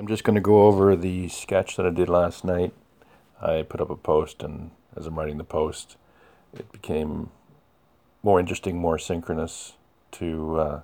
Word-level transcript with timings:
I'm 0.00 0.06
just 0.06 0.24
going 0.24 0.34
to 0.34 0.40
go 0.40 0.62
over 0.62 0.96
the 0.96 1.28
sketch 1.28 1.76
that 1.76 1.84
I 1.84 1.90
did 1.90 2.08
last 2.08 2.42
night. 2.42 2.72
I 3.38 3.60
put 3.68 3.82
up 3.82 3.90
a 3.90 3.96
post, 3.96 4.42
and 4.42 4.70
as 4.96 5.06
I'm 5.06 5.18
writing 5.18 5.36
the 5.36 5.44
post, 5.44 5.98
it 6.54 6.72
became 6.72 7.28
more 8.22 8.40
interesting, 8.40 8.78
more 8.78 8.98
synchronous 8.98 9.74
to 10.12 10.58
uh, 10.58 10.80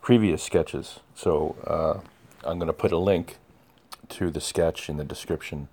previous 0.00 0.44
sketches. 0.44 1.00
So 1.16 1.56
uh, 1.66 2.48
I'm 2.48 2.60
going 2.60 2.68
to 2.68 2.72
put 2.72 2.92
a 2.92 2.98
link 2.98 3.38
to 4.10 4.30
the 4.30 4.40
sketch 4.40 4.88
in 4.88 4.96
the 4.96 5.04
description 5.04 5.66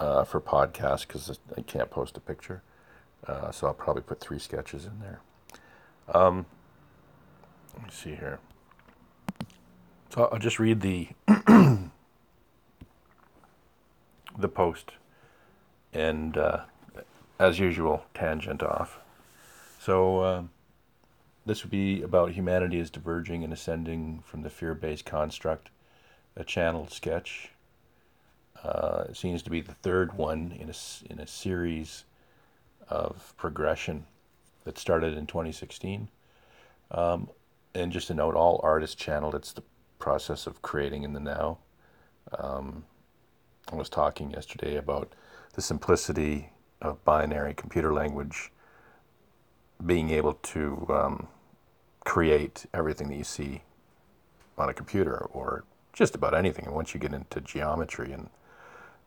uh, 0.00 0.24
for 0.24 0.40
podcast 0.40 1.06
because 1.06 1.38
I 1.56 1.60
can't 1.60 1.88
post 1.88 2.16
a 2.16 2.20
picture. 2.20 2.62
Uh, 3.24 3.52
so 3.52 3.68
I'll 3.68 3.74
probably 3.74 4.02
put 4.02 4.18
three 4.18 4.40
sketches 4.40 4.84
in 4.84 4.98
there. 4.98 5.20
Um, 6.12 6.46
let 7.74 7.84
me 7.84 7.90
see 7.92 8.16
here. 8.16 8.40
I'll 10.16 10.38
just 10.38 10.58
read 10.58 10.80
the 10.80 11.08
the 14.38 14.48
post, 14.48 14.92
and 15.92 16.38
uh, 16.38 16.60
as 17.38 17.58
usual, 17.58 18.04
tangent 18.14 18.62
off. 18.62 18.98
So 19.78 20.20
uh, 20.20 20.42
this 21.44 21.62
would 21.62 21.70
be 21.70 22.00
about 22.00 22.32
humanity 22.32 22.78
is 22.78 22.88
diverging 22.88 23.44
and 23.44 23.52
ascending 23.52 24.22
from 24.24 24.40
the 24.40 24.48
fear-based 24.48 25.04
construct, 25.04 25.68
a 26.34 26.44
channeled 26.44 26.90
sketch. 26.90 27.50
Uh, 28.64 29.04
it 29.10 29.18
seems 29.18 29.42
to 29.42 29.50
be 29.50 29.60
the 29.60 29.74
third 29.74 30.16
one 30.16 30.56
in 30.58 30.70
a 30.70 31.12
in 31.12 31.20
a 31.20 31.26
series 31.26 32.04
of 32.88 33.34
progression 33.36 34.06
that 34.64 34.78
started 34.78 35.14
in 35.14 35.26
2016. 35.26 36.08
Um, 36.90 37.28
and 37.74 37.92
just 37.92 38.06
to 38.06 38.14
note, 38.14 38.34
all 38.34 38.60
art 38.62 38.82
is 38.82 38.94
channeled. 38.94 39.34
It's 39.34 39.52
the 39.52 39.62
process 39.98 40.46
of 40.46 40.62
creating 40.62 41.02
in 41.02 41.12
the 41.12 41.20
now. 41.20 41.58
Um, 42.38 42.84
I 43.72 43.76
was 43.76 43.88
talking 43.88 44.30
yesterday 44.30 44.76
about 44.76 45.12
the 45.54 45.62
simplicity 45.62 46.50
of 46.80 47.04
binary 47.04 47.54
computer 47.54 47.92
language 47.92 48.52
being 49.84 50.10
able 50.10 50.34
to 50.34 50.86
um, 50.90 51.28
create 52.04 52.66
everything 52.72 53.08
that 53.08 53.16
you 53.16 53.24
see 53.24 53.62
on 54.56 54.68
a 54.68 54.74
computer 54.74 55.16
or 55.32 55.64
just 55.92 56.14
about 56.14 56.34
anything. 56.34 56.66
And 56.66 56.74
once 56.74 56.94
you 56.94 57.00
get 57.00 57.12
into 57.12 57.40
geometry 57.40 58.12
and 58.12 58.28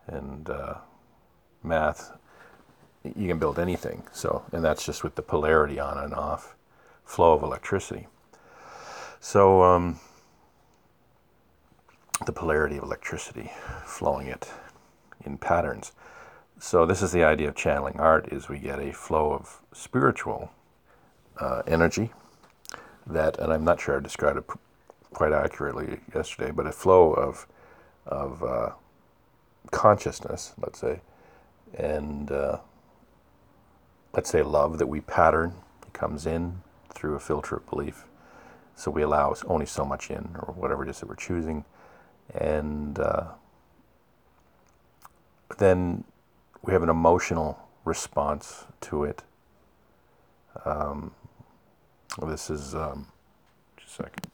and 0.07 0.49
uh, 0.49 0.75
math, 1.63 2.17
you 3.03 3.27
can 3.27 3.37
build 3.37 3.59
anything. 3.59 4.03
So, 4.11 4.43
and 4.51 4.63
that's 4.63 4.85
just 4.85 5.03
with 5.03 5.15
the 5.15 5.21
polarity 5.21 5.79
on 5.79 5.97
and 5.97 6.13
off 6.13 6.55
flow 7.05 7.33
of 7.33 7.43
electricity. 7.43 8.07
So, 9.19 9.63
um, 9.63 9.99
the 12.25 12.31
polarity 12.31 12.77
of 12.77 12.83
electricity, 12.83 13.51
flowing 13.85 14.27
it 14.27 14.51
in 15.25 15.37
patterns. 15.37 15.91
So 16.59 16.85
this 16.85 17.01
is 17.01 17.11
the 17.11 17.23
idea 17.23 17.47
of 17.47 17.55
channeling 17.55 17.99
art: 17.99 18.31
is 18.31 18.49
we 18.49 18.59
get 18.59 18.79
a 18.79 18.91
flow 18.91 19.31
of 19.33 19.61
spiritual 19.73 20.51
uh, 21.39 21.61
energy 21.65 22.11
that, 23.07 23.39
and 23.39 23.51
I'm 23.53 23.63
not 23.63 23.79
sure 23.79 23.97
I 23.97 24.01
described 24.01 24.37
it 24.37 24.45
quite 25.13 25.31
accurately 25.31 25.99
yesterday, 26.13 26.51
but 26.51 26.67
a 26.67 26.71
flow 26.71 27.13
of 27.13 27.47
of 28.05 28.43
uh, 28.43 28.71
consciousness, 29.71 30.53
let's 30.59 30.79
say, 30.79 31.01
and 31.77 32.31
uh, 32.31 32.57
let's 34.13 34.29
say 34.29 34.41
love 34.41 34.77
that 34.79 34.87
we 34.87 35.01
pattern 35.01 35.53
comes 35.93 36.25
in 36.25 36.61
through 36.93 37.15
a 37.15 37.19
filter 37.19 37.55
of 37.55 37.69
belief. 37.69 38.05
So 38.75 38.91
we 38.91 39.01
allow 39.01 39.35
only 39.45 39.65
so 39.65 39.83
much 39.85 40.09
in, 40.09 40.35
or 40.35 40.53
whatever 40.53 40.83
it 40.83 40.89
is 40.89 40.99
that 40.99 41.09
we're 41.09 41.15
choosing 41.15 41.65
and 42.33 42.99
uh, 42.99 43.27
then 45.57 46.03
we 46.61 46.73
have 46.73 46.83
an 46.83 46.89
emotional 46.89 47.59
response 47.85 48.65
to 48.81 49.03
it. 49.03 49.23
Um, 50.65 51.11
this 52.25 52.49
is 52.49 52.75
um, 52.75 53.07
just 53.77 53.99
a 53.99 54.03
second. 54.03 54.27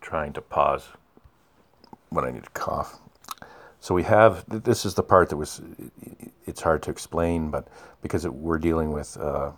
Trying 0.00 0.32
to 0.34 0.40
pause 0.40 0.88
when 2.10 2.24
I 2.24 2.30
need 2.30 2.44
to 2.44 2.50
cough. 2.50 2.98
So 3.80 3.94
we 3.94 4.02
have 4.04 4.44
this 4.48 4.86
is 4.86 4.94
the 4.94 5.02
part 5.02 5.28
that 5.28 5.36
was 5.36 5.60
it's 6.46 6.62
hard 6.62 6.82
to 6.84 6.90
explain, 6.90 7.50
but 7.50 7.68
because 8.02 8.24
it, 8.24 8.32
we're 8.32 8.58
dealing 8.58 8.92
with 8.92 9.16
uh, 9.18 9.52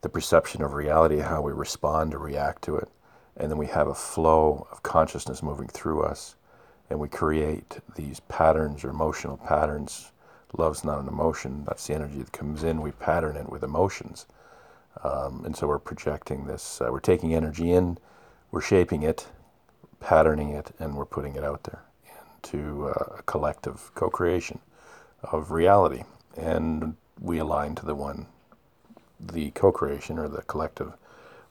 the 0.00 0.08
perception 0.08 0.62
of 0.62 0.74
reality, 0.74 1.18
how 1.18 1.42
we 1.42 1.52
respond 1.52 2.14
or 2.14 2.18
react 2.18 2.62
to 2.62 2.76
it 2.76 2.88
and 3.36 3.50
then 3.50 3.58
we 3.58 3.66
have 3.66 3.88
a 3.88 3.94
flow 3.94 4.66
of 4.70 4.82
consciousness 4.82 5.42
moving 5.42 5.68
through 5.68 6.02
us 6.02 6.36
and 6.88 6.98
we 6.98 7.08
create 7.08 7.78
these 7.96 8.20
patterns 8.20 8.84
or 8.84 8.90
emotional 8.90 9.36
patterns. 9.36 10.12
Love's 10.56 10.84
not 10.84 10.98
an 11.00 11.08
emotion. 11.08 11.64
That's 11.64 11.86
the 11.86 11.94
energy 11.94 12.18
that 12.18 12.32
comes 12.32 12.64
in. 12.64 12.82
We 12.82 12.90
pattern 12.90 13.36
it 13.36 13.48
with 13.48 13.62
emotions. 13.62 14.26
Um, 15.04 15.44
and 15.44 15.56
so 15.56 15.68
we're 15.68 15.78
projecting 15.78 16.46
this 16.46 16.80
uh, 16.80 16.88
we're 16.90 17.00
taking 17.00 17.32
energy 17.34 17.70
in 17.70 17.96
we're 18.50 18.60
shaping 18.60 19.02
it 19.04 19.28
patterning 20.00 20.50
it 20.50 20.72
and 20.78 20.96
we're 20.96 21.04
putting 21.04 21.36
it 21.36 21.44
out 21.44 21.64
there 21.64 21.82
into 22.42 22.88
uh, 22.88 23.18
a 23.18 23.22
collective 23.22 23.92
co-creation 23.94 24.58
of 25.22 25.50
reality. 25.50 26.02
And 26.36 26.96
we 27.20 27.38
align 27.38 27.74
to 27.76 27.86
the 27.86 27.94
one 27.94 28.26
the 29.18 29.50
co-creation 29.50 30.18
or 30.18 30.28
the 30.28 30.42
collective 30.42 30.94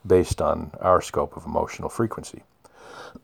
based 0.06 0.42
on 0.42 0.72
our 0.80 1.02
scope 1.02 1.36
of 1.36 1.46
emotional 1.46 1.90
frequency. 1.90 2.44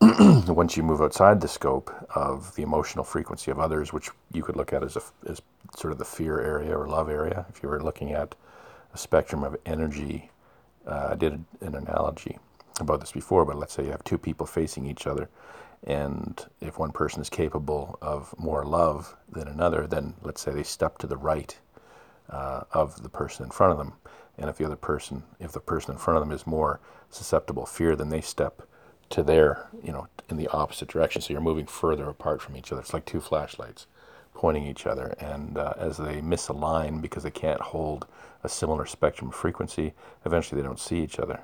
Once 0.00 0.76
you 0.76 0.82
move 0.82 1.00
outside 1.00 1.40
the 1.40 1.48
scope 1.48 1.94
of 2.14 2.54
the 2.56 2.62
emotional 2.62 3.04
frequency 3.04 3.50
of 3.50 3.58
others, 3.58 3.92
which 3.92 4.10
you 4.32 4.42
could 4.42 4.56
look 4.56 4.72
at 4.72 4.82
as, 4.82 4.96
a, 4.96 5.02
as 5.28 5.40
sort 5.76 5.92
of 5.92 5.98
the 5.98 6.04
fear 6.04 6.40
area 6.40 6.76
or 6.76 6.88
love 6.88 7.08
area, 7.08 7.46
if 7.48 7.62
you 7.62 7.68
were 7.68 7.82
looking 7.82 8.12
at 8.12 8.34
a 8.92 8.98
spectrum 8.98 9.44
of 9.44 9.56
energy, 9.64 10.30
uh, 10.86 11.10
I 11.12 11.14
did 11.14 11.44
an 11.60 11.74
analogy 11.74 12.38
about 12.80 13.00
this 13.00 13.12
before, 13.12 13.44
but 13.44 13.56
let's 13.56 13.72
say 13.72 13.84
you 13.84 13.90
have 13.90 14.04
two 14.04 14.18
people 14.18 14.46
facing 14.46 14.86
each 14.86 15.06
other, 15.06 15.28
and 15.84 16.44
if 16.60 16.78
one 16.78 16.92
person 16.92 17.20
is 17.20 17.30
capable 17.30 17.98
of 18.02 18.34
more 18.38 18.64
love 18.64 19.16
than 19.30 19.48
another, 19.48 19.86
then 19.86 20.14
let's 20.22 20.40
say 20.40 20.52
they 20.52 20.62
step 20.62 20.98
to 20.98 21.06
the 21.06 21.16
right 21.16 21.56
uh, 22.28 22.62
of 22.72 23.02
the 23.02 23.08
person 23.08 23.44
in 23.44 23.50
front 23.50 23.72
of 23.72 23.78
them 23.78 23.94
and 24.38 24.50
if 24.50 24.56
the 24.56 24.64
other 24.64 24.76
person, 24.76 25.22
if 25.40 25.52
the 25.52 25.60
person 25.60 25.92
in 25.92 25.98
front 25.98 26.18
of 26.18 26.26
them 26.26 26.34
is 26.34 26.46
more 26.46 26.80
susceptible 27.10 27.64
to 27.64 27.72
fear, 27.72 27.96
then 27.96 28.10
they 28.10 28.20
step 28.20 28.62
to 29.10 29.22
their, 29.22 29.68
you 29.82 29.92
know, 29.92 30.08
in 30.28 30.36
the 30.36 30.48
opposite 30.48 30.88
direction. 30.88 31.22
So 31.22 31.32
you're 31.32 31.40
moving 31.40 31.66
further 31.66 32.08
apart 32.08 32.42
from 32.42 32.56
each 32.56 32.72
other. 32.72 32.80
It's 32.82 32.92
like 32.92 33.04
two 33.04 33.20
flashlights 33.20 33.86
pointing 34.34 34.66
each 34.66 34.86
other. 34.86 35.14
And 35.18 35.56
uh, 35.56 35.74
as 35.78 35.96
they 35.96 36.20
misalign 36.20 37.00
because 37.00 37.22
they 37.22 37.30
can't 37.30 37.60
hold 37.60 38.06
a 38.44 38.48
similar 38.48 38.84
spectrum 38.84 39.30
of 39.30 39.34
frequency, 39.34 39.94
eventually 40.24 40.60
they 40.60 40.66
don't 40.66 40.80
see 40.80 41.02
each 41.02 41.18
other. 41.18 41.40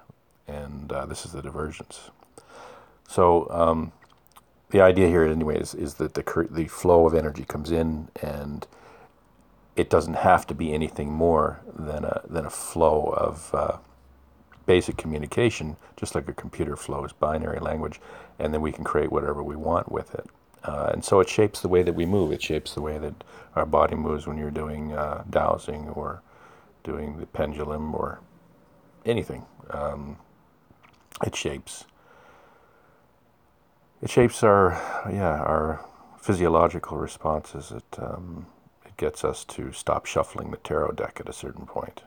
And 0.46 0.92
uh, 0.92 1.06
this 1.06 1.24
is 1.24 1.32
the 1.32 1.40
divergence. 1.40 2.10
So 3.08 3.48
um, 3.50 3.92
the 4.70 4.80
idea 4.80 5.08
here, 5.08 5.24
anyways, 5.24 5.74
is 5.74 5.94
that 5.94 6.14
the, 6.14 6.48
the 6.50 6.66
flow 6.66 7.06
of 7.06 7.14
energy 7.14 7.44
comes 7.44 7.70
in 7.70 8.08
and 8.20 8.66
it 9.76 9.88
doesn't 9.88 10.14
have 10.14 10.46
to 10.46 10.54
be 10.54 10.72
anything 10.72 11.10
more 11.10 11.60
than 11.74 12.04
a, 12.04 12.22
than 12.28 12.44
a 12.44 12.50
flow 12.50 13.14
of 13.16 13.50
uh, 13.54 13.76
basic 14.66 14.96
communication, 14.96 15.76
just 15.96 16.14
like 16.14 16.28
a 16.28 16.32
computer 16.32 16.76
flows 16.76 17.12
binary 17.12 17.58
language, 17.58 18.00
and 18.38 18.52
then 18.52 18.60
we 18.60 18.72
can 18.72 18.84
create 18.84 19.10
whatever 19.10 19.42
we 19.42 19.56
want 19.56 19.90
with 19.90 20.14
it. 20.14 20.26
Uh, 20.64 20.90
and 20.92 21.04
so 21.04 21.20
it 21.20 21.28
shapes 21.28 21.60
the 21.60 21.68
way 21.68 21.82
that 21.82 21.94
we 21.94 22.06
move. 22.06 22.30
It 22.32 22.42
shapes 22.42 22.74
the 22.74 22.80
way 22.80 22.98
that 22.98 23.24
our 23.56 23.66
body 23.66 23.96
moves 23.96 24.26
when 24.26 24.38
you're 24.38 24.50
doing 24.50 24.92
uh, 24.92 25.24
dowsing 25.28 25.88
or 25.88 26.22
doing 26.84 27.18
the 27.18 27.26
pendulum 27.26 27.94
or 27.94 28.20
anything. 29.04 29.44
Um, 29.70 30.18
it 31.24 31.34
shapes. 31.34 31.84
It 34.00 34.10
shapes 34.10 34.42
our 34.42 34.72
yeah 35.10 35.40
our 35.40 35.84
physiological 36.20 36.96
responses. 36.96 37.72
It 37.72 37.98
um, 37.98 38.46
gets 38.96 39.24
us 39.24 39.44
to 39.44 39.72
stop 39.72 40.06
shuffling 40.06 40.50
the 40.50 40.56
tarot 40.58 40.92
deck 40.92 41.18
at 41.20 41.28
a 41.28 41.32
certain 41.32 41.66
point, 41.66 42.02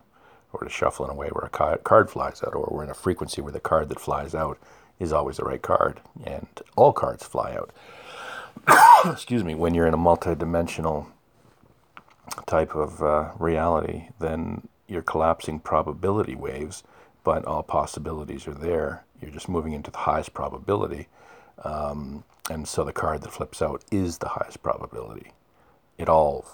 or 0.53 0.61
to 0.61 0.69
shuffle 0.69 1.05
in 1.05 1.11
a 1.11 1.15
way 1.15 1.29
where 1.29 1.45
a 1.45 1.77
card 1.77 2.09
flies 2.09 2.43
out, 2.43 2.53
or 2.55 2.67
we're 2.71 2.83
in 2.83 2.89
a 2.89 2.95
frequency 2.95 3.41
where 3.41 3.51
the 3.51 3.59
card 3.59 3.89
that 3.89 3.99
flies 3.99 4.33
out 4.33 4.57
is 4.99 5.11
always 5.11 5.37
the 5.37 5.43
right 5.43 5.61
card, 5.61 5.99
and 6.25 6.47
all 6.75 6.93
cards 6.93 7.25
fly 7.25 7.53
out. 7.55 7.71
Excuse 9.11 9.43
me, 9.43 9.55
when 9.55 9.73
you're 9.73 9.87
in 9.87 9.93
a 9.93 9.97
multidimensional 9.97 11.07
type 12.45 12.75
of 12.75 13.01
uh, 13.01 13.31
reality, 13.37 14.09
then 14.19 14.67
you're 14.87 15.01
collapsing 15.01 15.59
probability 15.59 16.35
waves, 16.35 16.83
but 17.23 17.45
all 17.45 17.63
possibilities 17.63 18.47
are 18.47 18.53
there. 18.53 19.03
You're 19.21 19.31
just 19.31 19.49
moving 19.49 19.73
into 19.73 19.91
the 19.91 19.97
highest 19.97 20.33
probability. 20.33 21.07
Um, 21.63 22.23
and 22.49 22.67
so 22.67 22.83
the 22.83 22.93
card 22.93 23.21
that 23.23 23.31
flips 23.31 23.61
out 23.61 23.83
is 23.91 24.19
the 24.19 24.27
highest 24.29 24.61
probability. 24.61 25.31
It 25.97 26.09
all 26.09 26.45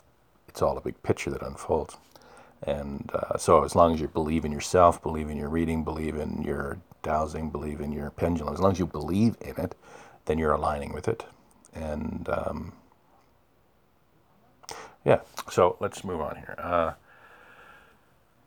it's 0.51 0.61
all 0.61 0.77
a 0.77 0.81
big 0.81 1.01
picture 1.01 1.31
that 1.31 1.41
unfolds. 1.41 1.97
And 2.61 3.09
uh, 3.13 3.37
so, 3.37 3.63
as 3.63 3.73
long 3.73 3.93
as 3.93 4.01
you 4.01 4.07
believe 4.07 4.45
in 4.45 4.51
yourself, 4.51 5.01
believe 5.01 5.29
in 5.29 5.37
your 5.37 5.49
reading, 5.49 5.83
believe 5.83 6.15
in 6.15 6.43
your 6.43 6.77
dowsing, 7.01 7.49
believe 7.49 7.79
in 7.79 7.91
your 7.91 8.11
pendulum, 8.11 8.53
as 8.53 8.59
long 8.59 8.73
as 8.73 8.79
you 8.79 8.85
believe 8.85 9.35
in 9.41 9.55
it, 9.57 9.75
then 10.25 10.37
you're 10.37 10.51
aligning 10.51 10.93
with 10.93 11.07
it. 11.07 11.25
And 11.73 12.27
um, 12.29 12.73
yeah, 15.05 15.21
so 15.49 15.77
let's 15.79 16.03
move 16.03 16.21
on 16.21 16.35
here. 16.35 16.55
Uh, 16.59 16.93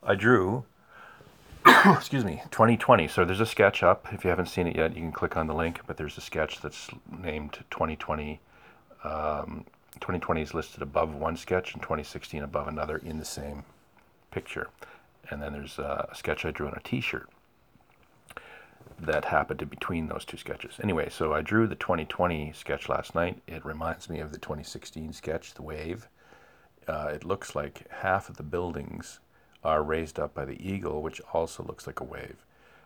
I 0.03 0.15
drew, 0.15 0.63
excuse 1.65 2.23
me, 2.23 2.41
2020. 2.51 3.07
So 3.07 3.25
there's 3.25 3.41
a 3.41 3.45
sketch 3.45 3.83
up. 3.83 4.07
If 4.13 4.23
you 4.23 4.29
haven't 4.29 4.47
seen 4.47 4.67
it 4.67 4.75
yet, 4.75 4.95
you 4.95 5.01
can 5.01 5.11
click 5.11 5.35
on 5.35 5.47
the 5.47 5.55
link, 5.55 5.81
but 5.87 5.97
there's 5.97 6.17
a 6.17 6.21
sketch 6.21 6.61
that's 6.61 6.89
named 7.11 7.63
2020. 7.71 8.39
Um, 9.03 9.65
2020 9.95 10.41
is 10.41 10.53
listed 10.53 10.81
above 10.81 11.15
one 11.15 11.37
sketch 11.37 11.73
and 11.73 11.81
2016 11.81 12.43
above 12.43 12.67
another 12.67 12.97
in 12.97 13.17
the 13.17 13.25
same 13.25 13.63
picture. 14.31 14.69
And 15.29 15.41
then 15.41 15.53
there's 15.53 15.79
a 15.79 16.09
sketch 16.13 16.45
I 16.45 16.51
drew 16.51 16.67
on 16.67 16.75
a 16.75 16.81
t-shirt 16.81 17.29
that 18.99 19.25
happened 19.25 19.61
in 19.61 19.67
between 19.67 20.07
those 20.07 20.25
two 20.25 20.37
sketches. 20.37 20.79
Anyway, 20.81 21.09
so 21.09 21.33
I 21.33 21.41
drew 21.41 21.67
the 21.67 21.75
2020 21.75 22.53
sketch 22.53 22.87
last 22.87 23.15
night. 23.15 23.41
It 23.47 23.65
reminds 23.65 24.09
me 24.09 24.19
of 24.19 24.31
the 24.31 24.37
2016 24.37 25.13
sketch, 25.13 25.53
The 25.53 25.63
Wave. 25.63 26.07
Uh, 26.87 27.11
it 27.13 27.25
looks 27.25 27.55
like 27.55 27.89
half 27.89 28.29
of 28.29 28.37
the 28.37 28.43
buildings 28.43 29.19
are 29.63 29.83
raised 29.83 30.19
up 30.19 30.33
by 30.33 30.45
the 30.45 30.61
eagle, 30.65 31.01
which 31.01 31.19
also 31.33 31.63
looks 31.63 31.87
like 31.87 31.99
a 31.99 32.03
wave. 32.03 32.45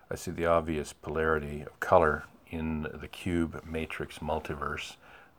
I 0.09 0.15
see 0.15 0.31
the 0.31 0.45
obvious 0.45 0.93
polarity 0.93 1.61
of 1.61 1.79
color 1.79 2.23
in 2.49 2.87
the 2.93 3.07
cube 3.07 3.61
matrix 3.65 4.19
multiverse. 4.19 4.95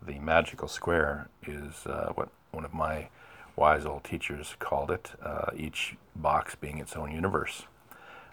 The 0.06 0.18
magical 0.18 0.68
square 0.68 1.28
is 1.46 1.86
uh, 1.86 2.12
what 2.14 2.30
one 2.52 2.64
of 2.64 2.72
my 2.72 3.08
wise 3.56 3.84
old 3.84 4.04
teachers 4.04 4.56
called 4.58 4.90
it, 4.90 5.12
uh, 5.22 5.50
each 5.56 5.96
box 6.16 6.54
being 6.54 6.78
its 6.78 6.96
own 6.96 7.12
universe. 7.12 7.64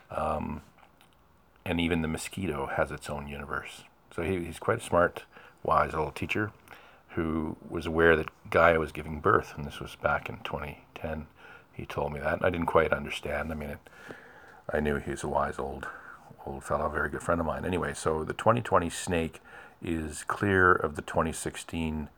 Um, 0.10 0.62
and 1.66 1.82
even 1.82 2.02
the 2.02 2.08
mosquito 2.08 2.68
has 2.68 2.92
its 2.92 3.10
own 3.10 3.28
universe. 3.28 3.84
So 4.16 4.24
he, 4.24 4.46
he's 4.46 4.60
quite 4.60 4.78
a 4.80 4.84
smart, 4.84 5.24
wise 5.64 5.94
old 5.94 6.16
teacher 6.16 6.52
who 7.10 7.58
was 7.70 7.86
aware 7.86 8.16
that 8.16 8.30
Gaia 8.50 8.80
was 8.80 8.92
giving 8.92 9.20
birth, 9.20 9.54
and 9.58 9.66
this 9.66 9.80
was 9.80 9.96
back 9.96 10.30
in 10.30 10.38
2010. 10.44 11.28
He 11.74 11.86
told 11.86 12.14
me 12.14 12.20
that, 12.20 12.34
and 12.34 12.46
I 12.46 12.50
didn't 12.50 12.68
quite 12.68 12.94
understand. 12.94 13.52
I 13.52 13.56
mean, 13.56 13.72
it, 13.72 13.80
I 14.72 14.80
knew 14.80 14.98
he 14.98 15.12
was 15.12 15.24
a 15.24 15.28
wise 15.28 15.60
old 15.60 15.88
old 16.46 16.64
fellow, 16.64 16.88
very 16.90 17.10
good 17.10 17.22
friend 17.22 17.42
of 17.42 17.48
mine. 17.48 17.66
Anyway, 17.66 17.94
so 17.94 18.24
the 18.24 18.34
2020 18.34 18.90
snake 18.90 19.42
is 19.82 20.24
clear 20.24 20.72
of 20.72 20.96
the 20.96 21.02
2016 21.02 22.10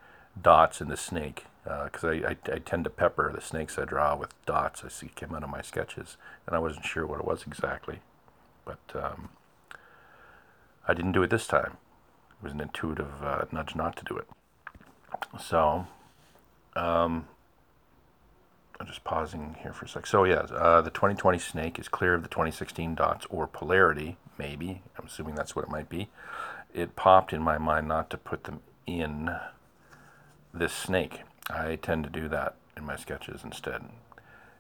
dots 0.42 0.82
in 0.82 0.88
the 0.88 0.98
snake 0.98 1.46
because 1.64 2.04
uh, 2.04 2.08
I, 2.08 2.30
I, 2.30 2.56
I, 2.56 2.60
tend 2.60 2.86
to 2.86 2.90
pepper 2.90 3.32
the 3.34 3.42
snakes 3.42 3.78
I 3.78 3.86
draw 3.86 4.16
with 4.16 4.34
dots 4.46 4.84
I 4.84 4.88
see 4.88 5.10
came 5.14 5.36
out 5.36 5.44
of 5.44 5.50
my 5.50 5.62
sketches, 5.62 6.18
and 6.48 6.56
I 6.56 6.60
wasn't 6.60 6.86
sure 6.86 7.06
what 7.06 7.20
it 7.20 7.26
was 7.26 7.44
exactly, 7.46 8.00
but 8.66 8.80
um, 8.96 9.30
I 10.88 10.94
didn't 10.94 11.12
do 11.12 11.22
it 11.22 11.30
this 11.30 11.48
time. 11.48 11.78
It 12.40 12.44
was 12.44 12.54
an 12.54 12.62
intuitive 12.62 13.22
uh, 13.22 13.46
nudge 13.52 13.76
not 13.76 13.96
to 13.98 14.06
do 14.06 14.18
it. 14.18 14.28
So, 15.40 15.86
um, 16.76 17.28
I'm 18.80 18.88
just 18.88 19.04
pausing 19.04 19.58
here 19.62 19.74
for 19.74 19.86
a 19.86 19.90
sec. 19.90 20.08
So 20.08 20.24
yeah, 20.24 20.48
uh, 20.54 20.82
the 20.82 20.90
2020 20.90 21.38
snake 21.38 21.78
is 21.78 21.90
clear 21.90 22.14
of 22.14 22.24
the 22.24 22.30
2016 22.30 22.96
dots 22.96 23.28
or 23.30 23.46
polarity, 23.46 24.18
maybe. 24.38 24.82
I'm 24.98 25.06
assuming 25.06 25.36
that's 25.36 25.56
what 25.56 25.66
it 25.66 25.70
might 25.70 25.90
be. 25.90 26.08
It 26.74 26.96
popped 26.96 27.34
in 27.34 27.42
my 27.42 27.58
mind 27.58 27.88
not 27.88 28.10
to 28.12 28.18
put 28.18 28.44
them 28.44 28.62
in 28.86 29.36
this 30.54 30.74
snake. 30.74 31.22
I 31.50 31.76
tend 31.76 32.04
to 32.04 32.10
do 32.10 32.28
that 32.30 32.56
in 32.78 32.86
my 32.86 32.96
sketches 32.96 33.42
instead. 33.44 33.86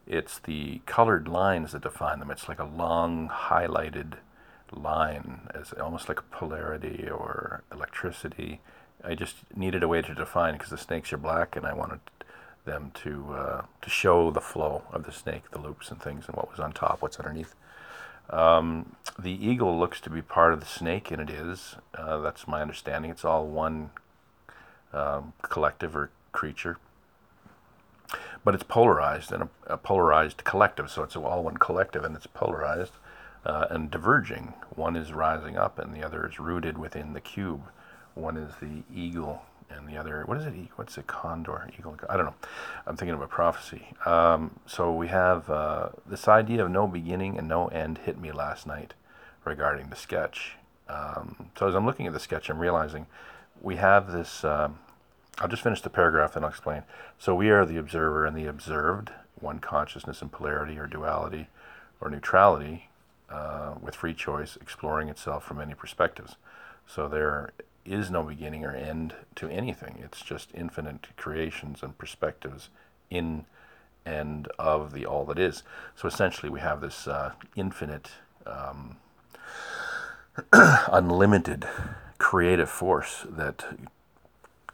It's 0.07 0.39
the 0.39 0.81
colored 0.85 1.27
lines 1.27 1.71
that 1.71 1.83
define 1.83 2.19
them. 2.19 2.31
It's 2.31 2.49
like 2.49 2.59
a 2.59 2.65
long 2.65 3.29
highlighted 3.29 4.13
line, 4.71 5.47
as 5.53 5.71
almost 5.73 6.09
like 6.09 6.19
a 6.19 6.35
polarity 6.35 7.07
or 7.09 7.63
electricity. 7.71 8.59
I 9.03 9.15
just 9.15 9.35
needed 9.55 9.83
a 9.83 9.87
way 9.87 10.01
to 10.01 10.15
define 10.15 10.53
because 10.53 10.71
the 10.71 10.77
snakes 10.77 11.13
are 11.13 11.17
black, 11.17 11.55
and 11.55 11.65
I 11.65 11.73
wanted 11.73 11.99
them 12.65 12.91
to 13.03 13.33
uh, 13.33 13.61
to 13.81 13.89
show 13.89 14.31
the 14.31 14.41
flow 14.41 14.83
of 14.91 15.05
the 15.05 15.11
snake, 15.11 15.51
the 15.51 15.59
loops 15.59 15.91
and 15.91 16.01
things, 16.01 16.25
and 16.27 16.35
what 16.35 16.49
was 16.49 16.59
on 16.59 16.73
top, 16.73 17.01
what's 17.01 17.19
underneath. 17.19 17.55
Um, 18.29 18.95
the 19.17 19.31
eagle 19.31 19.77
looks 19.77 19.99
to 20.01 20.09
be 20.09 20.21
part 20.21 20.53
of 20.53 20.59
the 20.59 20.65
snake, 20.65 21.11
and 21.11 21.21
it 21.21 21.29
is. 21.29 21.75
Uh, 21.95 22.19
that's 22.19 22.47
my 22.47 22.61
understanding. 22.61 23.11
It's 23.11 23.25
all 23.25 23.47
one 23.47 23.89
um, 24.93 25.33
collective 25.41 25.95
or 25.95 26.11
creature, 26.31 26.77
but 28.43 28.53
it's 28.53 28.63
polarized 28.63 29.31
and 29.31 29.43
a, 29.43 29.49
a, 29.67 29.77
polarized 29.77 30.43
collective. 30.43 30.89
So 30.89 31.03
it's 31.03 31.15
all 31.15 31.43
one 31.43 31.57
collective, 31.57 32.03
and 32.03 32.15
it's 32.15 32.27
polarized 32.27 32.93
uh, 33.45 33.67
and 33.69 33.89
diverging. 33.89 34.53
One 34.75 34.95
is 34.95 35.11
rising 35.11 35.57
up, 35.57 35.79
and 35.79 35.93
the 35.93 36.03
other 36.03 36.27
is 36.27 36.39
rooted 36.39 36.77
within 36.77 37.13
the 37.13 37.21
cube. 37.21 37.63
One 38.13 38.37
is 38.37 38.53
the 38.61 38.83
eagle, 38.93 39.43
and 39.69 39.87
the 39.87 39.97
other 39.97 40.23
what 40.25 40.37
is 40.37 40.45
it? 40.45 40.53
What's 40.75 40.97
it? 40.97 41.07
Condor, 41.07 41.69
eagle? 41.77 41.97
I 42.09 42.17
don't 42.17 42.25
know. 42.25 42.35
I'm 42.85 42.95
thinking 42.95 43.13
of 43.13 43.21
a 43.21 43.27
prophecy. 43.27 43.93
Um, 44.05 44.59
so 44.65 44.93
we 44.93 45.07
have 45.07 45.49
uh, 45.49 45.89
this 46.05 46.27
idea 46.27 46.63
of 46.63 46.71
no 46.71 46.87
beginning 46.87 47.37
and 47.37 47.47
no 47.47 47.67
end 47.67 47.99
hit 47.99 48.19
me 48.19 48.31
last 48.31 48.67
night 48.67 48.93
regarding 49.45 49.89
the 49.89 49.95
sketch. 49.95 50.55
Um, 50.87 51.49
so 51.57 51.67
as 51.67 51.75
I'm 51.75 51.85
looking 51.85 52.07
at 52.07 52.13
the 52.13 52.19
sketch, 52.19 52.49
I'm 52.49 52.59
realizing 52.59 53.07
we 53.61 53.75
have 53.75 54.11
this. 54.11 54.43
Um, 54.43 54.79
I'll 55.39 55.47
just 55.47 55.63
finish 55.63 55.81
the 55.81 55.89
paragraph 55.89 56.35
and 56.35 56.43
I'll 56.43 56.51
explain. 56.51 56.83
So 57.17 57.33
we 57.33 57.49
are 57.49 57.65
the 57.65 57.77
observer 57.77 58.25
and 58.25 58.35
the 58.35 58.45
observed, 58.45 59.11
one 59.39 59.59
consciousness 59.59 60.21
in 60.21 60.29
polarity 60.29 60.77
or 60.77 60.85
duality 60.85 61.47
or 62.01 62.09
neutrality, 62.09 62.89
uh, 63.29 63.75
with 63.81 63.95
free 63.95 64.13
choice, 64.13 64.57
exploring 64.59 65.07
itself 65.07 65.43
from 65.45 65.57
many 65.57 65.73
perspectives. 65.73 66.35
So 66.87 67.07
there 67.07 67.51
is 67.85 68.11
no 68.11 68.23
beginning 68.23 68.65
or 68.65 68.75
end 68.75 69.15
to 69.35 69.49
anything. 69.49 69.99
It's 70.03 70.21
just 70.21 70.49
infinite 70.53 71.07
creations 71.17 71.81
and 71.81 71.97
perspectives 71.97 72.69
in 73.09 73.45
and 74.05 74.47
of 74.57 74.93
the 74.93 75.05
all 75.05 75.25
that 75.25 75.39
is. 75.39 75.63
So 75.95 76.07
essentially, 76.07 76.49
we 76.49 76.59
have 76.59 76.81
this 76.81 77.07
uh, 77.07 77.33
infinite, 77.55 78.11
um, 78.45 78.97
unlimited 80.53 81.67
creative 82.17 82.69
force 82.69 83.25
that 83.29 83.65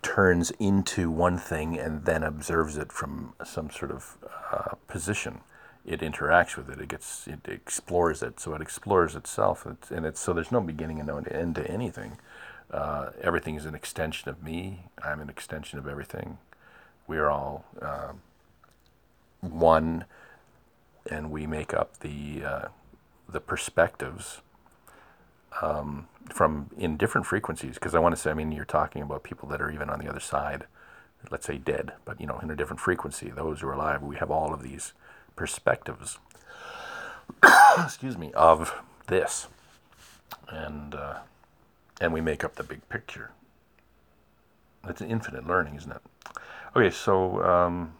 turns 0.01 0.51
into 0.59 1.09
one 1.09 1.37
thing 1.37 1.77
and 1.79 2.05
then 2.05 2.23
observes 2.23 2.77
it 2.77 2.91
from 2.91 3.33
some 3.43 3.69
sort 3.69 3.91
of 3.91 4.17
uh, 4.51 4.75
position. 4.87 5.41
It 5.85 5.99
interacts 6.01 6.57
with 6.57 6.69
it. 6.69 6.79
It 6.79 6.89
gets. 6.89 7.27
It 7.27 7.41
explores 7.47 8.23
it. 8.23 8.39
So 8.39 8.55
it 8.55 8.61
explores 8.61 9.15
itself, 9.15 9.67
and 9.91 10.05
it's 10.05 10.19
so 10.19 10.33
there's 10.33 10.51
no 10.51 10.61
beginning 10.61 10.99
and 10.99 11.07
no 11.07 11.17
end 11.17 11.55
to 11.55 11.67
anything. 11.69 12.17
Uh, 12.71 13.11
everything 13.21 13.55
is 13.55 13.65
an 13.65 13.75
extension 13.75 14.29
of 14.29 14.43
me. 14.43 14.85
I'm 15.03 15.19
an 15.19 15.29
extension 15.29 15.79
of 15.79 15.87
everything. 15.87 16.37
We 17.07 17.17
are 17.17 17.29
all 17.29 17.65
uh, 17.81 18.13
one, 19.41 20.05
and 21.09 21.31
we 21.31 21.45
make 21.45 21.73
up 21.73 21.99
the 21.99 22.43
uh, 22.43 22.67
the 23.29 23.39
perspectives 23.39 24.41
um, 25.61 26.07
from 26.33 26.69
in 26.77 26.97
different 26.97 27.27
frequencies. 27.27 27.75
Because 27.75 27.93
I 27.93 27.99
want 27.99 28.15
to 28.15 28.21
say, 28.21 28.31
I 28.31 28.33
mean, 28.33 28.51
you're 28.51 28.65
talking 28.65 29.01
about 29.01 29.23
people 29.23 29.47
that 29.49 29.61
are 29.61 29.71
even 29.71 29.89
on 29.89 29.99
the 29.99 30.09
other 30.09 30.19
side, 30.19 30.65
let's 31.29 31.45
say 31.45 31.57
dead, 31.57 31.93
but 32.03 32.19
you 32.19 32.27
know, 32.27 32.39
in 32.39 32.49
a 32.49 32.55
different 32.55 32.79
frequency. 32.79 33.29
Those 33.29 33.61
who 33.61 33.67
are 33.67 33.73
alive, 33.73 34.01
we 34.01 34.15
have 34.17 34.31
all 34.31 34.53
of 34.53 34.63
these 34.63 34.93
perspectives. 35.35 36.17
excuse 37.83 38.17
me, 38.17 38.31
of 38.33 38.81
this, 39.07 39.47
and 40.49 40.95
uh, 40.95 41.19
and 42.01 42.13
we 42.13 42.21
make 42.21 42.43
up 42.43 42.55
the 42.55 42.63
big 42.63 42.87
picture. 42.89 43.31
It's 44.87 45.01
an 45.01 45.09
infinite 45.09 45.47
learning, 45.47 45.75
isn't 45.75 45.91
it? 45.91 46.01
Okay, 46.75 46.91
so 46.91 47.43
um, 47.43 47.93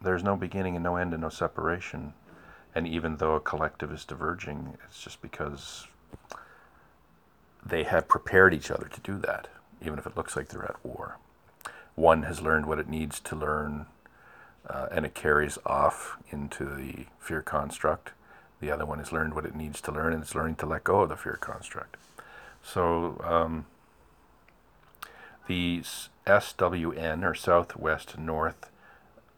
there's 0.00 0.22
no 0.22 0.36
beginning 0.36 0.76
and 0.76 0.82
no 0.82 0.96
end 0.96 1.12
and 1.12 1.22
no 1.22 1.28
separation. 1.28 2.14
And 2.74 2.86
even 2.86 3.16
though 3.16 3.34
a 3.34 3.40
collective 3.40 3.92
is 3.92 4.04
diverging, 4.04 4.78
it's 4.86 5.02
just 5.02 5.20
because 5.20 5.86
they 7.64 7.84
have 7.84 8.08
prepared 8.08 8.54
each 8.54 8.70
other 8.70 8.88
to 8.88 9.00
do 9.00 9.18
that, 9.18 9.48
even 9.84 9.98
if 9.98 10.06
it 10.06 10.16
looks 10.16 10.36
like 10.36 10.48
they're 10.48 10.64
at 10.64 10.84
war. 10.84 11.18
One 11.94 12.22
has 12.22 12.40
learned 12.40 12.66
what 12.66 12.78
it 12.78 12.88
needs 12.88 13.20
to 13.20 13.36
learn, 13.36 13.86
uh, 14.68 14.86
and 14.90 15.04
it 15.04 15.14
carries 15.14 15.58
off 15.66 16.16
into 16.30 16.64
the 16.64 17.06
fear 17.18 17.42
construct. 17.42 18.12
The 18.60 18.70
other 18.70 18.86
one 18.86 18.98
has 18.98 19.12
learned 19.12 19.34
what 19.34 19.44
it 19.44 19.54
needs 19.54 19.80
to 19.82 19.92
learn, 19.92 20.12
and 20.12 20.22
it's 20.22 20.34
learning 20.34 20.56
to 20.56 20.66
let 20.66 20.84
go 20.84 21.02
of 21.02 21.10
the 21.10 21.16
fear 21.16 21.36
construct. 21.40 21.96
So 22.62 23.20
um, 23.24 23.66
the 25.46 25.82
SWN, 26.26 27.24
or 27.24 27.34
Southwest 27.34 28.18
North, 28.18 28.70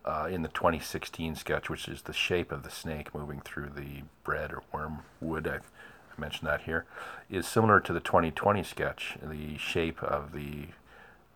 uh, 0.04 0.28
in 0.31 0.43
the 0.43 0.49
2016 0.49 1.35
sketch, 1.35 1.71
which 1.71 1.88
is 1.88 2.02
the 2.02 2.12
shape 2.12 2.52
of 2.52 2.62
the 2.62 2.71
snake 2.71 3.14
moving 3.14 3.40
through 3.40 3.71
the 3.75 4.02
bread 4.23 4.52
or 4.52 4.62
wormwood, 4.73 5.49
I've, 5.49 5.71
I 6.16 6.21
mentioned 6.21 6.49
that 6.49 6.62
here, 6.62 6.85
is 7.31 7.47
similar 7.47 7.81
to 7.81 7.93
the 7.93 8.00
2020 8.00 8.62
sketch. 8.62 9.16
The 9.23 9.57
shape 9.57 10.02
of 10.02 10.33
the 10.33 10.66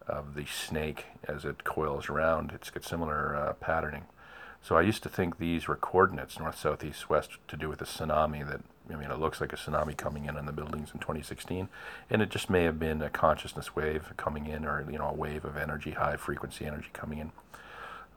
of 0.06 0.34
the 0.34 0.46
snake 0.46 1.04
as 1.24 1.44
it 1.44 1.64
coils 1.64 2.08
around, 2.08 2.52
it's 2.54 2.70
got 2.70 2.82
similar 2.82 3.36
uh, 3.36 3.52
patterning. 3.54 4.06
So 4.62 4.76
I 4.76 4.82
used 4.82 5.02
to 5.02 5.08
think 5.08 5.38
these 5.38 5.68
were 5.68 5.76
coordinates, 5.76 6.38
north, 6.38 6.58
south, 6.58 6.82
east, 6.82 7.10
west, 7.10 7.32
to 7.48 7.56
do 7.56 7.68
with 7.68 7.80
a 7.82 7.84
tsunami 7.84 8.46
that, 8.48 8.60
I 8.90 8.96
mean, 8.96 9.10
it 9.10 9.18
looks 9.18 9.40
like 9.40 9.52
a 9.52 9.56
tsunami 9.56 9.96
coming 9.96 10.24
in 10.24 10.36
on 10.36 10.46
the 10.46 10.52
buildings 10.52 10.90
in 10.92 11.00
2016. 11.00 11.68
And 12.10 12.22
it 12.22 12.30
just 12.30 12.48
may 12.48 12.64
have 12.64 12.78
been 12.78 13.02
a 13.02 13.10
consciousness 13.10 13.74
wave 13.76 14.12
coming 14.16 14.46
in 14.46 14.64
or, 14.64 14.86
you 14.90 14.98
know, 14.98 15.08
a 15.08 15.14
wave 15.14 15.44
of 15.44 15.56
energy, 15.56 15.92
high 15.92 16.16
frequency 16.16 16.64
energy 16.64 16.88
coming 16.92 17.18
in. 17.18 17.32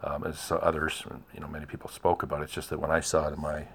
Um, 0.04 0.24
as 0.24 0.52
others, 0.52 1.04
you 1.34 1.40
know, 1.40 1.48
many 1.48 1.66
people 1.66 1.90
spoke 1.90 2.24
about. 2.24 2.42
It's 2.42 2.54
just 2.54 2.70
that 2.72 2.80
when 2.80 2.90
I 2.90 3.02
saw 3.02 3.28
it 3.28 3.34
in 3.34 3.42
my 3.42 3.68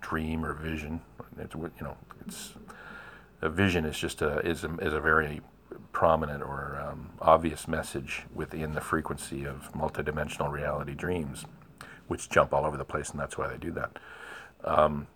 dream 0.00 0.44
or 0.44 0.52
vision, 0.52 1.00
it's, 1.38 1.54
you 1.54 1.70
know, 1.80 1.96
it's 2.26 2.54
a 3.40 3.48
vision 3.48 3.84
is 3.84 3.96
just 3.96 4.20
a 4.20 4.40
is 4.40 4.64
a, 4.64 4.74
is 4.78 4.92
a 4.92 5.00
very 5.00 5.40
prominent 5.92 6.42
or 6.42 6.84
um, 6.84 7.10
obvious 7.20 7.68
message 7.68 8.24
within 8.34 8.74
the 8.74 8.80
frequency 8.80 9.44
of 9.44 9.72
multidimensional 9.72 10.50
reality 10.50 10.94
dreams 10.94 11.44
which 12.10 12.28
jump 12.28 12.52
all 12.52 12.66
over 12.66 12.76
the 12.76 12.84
place, 12.84 13.10
and 13.10 13.20
that's 13.20 13.38
why 13.38 13.46
they 13.46 13.56
do 13.56 13.70
that. 13.70 13.96
Um, 14.64 15.06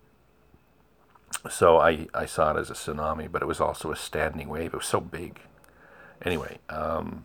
so 1.50 1.78
I, 1.78 2.08
I 2.14 2.26
saw 2.26 2.52
it 2.52 2.60
as 2.60 2.70
a 2.70 2.74
tsunami, 2.74 3.30
but 3.30 3.42
it 3.42 3.46
was 3.46 3.60
also 3.60 3.92
a 3.92 3.96
standing 3.96 4.48
wave. 4.48 4.72
It 4.74 4.78
was 4.78 4.86
so 4.86 5.00
big. 5.00 5.40
Anyway, 6.22 6.58
um, 6.70 7.24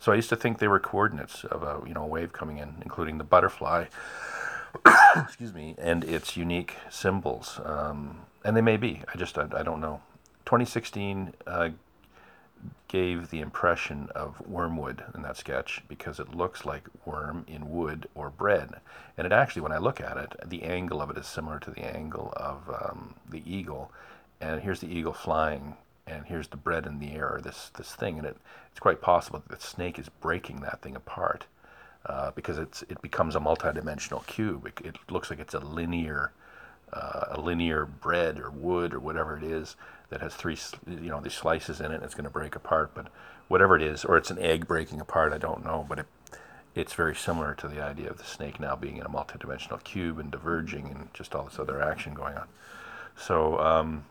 so 0.00 0.12
I 0.12 0.16
used 0.16 0.28
to 0.30 0.36
think 0.36 0.58
they 0.58 0.68
were 0.68 0.80
coordinates 0.80 1.44
of 1.44 1.62
a 1.62 1.80
you 1.86 1.94
know 1.94 2.04
wave 2.04 2.32
coming 2.32 2.58
in, 2.58 2.76
including 2.82 3.18
the 3.18 3.24
butterfly. 3.24 3.86
excuse 5.16 5.52
me, 5.52 5.74
and 5.78 6.02
its 6.04 6.36
unique 6.36 6.76
symbols, 6.90 7.60
um, 7.64 8.22
and 8.44 8.56
they 8.56 8.62
may 8.62 8.76
be. 8.76 9.02
I 9.12 9.18
just 9.18 9.38
I, 9.38 9.46
I 9.54 9.62
don't 9.62 9.80
know. 9.80 10.00
2016 10.46 11.34
uh, 11.46 11.70
gave 12.88 13.30
the 13.30 13.40
impression 13.40 14.08
of 14.14 14.40
wormwood 14.46 15.02
in 15.14 15.22
that 15.22 15.36
sketch 15.36 15.82
because 15.88 16.20
it 16.20 16.34
looks 16.34 16.64
like 16.64 16.88
worm 17.06 17.44
in 17.48 17.70
wood 17.70 18.08
or 18.14 18.30
bread. 18.30 18.74
And 19.16 19.26
it 19.26 19.32
actually, 19.32 19.62
when 19.62 19.72
I 19.72 19.78
look 19.78 20.00
at 20.00 20.16
it, 20.16 20.34
the 20.44 20.62
angle 20.62 21.00
of 21.00 21.10
it 21.10 21.16
is 21.16 21.26
similar 21.26 21.58
to 21.60 21.70
the 21.70 21.84
angle 21.84 22.32
of 22.36 22.68
um, 22.68 23.14
the 23.28 23.42
eagle. 23.46 23.90
And 24.40 24.60
here's 24.60 24.80
the 24.80 24.94
eagle 24.94 25.12
flying, 25.12 25.76
and 26.06 26.26
here's 26.26 26.48
the 26.48 26.56
bread 26.56 26.86
in 26.86 26.98
the 26.98 27.12
air, 27.12 27.40
this, 27.42 27.70
this 27.76 27.94
thing. 27.94 28.18
And 28.18 28.26
it, 28.26 28.36
it's 28.70 28.80
quite 28.80 29.00
possible 29.00 29.42
that 29.46 29.58
the 29.58 29.66
snake 29.66 29.98
is 29.98 30.08
breaking 30.08 30.60
that 30.60 30.82
thing 30.82 30.94
apart 30.94 31.46
uh, 32.04 32.32
because 32.32 32.58
it's, 32.58 32.82
it 32.82 33.00
becomes 33.00 33.34
a 33.34 33.40
multidimensional 33.40 34.26
cube. 34.26 34.66
It, 34.66 34.86
it 34.86 34.96
looks 35.10 35.30
like 35.30 35.40
it's 35.40 35.54
a 35.54 35.60
linear 35.60 36.32
uh, 36.92 37.24
a 37.30 37.40
linear 37.40 37.86
bread 37.86 38.38
or 38.38 38.50
wood 38.50 38.92
or 38.92 39.00
whatever 39.00 39.36
it 39.36 39.42
is 39.42 39.76
that 40.12 40.20
has 40.20 40.34
three, 40.34 40.58
you 40.86 41.08
know, 41.08 41.22
these 41.22 41.32
slices 41.32 41.80
in 41.80 41.90
it. 41.90 42.02
It's 42.02 42.14
going 42.14 42.24
to 42.24 42.30
break 42.30 42.54
apart, 42.54 42.90
but 42.94 43.06
whatever 43.48 43.76
it 43.76 43.82
is, 43.82 44.04
or 44.04 44.18
it's 44.18 44.30
an 44.30 44.38
egg 44.38 44.68
breaking 44.68 45.00
apart. 45.00 45.32
I 45.32 45.38
don't 45.38 45.64
know, 45.64 45.86
but 45.88 46.00
it, 46.00 46.06
it's 46.74 46.92
very 46.92 47.16
similar 47.16 47.54
to 47.54 47.66
the 47.66 47.82
idea 47.82 48.10
of 48.10 48.18
the 48.18 48.24
snake 48.24 48.60
now 48.60 48.76
being 48.76 48.98
in 48.98 49.06
a 49.06 49.08
multidimensional 49.08 49.82
cube 49.82 50.18
and 50.18 50.30
diverging 50.30 50.90
and 50.90 51.08
just 51.14 51.34
all 51.34 51.44
this 51.44 51.58
other 51.58 51.80
action 51.80 52.12
going 52.12 52.34
on. 52.34 52.46
So 53.16 53.58
um, 53.58 54.04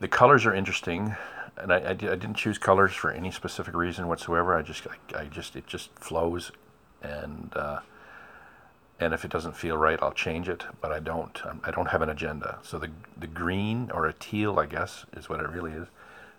the 0.00 0.08
colors 0.08 0.46
are 0.46 0.54
interesting, 0.54 1.16
and 1.58 1.70
I, 1.70 1.80
I, 1.80 1.90
I, 1.90 1.94
didn't 1.94 2.34
choose 2.34 2.56
colors 2.56 2.94
for 2.94 3.10
any 3.10 3.30
specific 3.30 3.74
reason 3.74 4.08
whatsoever. 4.08 4.56
I 4.56 4.62
just 4.62 4.86
I, 4.86 5.20
I 5.20 5.24
just 5.26 5.54
it 5.54 5.66
just 5.66 5.90
flows, 5.98 6.50
and 7.02 7.52
uh, 7.54 7.80
and 9.00 9.14
if 9.14 9.24
it 9.24 9.30
doesn't 9.30 9.56
feel 9.56 9.76
right, 9.76 9.98
I'll 10.02 10.12
change 10.12 10.48
it. 10.48 10.64
But 10.80 10.92
I 10.92 10.98
don't. 10.98 11.40
I 11.64 11.70
don't 11.70 11.88
have 11.88 12.02
an 12.02 12.08
agenda. 12.08 12.58
So 12.62 12.78
the 12.78 12.90
the 13.16 13.26
green 13.26 13.90
or 13.92 14.06
a 14.06 14.12
teal, 14.12 14.58
I 14.58 14.66
guess, 14.66 15.04
is 15.16 15.28
what 15.28 15.40
it 15.40 15.48
really 15.48 15.72
is. 15.72 15.88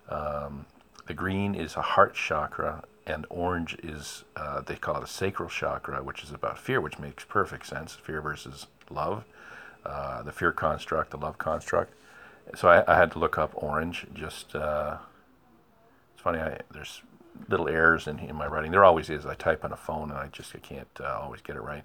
Um, 0.08 0.66
the 1.06 1.14
green 1.14 1.54
is 1.54 1.76
a 1.76 1.82
heart 1.82 2.14
chakra, 2.14 2.84
and 3.06 3.26
orange 3.30 3.76
is 3.82 4.24
uh, 4.36 4.60
they 4.60 4.76
call 4.76 4.96
it 4.96 5.02
a 5.02 5.06
sacral 5.06 5.48
chakra, 5.48 6.02
which 6.02 6.22
is 6.22 6.32
about 6.32 6.58
fear, 6.58 6.80
which 6.80 6.98
makes 6.98 7.24
perfect 7.24 7.66
sense. 7.66 7.94
Fear 7.94 8.20
versus 8.20 8.66
love, 8.90 9.24
uh, 9.84 10.22
the 10.22 10.32
fear 10.32 10.52
construct, 10.52 11.10
the 11.10 11.16
love 11.16 11.38
construct. 11.38 11.94
So 12.54 12.68
I, 12.68 12.92
I 12.92 12.96
had 12.96 13.12
to 13.12 13.18
look 13.18 13.38
up 13.38 13.52
orange. 13.54 14.06
Just 14.12 14.54
uh, 14.54 14.98
it's 16.12 16.22
funny. 16.22 16.40
I, 16.40 16.58
there's 16.70 17.02
little 17.48 17.68
errors 17.68 18.06
in, 18.06 18.18
in 18.18 18.36
my 18.36 18.46
writing. 18.46 18.70
There 18.70 18.84
always 18.84 19.08
is. 19.08 19.24
I 19.24 19.34
type 19.34 19.64
on 19.64 19.72
a 19.72 19.76
phone 19.76 20.10
and 20.10 20.18
I 20.18 20.28
just 20.28 20.54
I 20.54 20.58
can't 20.58 20.88
uh, 21.00 21.18
always 21.20 21.40
get 21.40 21.56
it 21.56 21.62
right. 21.62 21.84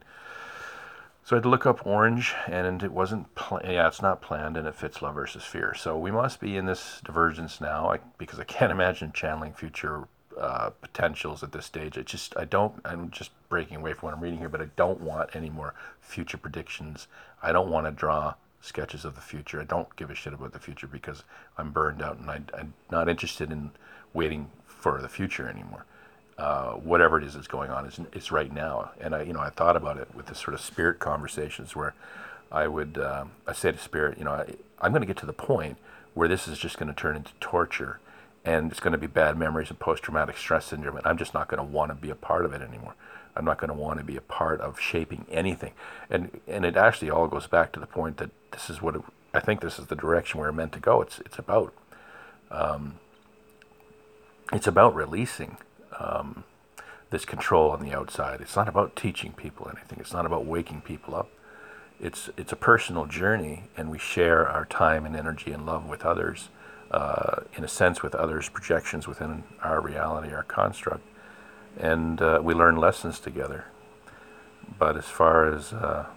So 1.25 1.35
I 1.35 1.37
had 1.37 1.43
to 1.43 1.49
look 1.49 1.65
up 1.65 1.87
orange, 1.87 2.35
and 2.45 2.83
it 2.83 2.91
wasn't. 2.91 3.33
Pl- 3.33 3.61
yeah, 3.63 3.87
it's 3.87 3.99
not 3.99 4.21
planned, 4.21 4.57
and 4.57 4.67
it 4.67 4.75
fits 4.75 5.01
love 5.01 5.15
versus 5.15 5.43
fear. 5.43 5.73
So 5.73 5.97
we 5.97 6.11
must 6.11 6.39
be 6.39 6.55
in 6.55 6.67
this 6.67 7.01
divergence 7.03 7.59
now, 7.59 7.89
I, 7.89 7.97
because 8.19 8.39
I 8.39 8.43
can't 8.55 8.71
imagine 8.71 9.11
channeling 9.11 9.51
future 9.51 10.07
uh, 10.39 10.69
potentials 10.69 11.41
at 11.41 11.51
this 11.51 11.65
stage. 11.65 11.97
I 11.97 12.03
just, 12.03 12.37
I 12.37 12.45
don't. 12.45 12.79
I'm 12.85 13.09
just 13.09 13.31
breaking 13.49 13.77
away 13.77 13.93
from 13.93 14.05
what 14.05 14.15
I'm 14.15 14.21
reading 14.21 14.37
here, 14.37 14.49
but 14.49 14.61
I 14.61 14.67
don't 14.75 15.01
want 15.01 15.35
any 15.35 15.49
more 15.49 15.73
future 15.99 16.37
predictions. 16.37 17.07
I 17.41 17.51
don't 17.51 17.71
want 17.71 17.87
to 17.87 17.91
draw 17.91 18.35
sketches 18.61 19.03
of 19.03 19.15
the 19.15 19.21
future. 19.21 19.59
I 19.59 19.65
don't 19.65 19.95
give 19.95 20.11
a 20.11 20.15
shit 20.15 20.33
about 20.33 20.53
the 20.53 20.59
future 20.59 20.85
because 20.85 21.23
I'm 21.57 21.71
burned 21.71 22.03
out, 22.03 22.19
and 22.19 22.29
I, 22.29 22.41
I'm 22.55 22.75
not 22.91 23.09
interested 23.09 23.51
in 23.51 23.71
waiting 24.13 24.51
for 24.67 25.01
the 25.01 25.09
future 25.09 25.49
anymore 25.49 25.85
uh, 26.37 26.71
whatever 26.73 27.17
it 27.17 27.23
is 27.23 27.33
that's 27.33 27.47
going 27.47 27.69
on 27.69 27.85
is 27.85 27.99
it's 28.13 28.31
right 28.31 28.53
now. 28.53 28.91
And 28.99 29.15
I, 29.15 29.23
you 29.23 29.33
know, 29.33 29.39
I 29.39 29.49
thought 29.49 29.75
about 29.75 29.97
it 29.97 30.07
with 30.13 30.27
this 30.27 30.39
sort 30.39 30.53
of 30.53 30.61
spirit 30.61 30.99
conversations 30.99 31.75
where 31.75 31.93
I 32.51 32.67
would, 32.67 32.97
uh, 32.97 33.25
I 33.47 33.53
say 33.53 33.71
to 33.71 33.77
spirit, 33.77 34.17
you 34.17 34.25
know, 34.25 34.31
I, 34.31 34.55
I'm 34.81 34.91
going 34.91 35.01
to 35.01 35.07
get 35.07 35.17
to 35.17 35.25
the 35.25 35.33
point 35.33 35.77
where 36.13 36.27
this 36.27 36.47
is 36.47 36.59
just 36.59 36.77
going 36.77 36.87
to 36.87 36.93
turn 36.93 37.15
into 37.15 37.31
torture, 37.39 37.99
and 38.45 38.71
it's 38.71 38.79
going 38.79 38.91
to 38.93 38.97
be 38.97 39.07
bad 39.07 39.37
memories 39.37 39.69
and 39.69 39.79
post-traumatic 39.79 40.37
stress 40.37 40.65
syndrome, 40.67 40.97
and 40.97 41.05
I'm 41.05 41.17
just 41.17 41.33
not 41.33 41.47
going 41.47 41.57
to 41.57 41.63
want 41.63 41.91
to 41.91 41.95
be 41.95 42.09
a 42.09 42.15
part 42.15 42.45
of 42.45 42.53
it 42.53 42.61
anymore. 42.61 42.95
I'm 43.35 43.43
not 43.43 43.57
going 43.57 43.69
to 43.69 43.73
want 43.73 43.99
to 43.99 44.05
be 44.05 44.15
a 44.15 44.21
part 44.21 44.61
of 44.61 44.79
shaping 44.79 45.25
anything. 45.29 45.73
And 46.09 46.39
and 46.47 46.63
it 46.63 46.77
actually 46.77 47.09
all 47.09 47.27
goes 47.27 47.47
back 47.47 47.73
to 47.73 47.79
the 47.81 47.87
point 47.87 48.17
that 48.17 48.29
this 48.51 48.69
is 48.69 48.81
what 48.81 48.95
it, 48.95 49.01
I 49.33 49.41
think 49.41 49.59
this 49.59 49.77
is 49.77 49.87
the 49.87 49.95
direction 49.95 50.39
we're 50.39 50.53
meant 50.53 50.71
to 50.73 50.79
go. 50.79 51.01
It's 51.01 51.19
it's 51.19 51.37
about. 51.37 51.73
Um, 52.49 52.99
it's 54.53 54.67
about 54.67 54.95
releasing 54.95 55.57
um, 55.99 56.43
this 57.09 57.25
control 57.25 57.71
on 57.71 57.81
the 57.81 57.93
outside. 57.93 58.41
It's 58.41 58.55
not 58.55 58.67
about 58.67 58.95
teaching 58.95 59.31
people 59.33 59.69
anything. 59.73 59.99
It's 59.99 60.13
not 60.13 60.25
about 60.25 60.45
waking 60.45 60.81
people 60.81 61.15
up. 61.15 61.29
It's 61.99 62.29
it's 62.35 62.51
a 62.51 62.57
personal 62.57 63.05
journey, 63.05 63.63
and 63.77 63.89
we 63.89 63.97
share 63.97 64.47
our 64.47 64.65
time 64.65 65.05
and 65.05 65.15
energy 65.15 65.51
and 65.51 65.65
love 65.65 65.85
with 65.87 66.03
others, 66.03 66.49
uh, 66.91 67.41
in 67.55 67.63
a 67.63 67.69
sense, 67.69 68.03
with 68.03 68.13
others' 68.13 68.49
projections 68.49 69.07
within 69.07 69.43
our 69.61 69.79
reality, 69.79 70.33
our 70.33 70.43
construct, 70.43 71.03
and 71.77 72.21
uh, 72.21 72.41
we 72.43 72.53
learn 72.53 72.75
lessons 72.75 73.19
together. 73.19 73.65
But 74.77 74.97
as 74.97 75.05
far 75.05 75.53
as 75.53 75.71
uh, 75.71 76.07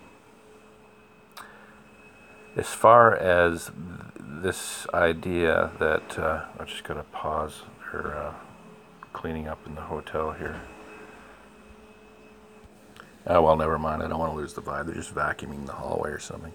as 2.57 2.69
far 2.69 3.15
as 3.15 3.67
th- 3.67 3.75
this 4.43 4.87
idea 4.93 5.71
that 5.79 6.19
uh, 6.19 6.45
I'm 6.59 6.67
just 6.67 6.83
going 6.83 6.99
to 6.99 7.05
pause 7.05 7.63
or 7.93 8.15
uh, 8.17 8.48
cleaning 9.19 9.49
up 9.49 9.59
in 9.67 9.75
the 9.75 9.81
hotel 9.81 10.31
here. 10.31 10.61
Oh, 13.27 13.43
well, 13.43 13.57
never 13.57 13.77
mind. 13.77 14.01
I 14.01 14.07
don't 14.09 14.21
want 14.21 14.33
to 14.33 14.37
lose 14.37 14.55
the 14.55 14.63
vibe. 14.63 14.87
They're 14.87 14.95
just 14.95 15.13
vacuuming 15.13 15.67
the 15.67 15.73
hallway 15.73 16.11
or 16.11 16.21
something. 16.21 16.55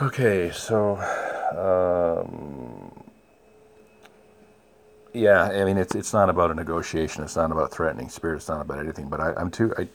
Okay, 0.00 0.50
so. 0.50 0.96
Um, 1.54 3.04
yeah, 5.12 5.42
I 5.42 5.64
mean, 5.64 5.76
it's 5.76 5.94
it's 5.94 6.14
not 6.14 6.30
about 6.30 6.50
a 6.50 6.54
negotiation. 6.54 7.22
It's 7.22 7.36
not 7.36 7.52
about 7.52 7.70
threatening 7.70 8.08
spirit. 8.08 8.36
It's 8.36 8.48
not 8.48 8.62
about 8.62 8.78
anything. 8.78 9.10
But 9.10 9.20
I, 9.20 9.34
I'm 9.34 9.50
too. 9.50 9.74
I, 9.76 9.88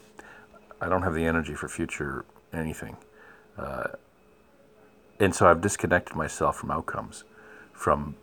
I 0.80 0.88
don't 0.88 1.02
have 1.02 1.16
the 1.16 1.26
energy 1.26 1.56
for 1.56 1.68
future 1.68 2.26
anything, 2.54 2.96
uh, 3.58 3.88
and 5.20 5.34
so 5.34 5.50
I've 5.50 5.62
disconnected 5.62 6.16
myself 6.16 6.58
from 6.58 6.70
outcomes, 6.70 7.24
from 7.74 8.16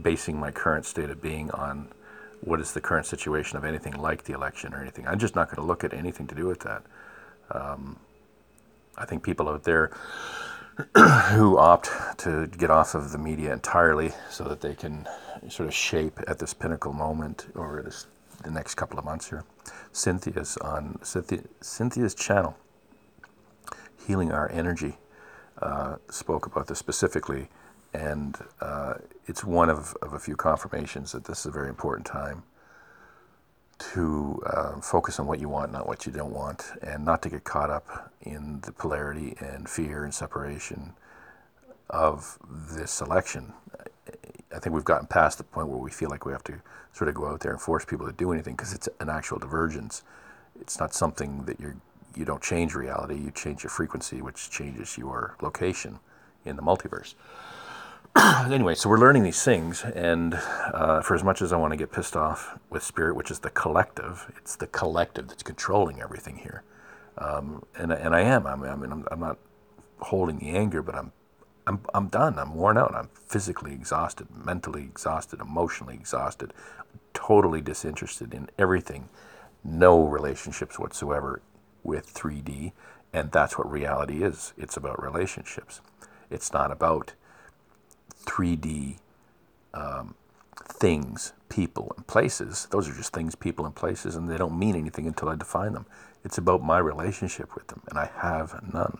basing 0.00 0.38
my 0.38 0.52
current 0.52 0.86
state 0.86 1.10
of 1.10 1.20
being 1.20 1.50
on 1.50 1.88
what 2.40 2.60
is 2.60 2.72
the 2.72 2.80
current 2.80 3.06
situation 3.06 3.56
of 3.56 3.64
anything 3.64 3.94
like 3.94 4.24
the 4.24 4.32
election 4.32 4.74
or 4.74 4.80
anything. 4.80 5.06
I'm 5.06 5.18
just 5.18 5.34
not 5.34 5.48
going 5.48 5.56
to 5.56 5.66
look 5.66 5.84
at 5.84 5.92
anything 5.92 6.26
to 6.28 6.34
do 6.34 6.46
with 6.46 6.60
that. 6.60 6.82
Um, 7.50 7.98
I 8.96 9.04
think 9.04 9.22
people 9.22 9.48
out 9.48 9.64
there 9.64 9.90
who 11.32 11.58
opt 11.58 11.90
to 12.18 12.46
get 12.46 12.70
off 12.70 12.94
of 12.94 13.12
the 13.12 13.18
media 13.18 13.52
entirely 13.52 14.12
so 14.30 14.44
that 14.44 14.60
they 14.60 14.74
can 14.74 15.06
sort 15.48 15.68
of 15.68 15.74
shape 15.74 16.18
at 16.26 16.38
this 16.38 16.52
pinnacle 16.54 16.92
moment 16.92 17.46
or 17.54 17.82
this, 17.84 18.06
the 18.42 18.50
next 18.50 18.74
couple 18.74 18.98
of 18.98 19.04
months 19.04 19.30
here. 19.30 19.44
Cynthia's 19.92 20.56
on 20.58 20.98
Cynthia, 21.02 21.40
Cynthia's 21.60 22.14
channel, 22.14 22.56
Healing 24.06 24.32
Our 24.32 24.50
Energy, 24.50 24.98
uh, 25.62 25.96
spoke 26.10 26.46
about 26.46 26.66
this 26.66 26.78
specifically 26.78 27.48
and 27.94 28.36
uh, 28.60 28.94
it's 29.26 29.44
one 29.44 29.70
of, 29.70 29.96
of 30.02 30.12
a 30.12 30.18
few 30.18 30.36
confirmations 30.36 31.12
that 31.12 31.24
this 31.24 31.40
is 31.40 31.46
a 31.46 31.50
very 31.50 31.68
important 31.68 32.06
time 32.06 32.42
to 33.78 34.42
uh, 34.46 34.80
focus 34.80 35.20
on 35.20 35.26
what 35.26 35.38
you 35.38 35.48
want, 35.48 35.72
not 35.72 35.86
what 35.86 36.06
you 36.06 36.12
don't 36.12 36.32
want, 36.32 36.64
and 36.82 37.04
not 37.04 37.22
to 37.22 37.28
get 37.28 37.44
caught 37.44 37.70
up 37.70 38.12
in 38.22 38.60
the 38.62 38.72
polarity 38.72 39.36
and 39.38 39.68
fear 39.68 40.04
and 40.04 40.14
separation 40.14 40.92
of 41.90 42.38
this 42.70 43.00
election. 43.00 43.52
I 44.54 44.58
think 44.58 44.74
we've 44.74 44.84
gotten 44.84 45.06
past 45.06 45.38
the 45.38 45.44
point 45.44 45.68
where 45.68 45.78
we 45.78 45.90
feel 45.90 46.08
like 46.08 46.24
we 46.24 46.32
have 46.32 46.44
to 46.44 46.54
sort 46.92 47.08
of 47.08 47.14
go 47.14 47.26
out 47.26 47.40
there 47.40 47.52
and 47.52 47.60
force 47.60 47.84
people 47.84 48.06
to 48.06 48.12
do 48.12 48.32
anything 48.32 48.54
because 48.54 48.72
it's 48.72 48.88
an 49.00 49.10
actual 49.10 49.38
divergence. 49.38 50.02
It's 50.58 50.80
not 50.80 50.94
something 50.94 51.44
that 51.44 51.60
you're 51.60 51.76
you 52.16 52.24
don't 52.24 52.42
change 52.42 52.74
reality, 52.74 53.14
you 53.14 53.30
change 53.30 53.62
your 53.62 53.70
frequency, 53.70 54.22
which 54.22 54.50
changes 54.50 54.96
your 54.96 55.36
location 55.42 56.00
in 56.46 56.56
the 56.56 56.62
multiverse. 56.62 57.14
anyway, 58.50 58.74
so 58.74 58.88
we're 58.88 58.98
learning 58.98 59.24
these 59.24 59.42
things, 59.42 59.84
and 59.84 60.34
uh, 60.72 61.02
for 61.02 61.14
as 61.14 61.22
much 61.22 61.42
as 61.42 61.52
I 61.52 61.56
want 61.58 61.72
to 61.72 61.76
get 61.76 61.92
pissed 61.92 62.16
off 62.16 62.58
with 62.70 62.82
spirit, 62.82 63.14
which 63.14 63.30
is 63.30 63.40
the 63.40 63.50
collective, 63.50 64.32
it's 64.38 64.56
the 64.56 64.66
collective 64.68 65.28
that's 65.28 65.42
controlling 65.42 66.00
everything 66.00 66.38
here, 66.38 66.62
um, 67.18 67.64
and 67.76 67.92
and 67.92 68.14
I 68.14 68.20
am. 68.20 68.46
I 68.46 68.56
mean, 68.56 68.90
I'm, 68.90 69.06
I'm 69.10 69.20
not 69.20 69.38
holding 69.98 70.38
the 70.38 70.50
anger, 70.50 70.80
but 70.82 70.94
I'm 70.94 71.12
I'm 71.66 71.80
I'm 71.92 72.08
done. 72.08 72.38
I'm 72.38 72.54
worn 72.54 72.78
out. 72.78 72.94
I'm 72.94 73.10
physically 73.26 73.74
exhausted, 73.74 74.28
mentally 74.34 74.84
exhausted, 74.84 75.40
emotionally 75.40 75.94
exhausted, 75.94 76.54
totally 77.12 77.60
disinterested 77.60 78.32
in 78.32 78.48
everything, 78.58 79.10
no 79.62 80.02
relationships 80.02 80.78
whatsoever 80.78 81.42
with 81.82 82.14
3D, 82.14 82.72
and 83.12 83.30
that's 83.30 83.58
what 83.58 83.70
reality 83.70 84.22
is. 84.22 84.54
It's 84.56 84.76
about 84.76 85.02
relationships. 85.02 85.82
It's 86.30 86.52
not 86.52 86.70
about 86.70 87.12
3D 88.26 88.98
um, 89.74 90.14
things, 90.56 91.32
people, 91.48 91.92
and 91.96 92.06
places. 92.06 92.66
Those 92.70 92.88
are 92.88 92.94
just 92.94 93.12
things, 93.12 93.34
people, 93.34 93.66
and 93.66 93.74
places, 93.74 94.16
and 94.16 94.28
they 94.28 94.36
don't 94.36 94.58
mean 94.58 94.76
anything 94.76 95.06
until 95.06 95.28
I 95.28 95.36
define 95.36 95.72
them. 95.72 95.86
It's 96.24 96.38
about 96.38 96.62
my 96.62 96.78
relationship 96.78 97.54
with 97.54 97.68
them, 97.68 97.82
and 97.88 97.98
I 97.98 98.10
have 98.16 98.60
none. 98.72 98.98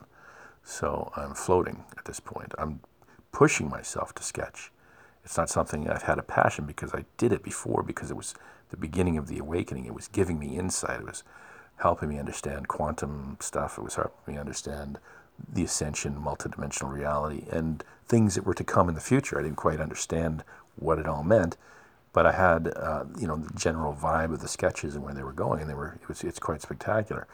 So 0.63 1.13
I'm 1.17 1.35
floating 1.35 1.85
at 1.97 2.05
this 2.05 2.21
point. 2.21 2.53
I'm 2.59 2.81
pushing 3.33 3.69
myself 3.69 4.15
to 4.17 4.23
sketch. 4.23 4.73
It's 5.25 5.37
not 5.37 5.51
something 5.51 5.89
I've 5.89 6.03
had 6.03 6.19
a 6.19 6.23
passion 6.23 6.67
because 6.67 6.95
I 6.95 7.05
did 7.17 7.33
it 7.33 7.43
before 7.43 7.83
because 7.83 8.11
it 8.11 8.17
was 8.17 8.35
the 8.71 8.77
beginning 8.77 9.19
of 9.19 9.27
the 9.27 9.39
awakening. 9.39 9.87
It 9.87 9.95
was 9.95 10.09
giving 10.09 10.39
me 10.39 10.57
insight. 10.57 11.01
It 11.01 11.07
was 11.07 11.25
helping 11.77 12.09
me 12.09 12.19
understand 12.19 12.69
quantum 12.69 13.37
stuff. 13.41 13.79
It 13.79 13.83
was 13.83 13.97
helping 13.97 14.35
me 14.35 14.41
understand 14.41 14.99
the 15.53 15.65
ascension, 15.65 16.15
multidimensional 16.15 16.93
reality, 16.93 17.45
and 17.51 17.83
things 18.07 18.35
that 18.35 18.45
were 18.45 18.55
to 18.55 18.65
come 18.65 18.89
in 18.89 18.95
the 18.95 19.01
future. 19.01 19.39
I 19.39 19.43
didn't 19.43 19.57
quite 19.57 19.81
understand 19.81 20.45
what 20.77 20.99
it 20.99 21.07
all 21.07 21.23
meant, 21.23 21.57
but 22.13 22.27
I 22.27 22.33
had, 22.33 22.73
uh, 22.77 23.05
you 23.19 23.27
know, 23.27 23.37
the 23.37 23.53
general 23.55 23.95
vibe 23.95 24.33
of 24.33 24.41
the 24.41 24.49
sketches 24.49 24.95
and 24.95 25.05
where 25.05 25.15
they 25.15 25.23
were 25.23 25.33
going, 25.33 25.61
and 25.61 25.69
they 25.69 25.75
were. 25.75 25.99
It 26.01 26.09
was. 26.09 26.25
It's 26.25 26.39
quite 26.39 26.63
spectacular. 26.63 27.27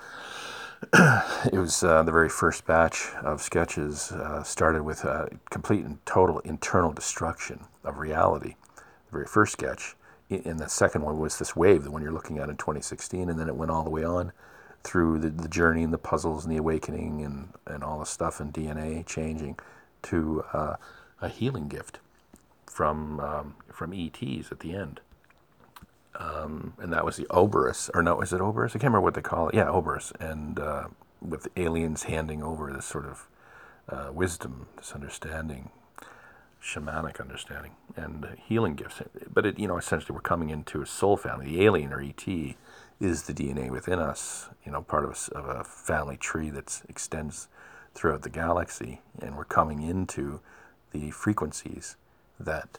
it 0.92 1.59
was 1.59 1.85
uh, 1.85 2.02
the 2.02 2.11
very 2.11 2.28
first 2.28 2.66
batch 2.66 3.11
of 3.23 3.40
sketches 3.40 4.11
uh, 4.11 4.42
started 4.42 4.82
with 4.82 5.04
a 5.04 5.28
complete 5.50 5.85
and 5.85 6.04
total 6.04 6.40
internal 6.40 6.92
destruction 6.92 7.61
of 7.85 7.99
reality. 7.99 8.56
The 8.76 9.12
very 9.12 9.26
first 9.26 9.52
sketch, 9.52 9.94
and 10.28 10.59
the 10.59 10.68
second 10.68 11.02
one 11.02 11.21
was 11.21 11.38
this 11.38 11.54
wave, 11.54 11.85
the 11.85 11.90
one 11.92 12.02
you're 12.02 12.11
looking 12.11 12.38
at 12.38 12.49
in 12.49 12.56
2016, 12.56 13.28
and 13.28 13.38
then 13.38 13.49
it 13.49 13.54
went 13.54 13.71
all 13.71 13.85
the 13.85 13.90
way 13.90 14.02
on 14.02 14.32
through 14.85 15.19
the, 15.19 15.31
the 15.31 15.49
journey 15.49 15.83
and 15.83 15.93
the 15.93 15.99
puzzles 15.99 16.45
and 16.45 16.53
the 16.53 16.59
awakening 16.59 17.23
and, 17.23 17.49
and 17.67 17.85
all 17.85 17.99
the 17.99 18.07
stuff 18.07 18.41
and 18.41 18.53
DNA 18.53 19.05
changing 19.07 19.59
to 20.03 20.45
uh, 20.53 20.77
a 21.21 21.29
healing 21.29 21.69
gift 21.69 22.01
from 22.67 23.21
um, 23.21 23.55
from 23.73 23.93
ETs 23.93 24.51
at 24.51 24.61
the 24.61 24.75
end. 24.75 25.01
Um, 26.15 26.75
and 26.79 26.93
that 26.93 27.05
was 27.05 27.17
the 27.17 27.27
Oberus, 27.31 27.91
or 27.95 28.03
no, 28.03 28.21
is 28.21 28.33
it 28.33 28.41
Oberus? 28.41 28.71
I 28.71 28.73
can't 28.73 28.85
remember 28.85 29.01
what 29.01 29.15
they 29.15 29.23
call 29.23 29.49
it. 29.49 29.55
Yeah, 29.55 29.67
Oberus, 29.67 30.12
and 30.21 30.59
uh, 30.59 30.89
with 31.21 31.49
aliens 31.57 32.05
handing 32.05 32.43
over 32.43 32.73
this 32.73 32.85
sort 32.85 33.07
of 33.07 33.29
uh, 33.89 34.12
wisdom, 34.12 34.67
this 34.77 34.93
understanding 34.93 35.71
shamanic 36.62 37.21
understanding 37.21 37.73
and 37.97 38.37
healing 38.47 38.75
gifts. 38.75 39.03
But 39.33 39.47
it, 39.47 39.59
you 39.59 39.67
know, 39.67 39.77
essentially, 39.77 40.15
we're 40.15 40.21
coming 40.21 40.51
into 40.51 40.81
a 40.81 40.87
soul 40.87 41.17
family. 41.17 41.47
The 41.47 41.65
alien 41.65 41.93
or 41.93 42.01
ET 42.01 42.55
is 43.02 43.25
the 43.25 43.35
DNA 43.35 43.71
within 43.71 43.99
us. 43.99 44.49
You 44.64 44.73
know, 44.73 44.82
part 44.82 45.04
of 45.04 45.11
a, 45.11 45.38
of 45.38 45.61
a 45.61 45.64
family 45.64 46.16
tree 46.16 46.50
that 46.50 46.82
extends 46.88 47.49
throughout 47.94 48.23
the 48.23 48.30
galaxy, 48.30 49.00
and 49.21 49.37
we're 49.37 49.44
coming 49.44 49.82
into 49.82 50.40
the 50.92 51.11
frequencies 51.11 51.97
that. 52.38 52.78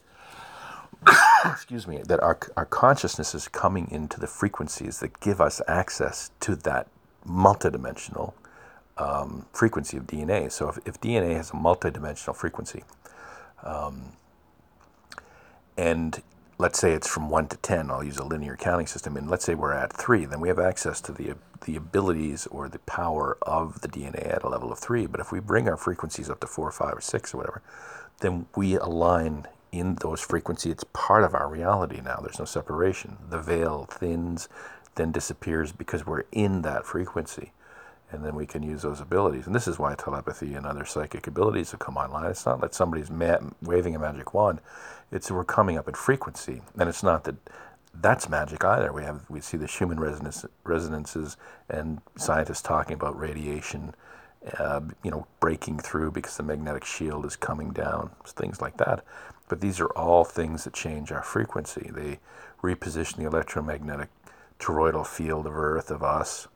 excuse 1.45 1.85
me, 1.85 2.01
that 2.07 2.21
our, 2.21 2.39
our 2.55 2.65
consciousness 2.65 3.35
is 3.35 3.49
coming 3.49 3.89
into 3.91 4.21
the 4.21 4.27
frequencies 4.27 5.01
that 5.01 5.19
give 5.19 5.41
us 5.41 5.62
access 5.67 6.31
to 6.39 6.55
that 6.55 6.88
multidimensional 7.27 8.31
um, 8.97 9.45
frequency 9.51 9.97
of 9.97 10.07
DNA. 10.07 10.49
So 10.49 10.69
if, 10.69 10.79
if 10.86 11.01
DNA 11.01 11.36
has 11.36 11.49
a 11.49 11.53
multidimensional 11.53 12.36
frequency, 12.36 12.83
um, 13.63 14.13
and 15.77 16.21
let's 16.63 16.80
say 16.80 16.93
it's 16.93 17.10
from 17.10 17.30
1 17.30 17.49
to 17.49 17.58
10, 17.58 17.91
I'll 17.91 18.06
use 18.06 18.17
a 18.19 18.23
linear 18.23 18.56
counting 18.56 18.88
system, 18.88 19.17
and 19.17 19.30
let's 19.30 19.43
say 19.43 19.54
we're 19.54 19.73
at 19.73 19.91
3, 19.91 20.23
then 20.23 20.39
we 20.39 20.47
have 20.47 20.60
access 20.60 21.02
to 21.02 21.12
the, 21.12 21.36
the 21.65 21.76
abilities 21.76 22.47
or 22.47 22.69
the 22.69 22.80
power 22.80 23.38
of 23.41 23.82
the 23.82 23.89
DNA 23.89 24.34
at 24.34 24.43
a 24.43 24.47
level 24.47 24.71
of 24.71 24.80
3. 24.80 25.06
But 25.08 25.19
if 25.19 25.30
we 25.30 25.41
bring 25.41 25.67
our 25.67 25.76
frequencies 25.76 26.30
up 26.30 26.39
to 26.39 26.47
4, 26.47 26.69
or 26.69 26.71
5, 26.71 26.93
or 26.93 27.02
6, 27.02 27.34
or 27.34 27.38
whatever, 27.38 27.62
then 28.21 28.45
we 28.56 28.76
align 28.76 29.45
in 29.73 29.95
those 29.95 30.21
frequencies. 30.21 30.71
It's 30.71 30.86
part 30.93 31.26
of 31.26 31.36
our 31.36 31.49
reality 31.49 31.99
now. 31.99 32.21
There's 32.23 32.39
no 32.39 32.45
separation. 32.45 33.17
The 33.30 33.39
veil 33.39 33.86
thins, 33.91 34.47
then 34.95 35.12
disappears 35.12 35.73
because 35.73 36.06
we're 36.06 36.23
in 36.32 36.62
that 36.62 36.86
frequency 36.86 37.52
and 38.13 38.23
then 38.23 38.36
we 38.36 38.45
can 38.45 38.63
use 38.63 38.84
those 38.84 39.02
abilities. 39.02 39.47
And 39.47 39.56
this 39.56 39.67
is 39.67 39.80
why 39.80 39.95
telepathy 39.95 40.54
and 40.54 40.65
other 40.65 40.86
psychic 40.86 41.26
abilities 41.28 41.71
have 41.71 41.80
come 41.80 41.97
online. 41.97 42.30
It's 42.30 42.45
not 42.45 42.62
like 42.62 42.73
somebody's 42.73 43.10
ma- 43.10 43.39
waving 43.62 43.95
a 43.95 43.99
magic 43.99 44.34
wand; 44.34 44.62
it's 45.13 45.30
we're 45.32 45.45
coming 45.45 45.78
up 45.78 45.88
in 45.88 45.93
frequency, 45.93 46.62
and 46.78 46.89
it's 46.89 47.04
not 47.04 47.23
that 47.26 47.36
that's 48.02 48.28
magic 48.28 48.63
either. 48.65 48.91
We 48.91 49.04
have 49.04 49.30
we 49.30 49.39
see 49.39 49.58
the 49.58 49.67
Schumann 49.67 49.99
resonance, 49.99 50.45
resonances 50.63 51.38
and 51.69 52.02
scientists 52.17 52.62
talking 52.63 52.95
about 52.95 53.17
radiation, 53.17 53.93
uh, 54.58 54.82
you 55.04 55.12
know, 55.12 55.28
breaking 55.39 55.80
through 55.80 56.12
because 56.12 56.38
the 56.38 56.43
magnetic 56.43 56.84
shield 56.84 57.26
is 57.26 57.36
coming 57.36 57.71
down, 57.71 58.10
things 58.26 58.60
like 58.60 58.78
that. 58.78 59.06
But 59.47 59.62
these 59.62 59.80
are 59.80 59.89
all 59.89 60.23
things 60.23 60.63
that 60.63 60.73
change 60.73 61.12
our 61.12 61.21
frequency. 61.21 61.91
They 61.93 62.19
reposition 62.63 63.17
the 63.17 63.26
electromagnetic 63.26 64.10
toroidal 64.60 65.06
field 65.06 65.45
of 65.45 65.56
Earth 65.56 65.91
of 65.91 66.02
us. 66.02 66.47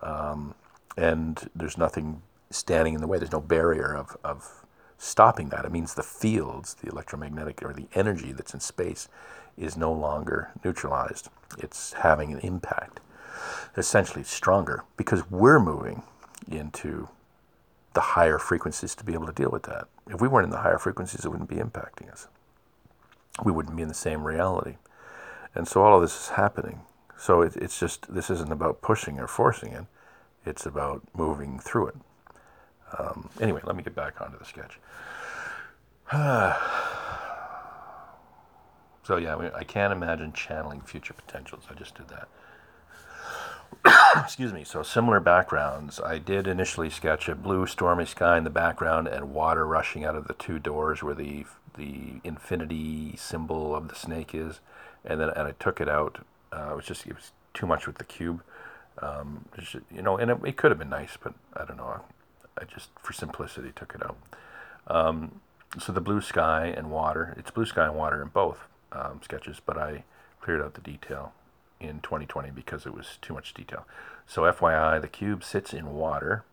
Um, 0.00 0.54
and 0.96 1.50
there's 1.54 1.76
nothing 1.76 2.22
standing 2.50 2.94
in 2.94 3.00
the 3.02 3.06
way. 3.06 3.18
There's 3.18 3.32
no 3.32 3.40
barrier 3.40 3.94
of, 3.94 4.16
of 4.24 4.64
stopping 4.98 5.48
that. 5.50 5.64
It 5.64 5.72
means 5.72 5.94
the 5.94 6.02
fields, 6.02 6.74
the 6.74 6.88
electromagnetic 6.88 7.62
or 7.62 7.72
the 7.72 7.88
energy 7.94 8.32
that's 8.32 8.54
in 8.54 8.60
space, 8.60 9.08
is 9.56 9.76
no 9.76 9.92
longer 9.92 10.50
neutralized. 10.64 11.28
It's 11.58 11.94
having 11.94 12.32
an 12.32 12.40
impact. 12.40 13.00
Essentially, 13.76 14.24
stronger 14.24 14.84
because 14.96 15.30
we're 15.30 15.60
moving 15.60 16.02
into 16.50 17.08
the 17.92 18.00
higher 18.00 18.38
frequencies 18.38 18.94
to 18.94 19.04
be 19.04 19.14
able 19.14 19.26
to 19.26 19.32
deal 19.32 19.50
with 19.50 19.64
that. 19.64 19.88
If 20.08 20.20
we 20.20 20.28
weren't 20.28 20.44
in 20.44 20.50
the 20.50 20.58
higher 20.58 20.78
frequencies, 20.78 21.24
it 21.24 21.28
wouldn't 21.28 21.48
be 21.48 21.56
impacting 21.56 22.10
us. 22.10 22.28
We 23.44 23.52
wouldn't 23.52 23.76
be 23.76 23.82
in 23.82 23.88
the 23.88 23.94
same 23.94 24.24
reality. 24.24 24.76
And 25.54 25.68
so 25.68 25.82
all 25.82 25.96
of 25.96 26.02
this 26.02 26.18
is 26.18 26.28
happening. 26.30 26.80
So 27.18 27.42
it, 27.42 27.56
it's 27.56 27.78
just, 27.78 28.12
this 28.12 28.30
isn't 28.30 28.52
about 28.52 28.82
pushing 28.82 29.18
or 29.18 29.26
forcing 29.26 29.72
it 29.72 29.86
it's 30.46 30.64
about 30.64 31.02
moving 31.12 31.58
through 31.58 31.88
it. 31.88 31.96
Um, 32.98 33.28
anyway, 33.40 33.60
let 33.64 33.76
me 33.76 33.82
get 33.82 33.94
back 33.94 34.20
onto 34.20 34.38
the 34.38 34.44
sketch. 34.44 34.78
so 39.02 39.16
yeah, 39.16 39.50
I 39.54 39.64
can't 39.64 39.92
imagine 39.92 40.32
channeling 40.32 40.80
future 40.80 41.14
potentials. 41.14 41.64
I 41.70 41.74
just 41.74 41.94
did 41.94 42.08
that. 42.08 42.28
Excuse 44.24 44.52
me. 44.52 44.64
So 44.64 44.82
similar 44.82 45.20
backgrounds. 45.20 46.00
I 46.00 46.18
did 46.18 46.46
initially 46.46 46.90
sketch 46.90 47.28
a 47.28 47.34
blue 47.34 47.66
stormy 47.66 48.06
sky 48.06 48.38
in 48.38 48.44
the 48.44 48.50
background 48.50 49.08
and 49.08 49.32
water 49.32 49.66
rushing 49.66 50.04
out 50.04 50.14
of 50.14 50.28
the 50.28 50.34
two 50.34 50.58
doors 50.58 51.02
where 51.02 51.14
the 51.14 51.46
the 51.76 52.20
infinity 52.24 53.14
symbol 53.16 53.76
of 53.76 53.88
the 53.88 53.94
snake 53.94 54.34
is, 54.34 54.60
and 55.04 55.20
then 55.20 55.30
and 55.30 55.48
I 55.48 55.52
took 55.52 55.80
it 55.80 55.88
out. 55.88 56.24
Uh, 56.52 56.70
it 56.72 56.76
was 56.76 56.86
just 56.86 57.06
it 57.06 57.14
was 57.14 57.32
too 57.54 57.66
much 57.66 57.86
with 57.86 57.98
the 57.98 58.04
cube. 58.04 58.42
Um, 59.02 59.44
you 59.94 60.00
know, 60.00 60.16
and 60.16 60.30
it, 60.30 60.38
it, 60.42 60.56
could 60.56 60.70
have 60.70 60.78
been 60.78 60.88
nice, 60.88 61.18
but 61.22 61.34
I 61.54 61.66
don't 61.66 61.76
know. 61.76 62.00
I 62.58 62.64
just, 62.64 62.90
for 63.00 63.12
simplicity, 63.12 63.72
took 63.74 63.94
it 63.94 64.02
out. 64.02 64.16
Um, 64.86 65.40
so 65.78 65.92
the 65.92 66.00
blue 66.00 66.20
sky 66.20 66.66
and 66.66 66.90
water, 66.90 67.34
it's 67.36 67.50
blue 67.50 67.66
sky 67.66 67.86
and 67.86 67.96
water 67.96 68.22
in 68.22 68.28
both 68.28 68.66
um, 68.92 69.20
sketches, 69.22 69.60
but 69.64 69.76
I 69.76 70.04
cleared 70.40 70.62
out 70.62 70.74
the 70.74 70.80
detail 70.80 71.32
in 71.80 72.00
2020 72.00 72.50
because 72.50 72.86
it 72.86 72.94
was 72.94 73.18
too 73.20 73.34
much 73.34 73.52
detail. 73.52 73.86
So 74.26 74.42
FYI, 74.42 75.00
the 75.00 75.08
cube 75.08 75.44
sits 75.44 75.72
in 75.72 75.94
water, 75.94 76.44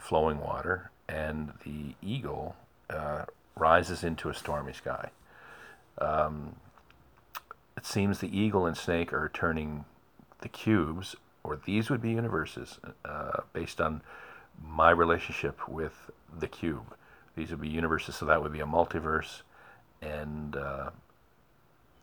flowing 0.00 0.40
water, 0.40 0.90
and 1.08 1.52
the 1.64 1.94
eagle 2.02 2.56
uh, 2.88 3.24
rises 3.56 4.04
into 4.04 4.28
a 4.28 4.34
stormy 4.34 4.72
sky. 4.72 5.10
Um, 5.98 6.56
it 7.76 7.84
seems 7.84 8.20
the 8.20 8.38
eagle 8.38 8.66
and 8.66 8.76
snake 8.76 9.12
are 9.12 9.30
turning 9.32 9.84
the 10.40 10.48
cubes 10.48 11.16
or 11.46 11.58
these 11.64 11.88
would 11.90 12.02
be 12.02 12.10
universes 12.10 12.78
uh, 13.04 13.40
based 13.52 13.80
on 13.80 14.02
my 14.62 14.90
relationship 14.90 15.68
with 15.68 16.10
the 16.38 16.48
cube. 16.48 16.94
These 17.36 17.50
would 17.50 17.60
be 17.60 17.68
universes, 17.68 18.16
so 18.16 18.26
that 18.26 18.42
would 18.42 18.52
be 18.52 18.60
a 18.60 18.66
multiverse, 18.66 19.42
and 20.00 20.56
uh, 20.56 20.90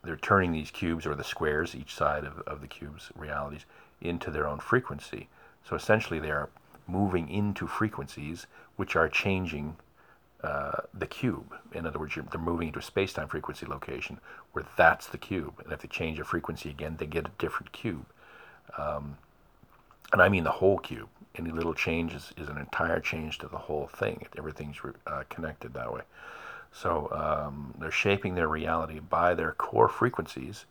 they're 0.03 0.15
turning 0.17 0.51
these 0.51 0.71
cubes 0.71 1.05
or 1.05 1.15
the 1.15 1.23
squares, 1.23 1.75
each 1.75 1.95
side 1.95 2.23
of, 2.23 2.39
of 2.39 2.61
the 2.61 2.67
cubes 2.67 3.11
realities, 3.15 3.65
into 4.01 4.29
their 4.29 4.47
own 4.47 4.59
frequency. 4.59 5.29
So 5.67 5.75
essentially, 5.75 6.19
they 6.19 6.31
are 6.31 6.49
moving 6.87 7.29
into 7.29 7.65
frequencies 7.67 8.45
which 8.75 8.95
are 8.95 9.07
changing 9.07 9.75
uh, 10.43 10.81
the 10.93 11.07
cube. 11.07 11.55
In 11.71 11.85
other 11.85 11.99
words, 11.99 12.15
they're 12.15 12.41
moving 12.41 12.67
into 12.67 12.79
a 12.79 12.83
space-time 12.83 13.29
frequency 13.29 13.65
location 13.65 14.19
where 14.51 14.65
that's 14.75 15.07
the 15.07 15.17
cube. 15.17 15.61
And 15.63 15.71
if 15.71 15.81
they 15.81 15.87
change 15.87 16.19
a 16.19 16.25
frequency 16.25 16.69
again, 16.69 16.97
they 16.99 17.05
get 17.05 17.27
a 17.27 17.31
different 17.37 17.71
cube. 17.71 18.05
Um, 18.77 19.17
and 20.11 20.21
I 20.21 20.29
mean 20.29 20.43
the 20.43 20.51
whole 20.51 20.77
cube. 20.77 21.09
Any 21.35 21.49
little 21.51 21.73
change 21.73 22.13
is, 22.13 22.31
is 22.37 22.47
an 22.47 22.57
entire 22.57 22.99
change 22.99 23.39
to 23.39 23.47
the 23.47 23.57
whole 23.57 23.87
thing. 23.87 24.27
Everything's 24.37 24.77
uh, 25.07 25.23
connected 25.29 25.73
that 25.73 25.91
way. 25.91 26.01
So 26.71 27.09
um, 27.11 27.73
they're 27.79 27.91
shaping 27.91 28.35
their 28.35 28.47
reality 28.47 28.99
by 28.99 29.33
their 29.33 29.51
core 29.53 29.89
frequencies 29.89 30.65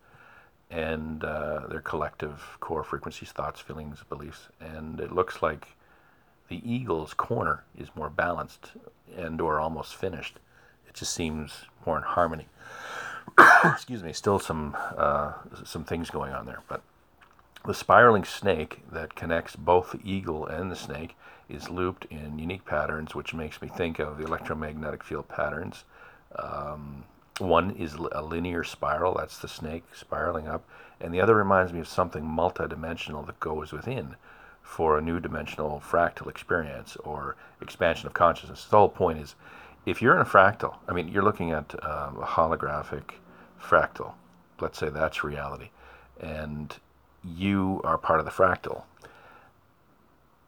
and 0.70 1.22
uh, 1.24 1.66
their 1.68 1.80
collective 1.80 2.56
core 2.60 2.84
frequencies, 2.84 3.30
thoughts, 3.32 3.60
feelings, 3.60 4.04
beliefs. 4.08 4.48
And 4.60 5.00
it 5.00 5.12
looks 5.12 5.42
like 5.42 5.68
the 6.48 6.60
eagle's 6.70 7.14
corner 7.14 7.64
is 7.78 7.88
more 7.94 8.10
balanced 8.10 8.72
and 9.16 9.40
or 9.40 9.60
almost 9.60 9.94
finished. 9.94 10.38
It 10.88 10.94
just 10.94 11.14
seems 11.14 11.52
more 11.86 11.96
in 11.96 12.02
harmony. 12.02 12.48
Excuse 13.64 14.02
me. 14.02 14.12
Still 14.12 14.38
some 14.38 14.76
uh, 14.96 15.32
some 15.64 15.84
things 15.84 16.10
going 16.10 16.32
on 16.32 16.46
there, 16.46 16.60
but 16.68 16.82
the 17.64 17.74
spiraling 17.74 18.24
snake 18.24 18.80
that 18.90 19.14
connects 19.14 19.54
both 19.56 19.92
the 19.92 20.00
eagle 20.04 20.46
and 20.46 20.70
the 20.70 20.76
snake 20.76 21.16
is 21.48 21.70
looped 21.70 22.06
in 22.06 22.38
unique 22.38 22.64
patterns, 22.64 23.14
which 23.14 23.34
makes 23.34 23.60
me 23.62 23.68
think 23.68 23.98
of 23.98 24.18
the 24.18 24.24
electromagnetic 24.24 25.04
field 25.04 25.28
patterns. 25.28 25.84
Um, 26.36 27.04
one 27.38 27.70
is 27.72 27.94
a 27.94 28.22
linear 28.22 28.64
spiral, 28.64 29.14
that's 29.14 29.38
the 29.38 29.48
snake 29.48 29.84
spiraling 29.94 30.48
up, 30.48 30.64
and 31.00 31.12
the 31.12 31.20
other 31.20 31.34
reminds 31.34 31.72
me 31.72 31.80
of 31.80 31.88
something 31.88 32.24
multidimensional 32.24 33.26
that 33.26 33.40
goes 33.40 33.72
within 33.72 34.16
for 34.62 34.96
a 34.96 35.02
new 35.02 35.20
dimensional 35.20 35.82
fractal 35.84 36.28
experience 36.28 36.96
or 36.96 37.36
expansion 37.60 38.06
of 38.06 38.14
consciousness. 38.14 38.64
The 38.64 38.78
whole 38.78 38.88
point 38.88 39.18
is 39.18 39.34
if 39.84 40.00
you're 40.00 40.14
in 40.14 40.20
a 40.20 40.26
fractal, 40.26 40.76
I 40.88 40.92
mean, 40.92 41.08
you're 41.08 41.24
looking 41.24 41.50
at 41.50 41.74
um, 41.84 42.18
a 42.18 42.26
holographic 42.26 43.14
fractal, 43.60 44.12
let's 44.60 44.78
say 44.78 44.88
that's 44.88 45.24
reality, 45.24 45.70
and 46.20 46.76
you 47.24 47.80
are 47.84 47.98
part 47.98 48.18
of 48.18 48.24
the 48.24 48.32
fractal. 48.32 48.82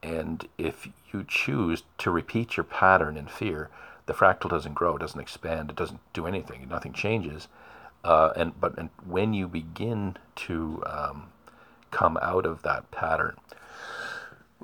And 0.03 0.47
if 0.59 0.89
you 1.13 1.25
choose 1.27 1.83
to 1.99 2.11
repeat 2.11 2.57
your 2.57 2.65
pattern 2.65 3.17
in 3.17 3.27
fear, 3.27 3.71
the 4.07 4.13
fractal 4.13 4.51
doesn't 4.51 4.75
grow, 4.75 4.97
it 4.97 5.01
doesn't 5.01 5.21
expand, 5.21 5.71
it 5.71 5.77
doesn't 5.77 6.01
do 6.13 6.27
anything, 6.27 6.69
nothing 6.69 6.93
changes. 6.93 7.49
Uh, 8.05 8.33
and 8.37 8.61
but 8.61 8.77
and 8.79 8.91
when 9.07 9.33
you 9.33 9.49
begin 9.49 10.17
to 10.37 10.83
um, 10.85 11.29
come 11.91 12.19
out 12.21 12.45
of 12.45 12.61
that 12.63 12.91
pattern, 12.91 13.37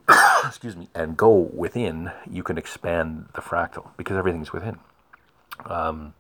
excuse 0.45 0.77
me, 0.77 0.89
and 0.95 1.17
go 1.17 1.31
within, 1.31 2.13
you 2.31 2.43
can 2.43 2.59
expand 2.59 3.29
the 3.35 3.41
fractal 3.41 3.89
because 3.97 4.17
everything's 4.17 4.53
within. 4.53 4.79
Um, 5.65 6.13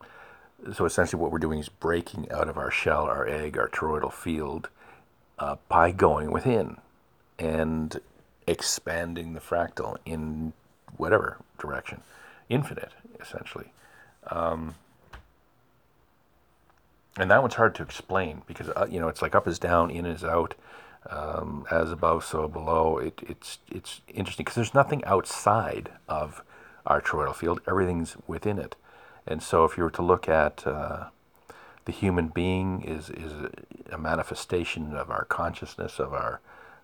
so 0.74 0.86
essentially, 0.86 1.20
what 1.20 1.30
we're 1.30 1.38
doing 1.38 1.58
is 1.58 1.68
breaking 1.68 2.30
out 2.30 2.48
of 2.48 2.56
our 2.56 2.70
shell, 2.70 3.04
our 3.04 3.26
egg, 3.26 3.58
our 3.58 3.68
toroidal 3.68 4.12
field, 4.12 4.70
uh, 5.40 5.56
by 5.68 5.90
going 5.90 6.30
within 6.30 6.76
and 7.38 8.00
expanding 8.46 9.32
the 9.32 9.40
fractal 9.40 9.96
in 10.04 10.52
whatever 10.96 11.38
direction, 11.58 12.02
infinite, 12.48 12.92
essentially. 13.20 13.72
Um, 14.28 14.74
and 17.16 17.30
that 17.30 17.40
one's 17.40 17.54
hard 17.54 17.74
to 17.76 17.82
explain 17.82 18.42
because 18.46 18.68
uh, 18.70 18.86
you 18.88 19.00
know 19.00 19.08
it's 19.08 19.22
like 19.22 19.34
up 19.34 19.48
is 19.48 19.58
down, 19.58 19.90
in 19.90 20.06
is 20.06 20.22
out 20.22 20.54
um, 21.08 21.66
as 21.70 21.90
above, 21.90 22.24
so 22.24 22.46
below. 22.46 22.98
It, 22.98 23.20
it's 23.26 23.58
it's 23.70 24.00
interesting 24.08 24.44
because 24.44 24.54
there's 24.54 24.74
nothing 24.74 25.04
outside 25.04 25.90
of 26.08 26.42
our 26.86 27.00
toroidal 27.00 27.34
field; 27.34 27.60
everything's 27.66 28.16
within 28.26 28.58
it. 28.58 28.76
And 29.26 29.42
so, 29.42 29.64
if 29.64 29.76
you 29.76 29.84
were 29.84 29.90
to 29.90 30.02
look 30.02 30.28
at 30.28 30.66
uh, 30.66 31.06
the 31.84 31.92
human 31.92 32.28
being, 32.28 32.82
is 32.82 33.10
is 33.10 33.32
a 33.90 33.98
manifestation 33.98 34.94
of 34.94 35.10
our 35.10 35.24
consciousness, 35.24 35.98
of 35.98 36.12
our 36.12 36.40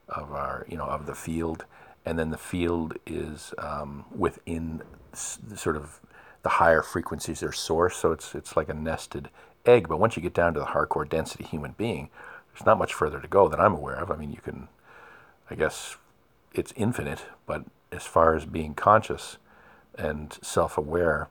of 0.08 0.32
our 0.32 0.66
you 0.68 0.76
know 0.76 0.86
of 0.86 1.06
the 1.06 1.14
field, 1.14 1.64
and 2.04 2.18
then 2.18 2.30
the 2.30 2.38
field 2.38 2.96
is 3.06 3.54
um, 3.58 4.04
within 4.14 4.82
sort 5.12 5.76
of 5.76 6.00
the 6.42 6.48
higher 6.50 6.82
frequencies, 6.82 7.40
their 7.40 7.52
source. 7.52 7.96
So 7.96 8.12
it's 8.12 8.34
it's 8.34 8.56
like 8.56 8.68
a 8.68 8.74
nested 8.74 9.30
egg. 9.64 9.88
But 9.88 9.98
once 9.98 10.16
you 10.16 10.22
get 10.22 10.34
down 10.34 10.54
to 10.54 10.60
the 10.60 10.66
hardcore 10.66 11.08
density 11.08 11.44
human 11.44 11.72
being, 11.72 12.08
there's 12.52 12.64
not 12.64 12.78
much 12.78 12.94
further 12.94 13.20
to 13.20 13.28
go 13.28 13.48
that 13.48 13.60
I'm 13.60 13.74
aware 13.74 13.96
of. 13.96 14.10
I 14.10 14.16
mean, 14.16 14.30
you 14.30 14.40
can, 14.42 14.68
I 15.50 15.54
guess, 15.54 15.96
it's 16.54 16.72
infinite, 16.76 17.26
but 17.46 17.64
as 17.92 18.04
far 18.04 18.34
as 18.34 18.44
being 18.44 18.74
conscious 18.74 19.38
and 19.98 20.38
self-aware, 20.42 21.28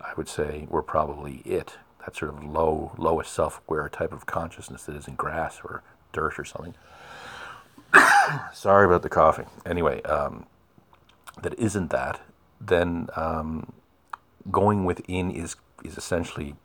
I 0.00 0.12
would 0.16 0.28
say 0.28 0.66
we're 0.70 0.82
probably 0.82 1.42
it. 1.44 1.78
That 2.04 2.16
sort 2.16 2.34
of 2.34 2.44
low, 2.44 2.92
lowest 2.98 3.32
self-aware 3.32 3.88
type 3.88 4.12
of 4.12 4.26
consciousness 4.26 4.84
that 4.84 4.96
isn't 4.96 5.16
grass 5.16 5.60
or 5.64 5.82
dirt 6.12 6.38
or 6.38 6.44
something. 6.44 6.74
Sorry 8.52 8.86
about 8.86 9.02
the 9.02 9.08
coughing. 9.08 9.46
Anyway, 9.64 10.02
um, 10.02 10.46
that 11.42 11.58
isn't 11.58 11.90
that. 11.90 12.20
Then 12.60 13.08
um, 13.16 13.72
going 14.50 14.84
within 14.84 15.30
is 15.30 15.56
is 15.82 15.98
essentially 15.98 16.56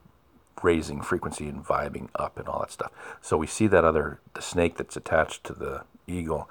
raising 0.64 1.02
frequency 1.02 1.48
and 1.48 1.66
vibing 1.66 2.10
up 2.16 2.38
and 2.38 2.48
all 2.48 2.60
that 2.60 2.72
stuff. 2.72 2.92
So 3.22 3.38
we 3.38 3.48
see 3.48 3.68
that 3.68 3.84
other 3.84 4.20
the 4.34 4.42
snake 4.42 4.78
that's 4.78 4.98
attached 4.98 5.44
to 5.46 5.54
the 5.54 5.84
eagle, 6.08 6.50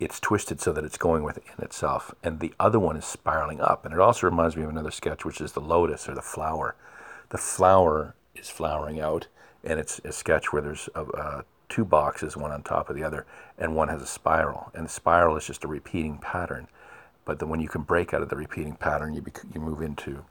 it's 0.00 0.20
twisted 0.20 0.60
so 0.60 0.72
that 0.72 0.84
it's 0.84 0.98
going 0.98 1.22
within 1.22 1.42
itself, 1.58 2.14
and 2.22 2.40
the 2.40 2.52
other 2.58 2.78
one 2.78 2.96
is 2.96 3.04
spiraling 3.04 3.60
up. 3.60 3.84
And 3.84 3.94
it 3.94 4.00
also 4.00 4.26
reminds 4.26 4.56
me 4.56 4.62
of 4.62 4.70
another 4.70 4.90
sketch, 4.90 5.24
which 5.24 5.40
is 5.40 5.52
the 5.52 5.60
lotus 5.60 6.08
or 6.08 6.14
the 6.14 6.22
flower. 6.22 6.74
The 7.30 7.38
flower 7.38 8.14
is 8.34 8.50
flowering 8.50 9.00
out, 9.00 9.26
and 9.62 9.78
it's 9.78 10.00
a 10.04 10.12
sketch 10.12 10.52
where 10.52 10.62
there's 10.62 10.88
a, 10.94 11.02
uh, 11.02 11.42
two 11.68 11.84
boxes, 11.84 12.36
one 12.36 12.52
on 12.52 12.62
top 12.62 12.90
of 12.90 12.96
the 12.96 13.02
other, 13.02 13.26
and 13.58 13.74
one 13.74 13.88
has 13.88 14.02
a 14.02 14.06
spiral. 14.06 14.70
And 14.74 14.86
the 14.86 14.90
spiral 14.90 15.36
is 15.36 15.46
just 15.46 15.64
a 15.64 15.68
repeating 15.68 16.18
pattern. 16.18 16.68
But 17.24 17.38
then 17.38 17.48
when 17.48 17.60
you 17.60 17.68
can 17.68 17.82
break 17.82 18.12
out 18.12 18.22
of 18.22 18.28
the 18.28 18.36
repeating 18.36 18.76
pattern, 18.76 19.14
you, 19.14 19.22
bec- 19.22 19.44
you 19.54 19.60
move 19.60 19.80
into 19.80 20.24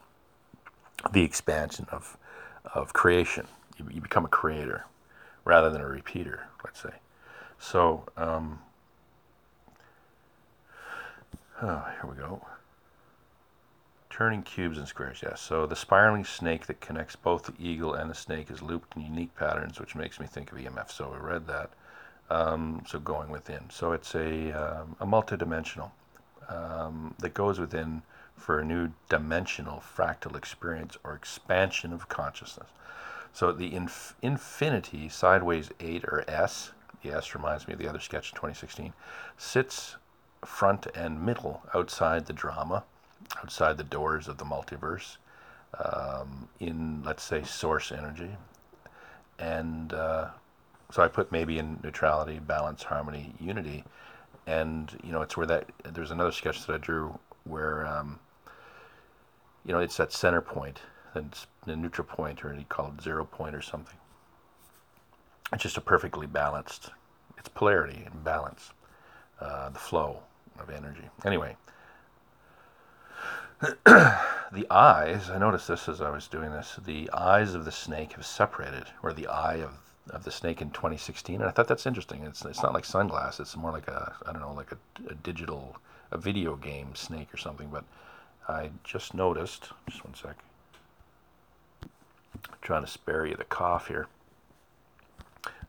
the 1.11 1.23
expansion 1.23 1.87
of 1.91 2.17
of 2.73 2.93
creation. 2.93 3.47
You, 3.77 3.87
you 3.91 4.01
become 4.01 4.25
a 4.25 4.29
creator 4.29 4.85
rather 5.45 5.69
than 5.69 5.81
a 5.81 5.87
repeater, 5.87 6.47
let's 6.63 6.81
say. 6.81 6.93
So, 7.59 8.05
um, 8.17 8.59
oh, 11.61 11.85
here 12.01 12.09
we 12.09 12.15
go. 12.15 12.45
Turning 14.13 14.43
cubes 14.43 14.77
and 14.77 14.87
squares, 14.87 15.23
yes. 15.23 15.41
So 15.41 15.65
the 15.65 15.75
spiraling 15.75 16.23
snake 16.23 16.67
that 16.67 16.79
connects 16.79 17.15
both 17.15 17.45
the 17.45 17.53
eagle 17.57 17.95
and 17.95 18.11
the 18.11 18.15
snake 18.15 18.51
is 18.51 18.61
looped 18.61 18.95
in 18.95 19.01
unique 19.01 19.33
patterns, 19.35 19.79
which 19.79 19.95
makes 19.95 20.19
me 20.19 20.27
think 20.27 20.51
of 20.51 20.59
EMF. 20.59 20.91
So 20.91 21.11
we 21.11 21.17
read 21.17 21.47
that. 21.47 21.71
Um, 22.29 22.83
so 22.85 22.99
going 22.99 23.31
within. 23.31 23.71
So 23.71 23.91
it's 23.91 24.13
a, 24.13 24.51
um, 24.51 24.95
a 24.99 25.07
multidimensional 25.07 25.89
um, 26.47 27.15
that 27.17 27.33
goes 27.33 27.59
within 27.59 28.03
for 28.37 28.59
a 28.59 28.63
new 28.63 28.91
dimensional 29.09 29.81
fractal 29.81 30.37
experience 30.37 30.95
or 31.03 31.15
expansion 31.15 31.91
of 31.91 32.07
consciousness. 32.07 32.69
So 33.33 33.51
the 33.51 33.73
inf- 33.73 34.15
infinity 34.21 35.09
sideways 35.09 35.71
8 35.79 36.03
or 36.03 36.23
S, 36.27 36.69
the 37.01 37.11
S 37.11 37.33
reminds 37.33 37.67
me 37.67 37.73
of 37.73 37.79
the 37.79 37.89
other 37.89 37.99
sketch 37.99 38.29
in 38.29 38.35
2016, 38.35 38.93
sits 39.39 39.95
front 40.45 40.85
and 40.93 41.25
middle 41.25 41.63
outside 41.73 42.27
the 42.27 42.33
drama, 42.33 42.83
outside 43.37 43.77
the 43.77 43.83
doors 43.83 44.27
of 44.27 44.37
the 44.37 44.45
multiverse, 44.45 45.17
um, 45.83 46.47
in, 46.59 47.03
let's 47.03 47.23
say, 47.23 47.43
source 47.43 47.91
energy. 47.91 48.31
And 49.39 49.93
uh, 49.93 50.29
so 50.91 51.03
I 51.03 51.07
put 51.07 51.31
maybe 51.31 51.57
in 51.57 51.79
neutrality, 51.83 52.39
balance, 52.39 52.83
harmony, 52.83 53.33
unity. 53.39 53.83
And, 54.45 54.91
you 55.03 55.11
know, 55.11 55.21
it's 55.21 55.35
where 55.37 55.47
that, 55.47 55.69
there's 55.83 56.11
another 56.11 56.31
sketch 56.31 56.65
that 56.65 56.73
I 56.73 56.77
drew 56.77 57.17
where 57.45 57.87
um, 57.87 58.19
you 59.65 59.73
know, 59.73 59.79
it's 59.79 59.97
that 59.97 60.11
center 60.11 60.41
point, 60.41 60.79
that's 61.13 61.47
the 61.65 61.75
neutral 61.75 62.05
point, 62.05 62.43
or 62.43 62.53
you 62.53 62.65
call 62.67 62.93
it 62.95 63.01
zero 63.01 63.23
point 63.25 63.55
or 63.55 63.61
something. 63.61 63.97
It's 65.53 65.63
just 65.63 65.77
a 65.77 65.81
perfectly 65.81 66.27
balanced, 66.27 66.89
it's 67.37 67.49
polarity 67.49 68.03
and 68.05 68.23
balance, 68.23 68.71
uh, 69.39 69.69
the 69.69 69.79
flow 69.79 70.19
of 70.59 70.69
energy. 70.69 71.09
Anyway, 71.25 71.55
the 73.63 74.67
eyes, 74.69 75.29
I 75.29 75.37
noticed 75.37 75.69
this 75.69 75.87
as 75.87 76.01
I 76.01 76.09
was 76.09 76.27
doing 76.27 76.51
this, 76.51 76.77
the 76.85 77.09
eyes 77.13 77.53
of 77.53 77.63
the 77.63 77.71
snake 77.71 78.13
have 78.13 78.25
separated, 78.25 78.85
or 79.01 79.13
the 79.13 79.27
eye 79.27 79.55
of, 79.55 79.71
of 80.09 80.25
the 80.25 80.31
snake 80.31 80.61
in 80.61 80.69
2016. 80.71 81.35
And 81.35 81.45
I 81.45 81.51
thought 81.51 81.69
that's 81.69 81.85
interesting. 81.85 82.23
It's, 82.23 82.43
it's 82.43 82.61
not 82.61 82.73
like 82.73 82.83
sunglasses, 82.83 83.39
it's 83.39 83.57
more 83.57 83.71
like 83.71 83.87
a, 83.87 84.13
I 84.25 84.33
don't 84.33 84.41
know, 84.41 84.53
like 84.53 84.73
a, 84.73 84.77
a 85.09 85.15
digital, 85.15 85.77
a 86.11 86.17
video 86.17 86.57
game 86.57 86.93
snake 86.93 87.33
or 87.33 87.37
something. 87.37 87.69
But 87.71 87.85
I 88.49 88.71
just 88.83 89.13
noticed, 89.13 89.69
just 89.89 90.03
one 90.03 90.13
sec, 90.13 90.35
I'm 91.83 92.57
trying 92.61 92.83
to 92.83 92.91
spare 92.91 93.25
you 93.25 93.35
the 93.35 93.45
cough 93.45 93.87
here. 93.87 94.07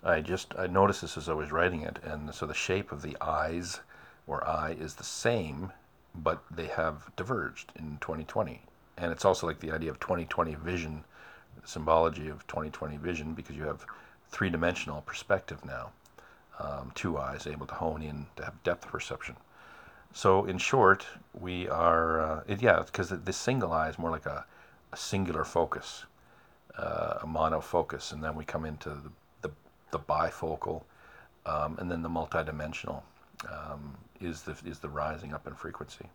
I 0.03 0.21
just 0.21 0.53
I 0.59 0.67
noticed 0.67 1.01
this 1.01 1.17
as 1.17 1.29
I 1.29 1.33
was 1.33 1.53
writing 1.53 1.83
it, 1.83 1.99
and 2.05 2.35
so 2.35 2.45
the 2.45 2.55
shape 2.55 2.93
of 2.93 3.03
the 3.03 3.17
eyes 3.21 3.81
or 4.27 4.47
eye 4.47 4.77
is 4.79 4.97
the 4.97 5.05
same, 5.05 5.73
but 6.15 6.43
they 6.51 6.67
have 6.67 7.11
diverged 7.17 7.73
in 7.77 7.99
2020. 8.01 8.61
And 8.97 9.11
it's 9.11 9.25
also 9.25 9.47
like 9.47 9.61
the 9.61 9.73
idea 9.73 9.91
of 9.91 9.99
2020 9.99 10.55
vision, 10.55 11.05
symbology 11.65 12.29
of 12.29 12.47
2020 12.47 12.97
vision, 12.99 13.35
because 13.35 13.57
you 13.57 13.65
have 13.65 13.85
three 14.29 14.51
dimensional 14.51 15.01
perspective 15.03 15.65
now. 15.65 15.91
Um, 16.59 16.93
two 16.95 17.19
eyes 17.19 17.49
able 17.49 17.67
to 17.67 17.75
hone 17.75 18.03
in 18.03 18.27
to 18.37 18.45
have 18.45 18.63
depth 18.63 18.87
perception. 18.87 19.37
So, 20.13 20.45
in 20.45 20.59
short, 20.59 21.05
we 21.39 21.69
are, 21.69 22.21
uh, 22.21 22.41
it, 22.47 22.63
yeah, 22.63 22.83
because 22.87 23.09
the, 23.09 23.33
single 23.33 23.73
eye 23.73 23.89
is 23.89 23.99
more 23.99 24.11
like 24.11 24.27
a, 24.27 24.45
a 24.93 24.97
singular 24.97 25.45
focus, 25.45 26.05
uh, 26.79 27.19
a 27.23 27.27
monofocus, 27.27 28.13
and 28.13 28.23
then 28.23 28.37
we 28.37 28.45
come 28.45 28.65
into 28.65 28.91
the, 28.91 29.11
the, 29.43 29.51
the 29.91 29.99
bifocal, 29.99 30.83
um, 31.47 31.77
and 31.81 31.91
then 31.91 32.03
the 32.03 32.09
multidimensional 32.09 33.03
um, 33.51 33.97
is 34.21 34.43
the 34.43 34.57
is 34.65 34.79
the 34.79 34.89
rising 34.89 35.33
up 35.35 35.47
in 35.47 35.55
frequency. 35.55 36.07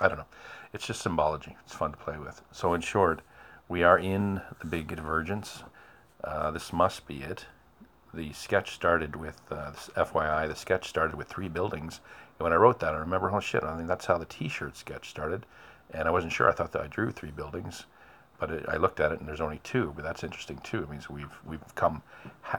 I 0.00 0.08
don't 0.08 0.18
know. 0.18 0.26
It's 0.72 0.86
just 0.86 1.02
symbology. 1.02 1.56
It's 1.64 1.74
fun 1.74 1.90
to 1.92 1.96
play 1.96 2.16
with. 2.18 2.42
So, 2.52 2.72
in 2.74 2.80
short, 2.80 3.20
we 3.68 3.82
are 3.82 3.98
in 3.98 4.40
the 4.60 4.66
big 4.66 4.88
divergence. 4.88 5.62
Uh, 6.24 6.50
this 6.50 6.72
must 6.72 7.06
be 7.06 7.22
it. 7.22 7.46
The 8.12 8.32
sketch 8.32 8.72
started 8.72 9.14
with, 9.14 9.40
uh, 9.50 9.72
FYI, 9.96 10.48
the 10.48 10.56
sketch 10.56 10.88
started 10.88 11.16
with 11.16 11.28
three 11.28 11.48
buildings. 11.48 12.00
And 12.38 12.44
when 12.44 12.52
I 12.52 12.56
wrote 12.56 12.80
that, 12.80 12.94
I 12.94 12.98
remember, 12.98 13.30
oh 13.30 13.40
shit, 13.40 13.62
I 13.62 13.76
think 13.76 13.88
that's 13.88 14.06
how 14.06 14.18
the 14.18 14.24
t 14.24 14.48
shirt 14.48 14.76
sketch 14.76 15.10
started. 15.10 15.46
And 15.92 16.08
I 16.08 16.10
wasn't 16.10 16.32
sure. 16.32 16.48
I 16.48 16.52
thought 16.52 16.72
that 16.72 16.82
I 16.82 16.86
drew 16.86 17.10
three 17.10 17.30
buildings. 17.30 17.84
But 18.38 18.50
it, 18.50 18.64
I 18.68 18.76
looked 18.78 19.00
at 19.00 19.12
it 19.12 19.20
and 19.20 19.28
there's 19.28 19.40
only 19.40 19.60
two. 19.62 19.92
But 19.94 20.04
that's 20.04 20.24
interesting 20.24 20.58
too. 20.58 20.82
It 20.82 20.90
means 20.90 21.10
we've, 21.10 21.38
we've 21.44 21.74
come, 21.74 22.02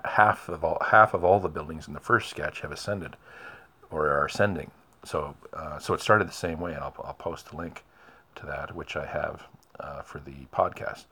half, 0.06 0.48
of 0.48 0.64
all, 0.64 0.78
half 0.92 1.14
of 1.14 1.24
all 1.24 1.40
the 1.40 1.50
buildings 1.50 1.88
in 1.88 1.94
the 1.94 2.00
first 2.00 2.30
sketch 2.30 2.62
have 2.62 2.72
ascended 2.72 3.18
or 3.90 4.08
are 4.08 4.26
ascending. 4.26 4.72
So, 5.04 5.36
uh, 5.54 5.80
so 5.80 5.94
it 5.94 6.02
started 6.02 6.28
the 6.28 6.34
same 6.34 6.60
way, 6.60 6.74
and 6.74 6.84
I'll, 6.84 6.96
I'll 7.04 7.14
post 7.14 7.52
a 7.52 7.58
link 7.58 7.84
to 8.36 8.46
that, 8.46 8.76
which 8.76 8.96
I 8.96 9.06
have 9.06 9.48
uh, 9.80 10.02
for 10.02 10.20
the 10.20 10.46
podcast. 10.54 11.06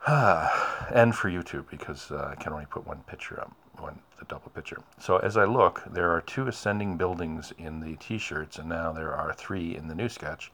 and 0.06 1.14
for 1.14 1.30
YouTube 1.30 1.68
because 1.70 2.10
uh, 2.10 2.30
I 2.32 2.42
can 2.42 2.52
only 2.52 2.66
put 2.66 2.86
one 2.86 3.02
picture 3.06 3.38
up, 3.38 3.52
one 3.78 3.98
the 4.18 4.24
double 4.26 4.50
picture. 4.50 4.78
So 4.98 5.18
as 5.18 5.36
I 5.36 5.44
look, 5.44 5.82
there 5.90 6.10
are 6.10 6.22
two 6.22 6.46
ascending 6.46 6.96
buildings 6.96 7.52
in 7.58 7.80
the 7.80 7.96
T-shirts, 7.96 8.58
and 8.58 8.68
now 8.68 8.92
there 8.92 9.14
are 9.14 9.32
three 9.34 9.76
in 9.76 9.88
the 9.88 9.94
new 9.94 10.08
sketch. 10.08 10.52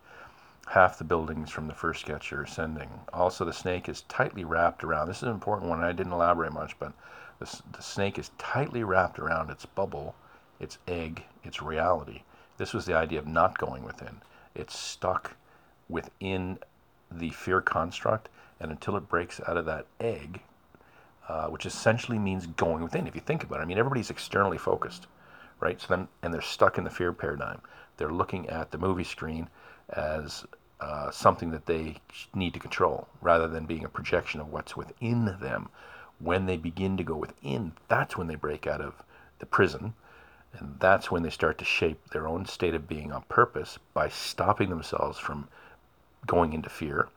Half 0.66 0.98
the 0.98 1.04
buildings 1.04 1.50
from 1.50 1.68
the 1.68 1.74
first 1.74 2.00
sketch 2.00 2.32
are 2.32 2.42
ascending. 2.42 2.90
Also, 3.12 3.44
the 3.44 3.52
snake 3.52 3.88
is 3.88 4.02
tightly 4.02 4.44
wrapped 4.44 4.82
around. 4.82 5.06
This 5.06 5.18
is 5.18 5.22
an 5.24 5.30
important 5.30 5.70
one. 5.70 5.82
I 5.84 5.92
didn't 5.92 6.12
elaborate 6.12 6.52
much, 6.52 6.76
but 6.80 6.92
the, 7.38 7.60
the 7.72 7.82
snake 7.82 8.18
is 8.18 8.30
tightly 8.38 8.82
wrapped 8.82 9.20
around 9.20 9.50
its 9.50 9.64
bubble, 9.64 10.16
its 10.60 10.78
egg, 10.88 11.24
its 11.44 11.62
reality. 11.62 12.22
This 12.58 12.72
was 12.72 12.86
the 12.86 12.94
idea 12.94 13.18
of 13.18 13.26
not 13.26 13.58
going 13.58 13.84
within. 13.84 14.22
It's 14.54 14.78
stuck 14.78 15.36
within 15.88 16.58
the 17.10 17.30
fear 17.30 17.60
construct 17.60 18.28
and 18.58 18.70
until 18.70 18.96
it 18.96 19.08
breaks 19.08 19.40
out 19.46 19.56
of 19.56 19.66
that 19.66 19.86
egg, 20.00 20.40
uh, 21.28 21.48
which 21.48 21.66
essentially 21.66 22.18
means 22.18 22.46
going 22.46 22.82
within. 22.82 23.06
If 23.06 23.14
you 23.14 23.20
think 23.20 23.44
about 23.44 23.60
it, 23.60 23.62
I 23.62 23.66
mean, 23.66 23.78
everybody's 23.78 24.10
externally 24.10 24.58
focused, 24.58 25.06
right? 25.60 25.80
So 25.80 25.86
then, 25.88 26.08
and 26.22 26.32
they're 26.32 26.40
stuck 26.40 26.78
in 26.78 26.84
the 26.84 26.90
fear 26.90 27.12
paradigm. 27.12 27.60
They're 27.96 28.12
looking 28.12 28.48
at 28.48 28.70
the 28.70 28.78
movie 28.78 29.04
screen 29.04 29.48
as 29.90 30.44
uh, 30.80 31.10
something 31.10 31.50
that 31.50 31.66
they 31.66 31.96
need 32.34 32.54
to 32.54 32.60
control, 32.60 33.08
rather 33.20 33.48
than 33.48 33.66
being 33.66 33.84
a 33.84 33.88
projection 33.88 34.40
of 34.40 34.52
what's 34.52 34.76
within 34.76 35.36
them. 35.40 35.68
When 36.18 36.46
they 36.46 36.56
begin 36.56 36.96
to 36.96 37.04
go 37.04 37.16
within, 37.16 37.72
that's 37.88 38.16
when 38.16 38.26
they 38.26 38.34
break 38.36 38.66
out 38.66 38.80
of 38.80 39.02
the 39.38 39.46
prison. 39.46 39.94
And 40.52 40.76
that's 40.80 41.10
when 41.10 41.22
they 41.22 41.30
start 41.30 41.58
to 41.58 41.64
shape 41.64 42.10
their 42.10 42.26
own 42.26 42.46
state 42.46 42.74
of 42.74 42.88
being 42.88 43.12
on 43.12 43.22
purpose 43.28 43.78
by 43.92 44.08
stopping 44.08 44.70
themselves 44.70 45.18
from 45.18 45.48
going 46.26 46.52
into 46.52 46.70
fear 46.70 47.08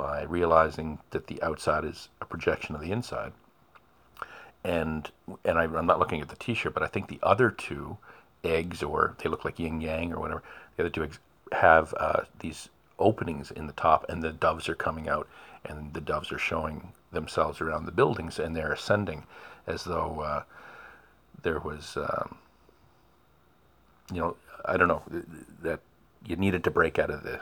by 0.00 0.22
realizing 0.22 0.98
that 1.10 1.26
the 1.26 1.42
outside 1.42 1.84
is 1.84 2.08
a 2.22 2.24
projection 2.24 2.74
of 2.74 2.80
the 2.80 2.90
inside. 2.90 3.32
And 4.64 5.10
and 5.44 5.58
I, 5.58 5.64
am 5.64 5.86
not 5.86 5.98
looking 5.98 6.22
at 6.22 6.30
the 6.30 6.36
T-shirt, 6.36 6.72
but 6.72 6.82
I 6.82 6.86
think 6.86 7.08
the 7.08 7.20
other 7.22 7.50
two 7.50 7.98
eggs, 8.42 8.82
or 8.82 9.14
they 9.22 9.28
look 9.28 9.44
like 9.44 9.58
yin 9.58 9.80
yang 9.82 10.12
or 10.12 10.18
whatever, 10.18 10.42
the 10.76 10.84
other 10.84 10.90
two 10.90 11.04
eggs 11.04 11.18
have 11.52 11.92
uh, 11.98 12.22
these 12.38 12.70
openings 12.98 13.50
in 13.50 13.66
the 13.66 13.74
top, 13.74 14.06
and 14.08 14.22
the 14.22 14.32
doves 14.32 14.68
are 14.70 14.74
coming 14.74 15.06
out, 15.06 15.28
and 15.66 15.92
the 15.92 16.00
doves 16.00 16.32
are 16.32 16.38
showing 16.38 16.92
themselves 17.12 17.60
around 17.60 17.84
the 17.84 17.92
buildings, 17.92 18.38
and 18.38 18.56
they're 18.56 18.72
ascending, 18.72 19.24
as 19.66 19.84
though 19.84 20.20
uh, 20.20 20.42
there 21.42 21.58
was, 21.58 21.96
um, 21.96 22.36
you 24.12 24.20
know, 24.20 24.36
I 24.64 24.76
don't 24.76 24.88
know 24.88 25.02
that 25.62 25.80
you 26.26 26.36
needed 26.36 26.64
to 26.64 26.70
break 26.70 26.98
out 26.98 27.10
of 27.10 27.22
the 27.22 27.40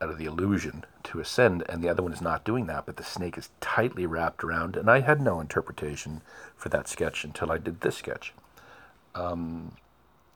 out 0.00 0.10
of 0.10 0.18
the 0.18 0.26
illusion 0.26 0.84
to 1.02 1.18
ascend, 1.18 1.64
and 1.68 1.82
the 1.82 1.88
other 1.88 2.04
one 2.04 2.12
is 2.12 2.20
not 2.20 2.44
doing 2.44 2.66
that, 2.66 2.86
but 2.86 2.96
the 2.96 3.02
snake 3.02 3.36
is 3.36 3.50
tightly 3.60 4.06
wrapped 4.06 4.44
around. 4.44 4.76
And 4.76 4.88
I 4.88 5.00
had 5.00 5.20
no 5.20 5.40
interpretation 5.40 6.22
for 6.56 6.68
that 6.68 6.86
sketch 6.86 7.24
until 7.24 7.50
I 7.50 7.58
did 7.58 7.80
this 7.80 7.96
sketch. 7.96 8.32
Um, 9.16 9.72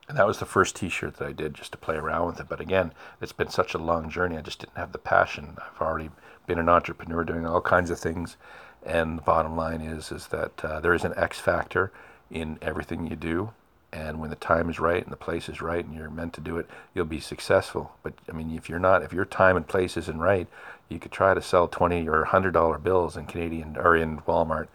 and 0.09 0.19
that 0.19 0.27
was 0.27 0.39
the 0.39 0.47
first 0.47 0.75
T-shirt 0.75 1.19
that 1.19 1.29
I 1.29 1.33
did 1.33 1.55
just 1.55 1.71
to 1.73 1.79
play 1.79 1.95
around 1.95 2.27
with 2.27 2.41
it. 2.41 2.49
But 2.49 2.61
again, 2.61 2.93
it's 3.21 3.33
been 3.33 3.51
such 3.51 3.73
a 3.73 3.79
long 3.79 4.11
journey. 4.11 4.37
I 4.37 4.41
just 4.43 4.59
didn't 4.59 4.77
have 4.77 4.91
the 4.91 4.99
passion. 4.99 5.57
I've 5.59 5.81
already 5.81 6.11
been 6.47 6.59
an 6.59 6.69
entrepreneur 6.69 7.23
doing 7.23 7.47
all 7.47 7.61
kinds 7.61 7.91
of 7.91 8.01
things, 8.01 8.37
and 8.85 9.19
the 9.19 9.23
bottom 9.23 9.57
line 9.57 9.81
is 9.81 10.11
is 10.11 10.27
that 10.29 10.65
uh, 10.65 10.81
there 10.81 10.93
is 10.93 11.05
an 11.05 11.15
X 11.17 11.39
factor 11.39 11.93
in 12.33 12.59
everything 12.61 13.07
you 13.07 13.15
do 13.15 13.53
and 13.93 14.19
when 14.21 14.31
the 14.31 14.37
time 14.37 14.71
is 14.71 14.81
right 14.81 15.03
and 15.03 15.13
the 15.13 15.17
place 15.17 15.49
is 15.49 15.61
right 15.61 15.85
and 15.85 15.95
you're 15.95 16.11
meant 16.11 16.33
to 16.33 16.41
do 16.41 16.59
it 16.59 16.69
you'll 16.95 17.05
be 17.05 17.21
successful. 17.21 17.93
But 18.03 18.15
i 18.29 18.33
mean 18.33 18.55
if 18.57 18.69
you're 18.69 18.79
not 18.79 19.03
if 19.03 19.13
your 19.13 19.25
time 19.25 19.57
and 19.57 19.67
place 19.67 19.97
isn't 19.97 20.19
right 20.19 20.49
you 20.89 20.99
could 20.99 21.13
try 21.13 21.35
to 21.35 21.43
sell 21.43 21.69
20 21.69 22.09
or 22.09 22.21
100 22.21 22.53
dollar 22.53 22.79
bills 22.79 23.17
in 23.17 23.25
canadian 23.27 23.77
or 23.79 23.97
in 23.97 24.19
walmart 24.19 24.69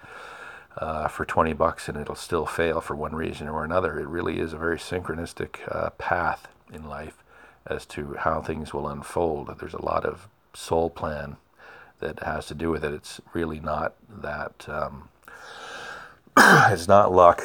uh, 0.78 1.08
for 1.08 1.26
20 1.26 1.54
bucks 1.54 1.90
and 1.90 1.98
it'll 1.98 2.16
still 2.16 2.46
fail 2.46 2.82
for 2.82 2.96
one 2.96 3.16
reason 3.16 3.48
or 3.48 3.64
another. 3.64 4.00
It 4.00 4.08
really 4.08 4.40
is 4.40 4.54
a 4.54 4.58
very 4.58 4.78
synchronistic 4.78 5.58
uh, 5.74 5.90
path 5.92 6.48
in 6.72 6.88
life 6.88 7.24
as 7.66 7.86
to 7.88 8.16
how 8.20 8.42
things 8.42 8.74
will 8.74 8.88
unfold. 8.88 9.54
There's 9.60 9.74
a 9.74 9.84
lot 9.84 10.06
of 10.06 10.28
soul 10.54 10.90
plan 10.90 11.38
that 12.00 12.22
has 12.24 12.46
to 12.48 12.54
do 12.54 12.70
with 12.70 12.84
it. 12.84 12.94
It's 12.94 13.20
really 13.34 13.60
not 13.60 13.96
that 14.08 14.68
um, 14.70 15.10
it's 16.38 16.88
not 16.88 17.12
luck. 17.12 17.42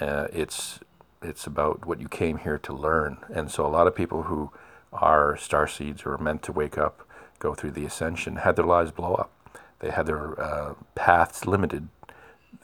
Uh, 0.00 0.28
it's 0.32 0.80
it's 1.22 1.46
about 1.46 1.86
what 1.86 2.00
you 2.00 2.08
came 2.08 2.38
here 2.38 2.58
to 2.58 2.72
learn. 2.72 3.18
And 3.32 3.50
so 3.50 3.66
a 3.66 3.68
lot 3.68 3.86
of 3.86 3.94
people 3.94 4.24
who 4.24 4.50
are 4.92 5.36
star 5.36 5.66
seeds 5.66 6.02
or 6.04 6.14
are 6.14 6.18
meant 6.18 6.42
to 6.44 6.52
wake 6.52 6.78
up, 6.78 7.06
go 7.38 7.54
through 7.54 7.72
the 7.72 7.84
ascension, 7.84 8.36
had 8.36 8.56
their 8.56 8.64
lives 8.64 8.90
blow 8.90 9.14
up. 9.14 9.30
They 9.80 9.90
had 9.90 10.06
their 10.06 10.40
uh, 10.40 10.74
paths 10.94 11.46
limited. 11.46 11.88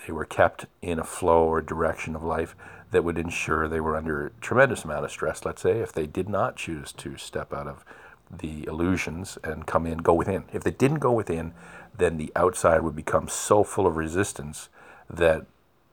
They 0.06 0.12
were 0.12 0.24
kept 0.24 0.66
in 0.82 0.98
a 0.98 1.04
flow 1.04 1.44
or 1.44 1.60
direction 1.60 2.14
of 2.14 2.22
life 2.22 2.54
that 2.90 3.04
would 3.04 3.18
ensure 3.18 3.66
they 3.66 3.80
were 3.80 3.96
under 3.96 4.26
a 4.26 4.30
tremendous 4.40 4.84
amount 4.84 5.04
of 5.04 5.10
stress, 5.10 5.44
let's 5.44 5.62
say, 5.62 5.80
if 5.80 5.92
they 5.92 6.06
did 6.06 6.28
not 6.28 6.56
choose 6.56 6.92
to 6.92 7.16
step 7.16 7.52
out 7.52 7.66
of 7.66 7.84
the 8.30 8.64
illusions 8.66 9.38
and 9.44 9.66
come 9.66 9.86
in, 9.86 9.98
go 9.98 10.14
within. 10.14 10.44
If 10.52 10.62
they 10.62 10.70
didn't 10.70 10.98
go 10.98 11.12
within, 11.12 11.52
then 11.96 12.16
the 12.16 12.32
outside 12.36 12.82
would 12.82 12.96
become 12.96 13.28
so 13.28 13.64
full 13.64 13.86
of 13.86 13.96
resistance 13.96 14.68
that 15.08 15.46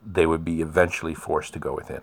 they 0.06 0.26
would 0.26 0.44
be 0.44 0.62
eventually 0.62 1.14
forced 1.14 1.54
to 1.54 1.60
go 1.60 1.74
within. 1.74 2.02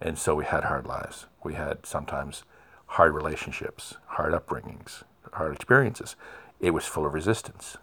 And 0.00 0.18
so 0.18 0.34
we 0.34 0.44
had 0.44 0.64
hard 0.64 0.86
lives. 0.86 1.26
We 1.42 1.54
had 1.54 1.86
sometimes 1.86 2.42
hard 2.86 3.14
relationships, 3.14 3.94
hard 4.06 4.32
upbringings, 4.32 5.02
hard 5.32 5.54
experiences. 5.54 6.16
It 6.60 6.70
was 6.70 6.84
full 6.86 7.06
of 7.06 7.14
resistance. 7.14 7.76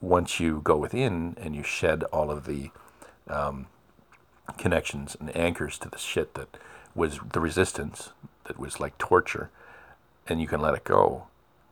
Once 0.00 0.40
you 0.40 0.60
go 0.62 0.76
within 0.76 1.36
and 1.40 1.54
you 1.54 1.62
shed 1.62 2.02
all 2.04 2.30
of 2.30 2.44
the 2.44 2.70
um, 3.28 3.66
connections 4.58 5.16
and 5.18 5.34
anchors 5.36 5.78
to 5.78 5.88
the 5.88 5.98
shit 5.98 6.34
that 6.34 6.56
was 6.94 7.18
the 7.32 7.40
resistance, 7.40 8.10
that 8.44 8.58
was 8.58 8.80
like 8.80 8.98
torture, 8.98 9.50
and 10.26 10.40
you 10.40 10.46
can 10.46 10.60
let 10.60 10.74
it 10.74 10.84
go 10.84 11.26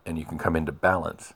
and 0.05 0.17
you 0.17 0.25
can 0.25 0.37
come 0.37 0.55
into 0.55 0.71
balance, 0.71 1.33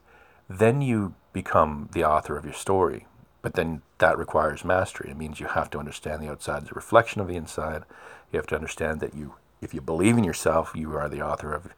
then 0.49 0.81
you 0.81 1.13
become 1.33 1.89
the 1.93 2.03
author 2.03 2.37
of 2.37 2.45
your 2.45 2.53
story. 2.53 3.05
But 3.41 3.53
then 3.53 3.83
that 3.99 4.17
requires 4.17 4.65
mastery. 4.65 5.11
It 5.11 5.17
means 5.17 5.39
you 5.39 5.47
have 5.47 5.69
to 5.71 5.79
understand 5.79 6.21
the 6.21 6.29
outside 6.29 6.63
as 6.63 6.71
a 6.71 6.75
reflection 6.75 7.21
of 7.21 7.27
the 7.27 7.35
inside. 7.35 7.83
You 8.31 8.37
have 8.37 8.47
to 8.47 8.55
understand 8.55 8.99
that 8.99 9.15
you, 9.15 9.35
if 9.61 9.73
you 9.73 9.81
believe 9.81 10.17
in 10.17 10.23
yourself, 10.23 10.71
you 10.75 10.95
are 10.95 11.09
the 11.09 11.21
author 11.21 11.53
of 11.53 11.73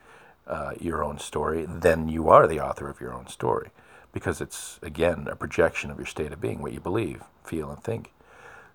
uh, 0.48 0.74
your 0.80 1.04
own 1.04 1.20
story. 1.20 1.66
Then 1.68 2.08
you 2.08 2.30
are 2.30 2.48
the 2.48 2.60
author 2.60 2.90
of 2.90 3.02
your 3.02 3.14
own 3.14 3.28
story, 3.28 3.70
because 4.12 4.42
it's 4.42 4.80
again 4.82 5.28
a 5.30 5.36
projection 5.36 5.92
of 5.92 5.98
your 5.98 6.06
state 6.06 6.32
of 6.32 6.42
being, 6.42 6.62
what 6.62 6.74
you 6.74 6.80
believe, 6.80 7.24
feel, 7.44 7.70
and 7.70 7.84
think. 7.84 8.12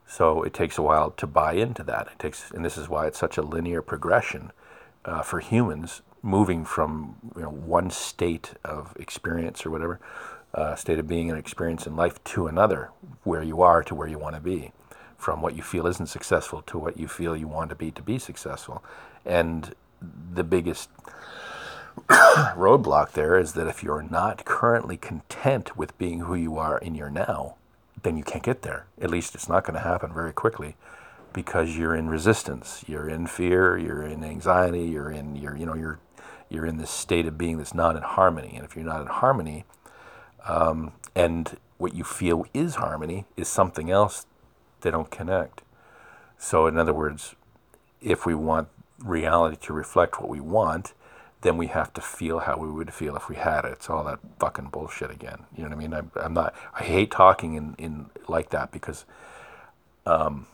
So 0.06 0.42
it 0.42 0.52
takes 0.52 0.76
a 0.76 0.82
while 0.82 1.10
to 1.12 1.26
buy 1.26 1.54
into 1.54 1.82
that. 1.84 2.08
It 2.08 2.18
takes, 2.18 2.50
and 2.50 2.64
this 2.64 2.76
is 2.76 2.88
why 2.88 3.06
it's 3.06 3.18
such 3.18 3.38
a 3.38 3.42
linear 3.42 3.80
progression 3.80 4.52
uh, 5.04 5.22
for 5.22 5.40
humans, 5.40 6.02
moving 6.22 6.64
from 6.64 7.16
you 7.34 7.42
know 7.42 7.50
one 7.50 7.90
state 7.90 8.52
of 8.64 8.94
experience 8.96 9.64
or 9.66 9.70
whatever 9.70 9.98
uh, 10.54 10.74
state 10.74 10.98
of 10.98 11.08
being 11.08 11.30
and 11.30 11.38
experience 11.38 11.86
in 11.86 11.96
life 11.96 12.22
to 12.24 12.46
another, 12.46 12.90
where 13.24 13.42
you 13.42 13.62
are 13.62 13.82
to 13.82 13.94
where 13.94 14.08
you 14.08 14.18
want 14.18 14.34
to 14.34 14.40
be. 14.40 14.72
From 15.22 15.40
what 15.40 15.54
you 15.54 15.62
feel 15.62 15.86
isn't 15.86 16.08
successful 16.08 16.62
to 16.62 16.76
what 16.76 16.96
you 16.96 17.06
feel 17.06 17.36
you 17.36 17.46
want 17.46 17.70
to 17.70 17.76
be 17.76 17.92
to 17.92 18.02
be 18.02 18.18
successful. 18.18 18.82
And 19.24 19.72
the 20.34 20.42
biggest 20.42 20.90
roadblock 22.08 23.12
there 23.12 23.38
is 23.38 23.52
that 23.52 23.68
if 23.68 23.84
you're 23.84 24.02
not 24.02 24.44
currently 24.44 24.96
content 24.96 25.76
with 25.76 25.96
being 25.96 26.20
who 26.20 26.34
you 26.34 26.58
are 26.58 26.76
in 26.76 26.96
your 26.96 27.08
now, 27.08 27.54
then 28.02 28.16
you 28.16 28.24
can't 28.24 28.42
get 28.42 28.62
there. 28.62 28.86
At 29.00 29.10
least 29.10 29.36
it's 29.36 29.48
not 29.48 29.62
going 29.62 29.74
to 29.74 29.88
happen 29.88 30.12
very 30.12 30.32
quickly 30.32 30.74
because 31.32 31.76
you're 31.76 31.94
in 31.94 32.08
resistance, 32.10 32.84
you're 32.88 33.08
in 33.08 33.28
fear, 33.28 33.78
you're 33.78 34.02
in 34.02 34.24
anxiety, 34.24 34.86
you're 34.86 35.12
in 35.12 35.36
you're 35.36 35.56
you 35.56 35.64
know 35.64 35.76
you're 35.76 36.00
you're 36.50 36.66
in 36.66 36.78
this 36.78 36.90
state 36.90 37.26
of 37.26 37.38
being 37.38 37.58
that's 37.58 37.74
not 37.74 37.94
in 37.94 38.02
harmony. 38.02 38.54
And 38.56 38.64
if 38.64 38.74
you're 38.74 38.84
not 38.84 39.02
in 39.02 39.06
harmony, 39.06 39.66
um, 40.48 40.90
and 41.14 41.56
what 41.78 41.94
you 41.94 42.02
feel 42.02 42.44
is 42.52 42.74
harmony 42.74 43.24
is 43.36 43.46
something 43.46 43.88
else, 43.88 44.26
they 44.82 44.90
don't 44.90 45.10
connect. 45.10 45.62
So 46.38 46.66
in 46.66 46.76
other 46.76 46.92
words, 46.92 47.34
if 48.00 48.26
we 48.26 48.34
want 48.34 48.68
reality 48.98 49.56
to 49.62 49.72
reflect 49.72 50.20
what 50.20 50.28
we 50.28 50.40
want, 50.40 50.92
then 51.42 51.56
we 51.56 51.66
have 51.68 51.92
to 51.92 52.00
feel 52.00 52.40
how 52.40 52.56
we 52.56 52.70
would 52.70 52.92
feel 52.92 53.16
if 53.16 53.28
we 53.28 53.36
had 53.36 53.64
it. 53.64 53.72
It's 53.72 53.90
all 53.90 54.04
that 54.04 54.20
fucking 54.38 54.66
bullshit 54.66 55.10
again. 55.10 55.44
You 55.56 55.64
know 55.64 55.70
what 55.70 55.78
I 55.78 55.88
mean? 55.88 55.94
I, 55.94 56.24
am 56.24 56.34
not. 56.34 56.54
I 56.74 56.84
hate 56.84 57.10
talking 57.10 57.54
in, 57.54 57.74
in 57.78 58.06
like 58.28 58.50
that 58.50 58.70
because, 58.70 59.04
um, 60.06 60.46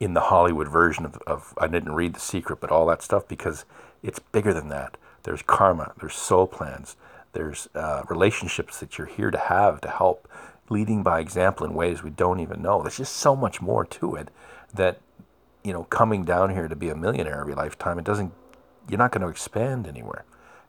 in 0.00 0.14
the 0.14 0.22
Hollywood 0.22 0.68
version 0.68 1.04
of, 1.04 1.16
of 1.26 1.54
I 1.58 1.66
didn't 1.66 1.94
read 1.94 2.14
The 2.14 2.20
Secret, 2.20 2.60
but 2.60 2.70
all 2.70 2.86
that 2.86 3.02
stuff 3.02 3.28
because 3.28 3.64
it's 4.02 4.18
bigger 4.18 4.52
than 4.52 4.68
that. 4.70 4.96
There's 5.22 5.42
karma. 5.42 5.92
There's 6.00 6.14
soul 6.14 6.46
plans. 6.46 6.96
There's 7.32 7.68
uh, 7.74 8.02
relationships 8.08 8.80
that 8.80 8.96
you're 8.96 9.06
here 9.06 9.30
to 9.30 9.38
have 9.38 9.80
to 9.82 9.88
help, 9.88 10.28
leading 10.68 11.02
by 11.02 11.20
example 11.20 11.66
in 11.66 11.74
ways 11.74 12.02
we 12.02 12.10
don't 12.10 12.40
even 12.40 12.62
know. 12.62 12.82
There's 12.82 12.96
just 12.98 13.16
so 13.16 13.36
much 13.36 13.60
more 13.60 13.84
to 13.84 14.16
it 14.16 14.30
that, 14.74 15.00
you 15.62 15.72
know, 15.72 15.84
coming 15.84 16.24
down 16.24 16.50
here 16.50 16.68
to 16.68 16.76
be 16.76 16.88
a 16.88 16.96
millionaire 16.96 17.40
every 17.40 17.54
lifetime, 17.54 17.98
it 17.98 18.04
doesn't 18.04 18.32
you're 18.88 18.98
not 18.98 19.12
going 19.12 19.22
to 19.22 19.28
expand 19.28 19.86
anywhere. 19.86 20.24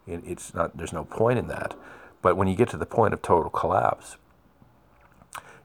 It, 0.05 0.21
it's 0.25 0.53
not. 0.53 0.77
There's 0.77 0.93
no 0.93 1.05
point 1.05 1.39
in 1.39 1.47
that. 1.47 1.75
But 2.21 2.37
when 2.37 2.47
you 2.47 2.55
get 2.55 2.69
to 2.69 2.77
the 2.77 2.85
point 2.85 3.13
of 3.13 3.21
total 3.21 3.49
collapse, 3.49 4.17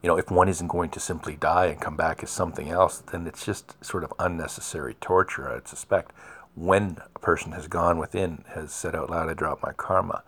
you 0.02 0.08
know, 0.08 0.18
if 0.18 0.30
one 0.30 0.48
isn't 0.48 0.66
going 0.66 0.90
to 0.90 1.00
simply 1.00 1.36
die 1.36 1.66
and 1.66 1.80
come 1.80 1.96
back 1.96 2.22
as 2.22 2.30
something 2.30 2.68
else, 2.68 2.98
then 2.98 3.26
it's 3.26 3.46
just 3.46 3.82
sort 3.84 4.04
of 4.04 4.12
unnecessary 4.18 4.94
torture. 5.00 5.50
I'd 5.50 5.68
suspect 5.68 6.12
when 6.54 6.98
a 7.14 7.18
person 7.20 7.52
has 7.52 7.68
gone 7.68 7.98
within, 7.98 8.44
has 8.48 8.72
said 8.72 8.94
out 8.94 9.10
loud, 9.10 9.30
"I 9.30 9.34
drop 9.34 9.62
my 9.62 9.72
karma." 9.72 10.22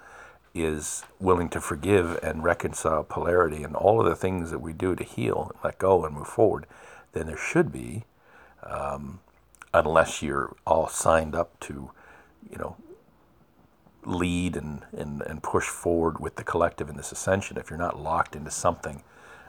Is 0.55 1.05
willing 1.19 1.49
to 1.49 1.61
forgive 1.61 2.19
and 2.23 2.45
reconcile 2.45 3.03
polarity 3.03 3.65
and 3.65 3.75
all 3.75 4.01
of 4.01 4.07
the 4.07 4.15
things 4.15 4.51
that 4.51 4.61
we 4.61 4.73
do 4.73 4.95
to 4.95 5.03
heal, 5.05 5.53
let 5.65 5.79
go, 5.79 6.05
and 6.05 6.15
move 6.15 6.29
forward, 6.29 6.67
then 7.13 7.27
there 7.27 7.37
should 7.37 7.73
be, 7.73 8.05
um, 8.63 9.19
unless 9.73 10.23
you're 10.23 10.55
all 10.67 10.89
signed 10.89 11.35
up 11.35 11.59
to 11.61 11.91
you 12.51 12.59
know, 12.59 12.77
lead 14.05 14.57
and, 14.57 14.83
and, 14.97 15.23
and 15.23 15.43
push 15.43 15.65
forward 15.65 16.21
with 16.21 16.37
the 16.37 16.45
collective 16.45 16.89
in 16.89 16.97
this 16.97 17.11
ascension, 17.11 17.57
if 17.57 17.71
you're 17.71 17.79
not 17.79 18.01
locked 18.01 18.37
into 18.37 18.51
something 18.51 19.03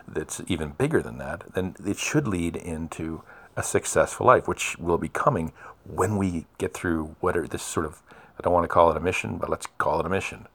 that's 0.07 0.41
even 0.47 0.69
bigger 0.69 1.01
than 1.01 1.17
that, 1.17 1.43
then 1.53 1.75
it 1.85 1.97
should 1.97 2.27
lead 2.27 2.55
into 2.55 3.21
a 3.55 3.63
successful 3.63 4.25
life, 4.25 4.47
which 4.47 4.77
will 4.77 4.97
be 4.97 5.09
coming 5.09 5.51
when 5.87 6.17
we 6.17 6.45
get 6.57 6.73
through 6.73 7.15
what 7.19 7.49
this 7.49 7.63
sort 7.63 7.85
of, 7.85 8.01
I 8.37 8.41
don't 8.41 8.53
want 8.53 8.63
to 8.63 8.69
call 8.69 8.91
it 8.91 8.97
a 8.97 9.01
mission, 9.01 9.37
but 9.37 9.49
let's 9.49 9.67
call 9.77 9.99
it 9.99 10.05
a 10.05 10.09
mission. 10.09 10.47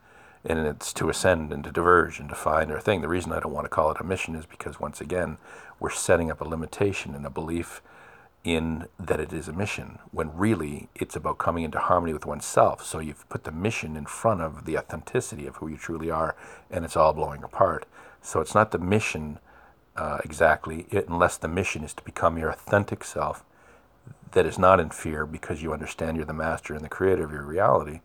And 0.44 0.58
it's 0.60 0.92
to 0.94 1.10
ascend 1.10 1.52
and 1.52 1.62
to 1.64 1.70
diverge 1.70 2.18
and 2.18 2.28
to 2.30 2.34
find 2.34 2.72
our 2.72 2.80
thing. 2.80 3.02
The 3.02 3.08
reason 3.08 3.32
I 3.32 3.40
don't 3.40 3.52
want 3.52 3.66
to 3.66 3.70
call 3.70 3.90
it 3.90 4.00
a 4.00 4.04
mission 4.04 4.34
is 4.34 4.46
because, 4.46 4.80
once 4.80 5.00
again, 5.00 5.36
we're 5.78 5.90
setting 5.90 6.30
up 6.30 6.40
a 6.40 6.48
limitation 6.48 7.14
and 7.14 7.26
a 7.26 7.30
belief 7.30 7.82
in 8.42 8.86
that 8.98 9.20
it 9.20 9.34
is 9.34 9.48
a 9.48 9.52
mission 9.52 9.98
when 10.12 10.34
really 10.34 10.88
it's 10.94 11.14
about 11.14 11.36
coming 11.36 11.64
into 11.64 11.78
harmony 11.78 12.14
with 12.14 12.24
oneself. 12.24 12.82
So 12.84 12.98
you've 12.98 13.28
put 13.28 13.44
the 13.44 13.52
mission 13.52 13.96
in 13.96 14.06
front 14.06 14.40
of 14.40 14.64
the 14.64 14.78
authenticity 14.78 15.46
of 15.46 15.56
who 15.56 15.68
you 15.68 15.76
truly 15.76 16.10
are, 16.10 16.34
and 16.70 16.84
it's 16.84 16.96
all 16.96 17.12
blowing 17.12 17.42
apart. 17.42 17.84
So 18.22 18.40
it's 18.40 18.54
not 18.54 18.70
the 18.70 18.78
mission 18.78 19.38
uh, 19.96 20.18
exactly, 20.24 20.86
it, 20.90 21.08
unless 21.08 21.36
the 21.36 21.48
mission 21.48 21.84
is 21.84 21.92
to 21.94 22.02
become 22.02 22.38
your 22.38 22.50
authentic 22.50 23.04
self 23.04 23.44
that 24.32 24.46
is 24.46 24.58
not 24.58 24.80
in 24.80 24.90
fear 24.90 25.26
because 25.26 25.62
you 25.62 25.72
understand 25.72 26.16
you're 26.16 26.24
the 26.24 26.32
master 26.32 26.74
and 26.74 26.84
the 26.84 26.88
creator 26.88 27.24
of 27.24 27.32
your 27.32 27.42
reality. 27.42 28.00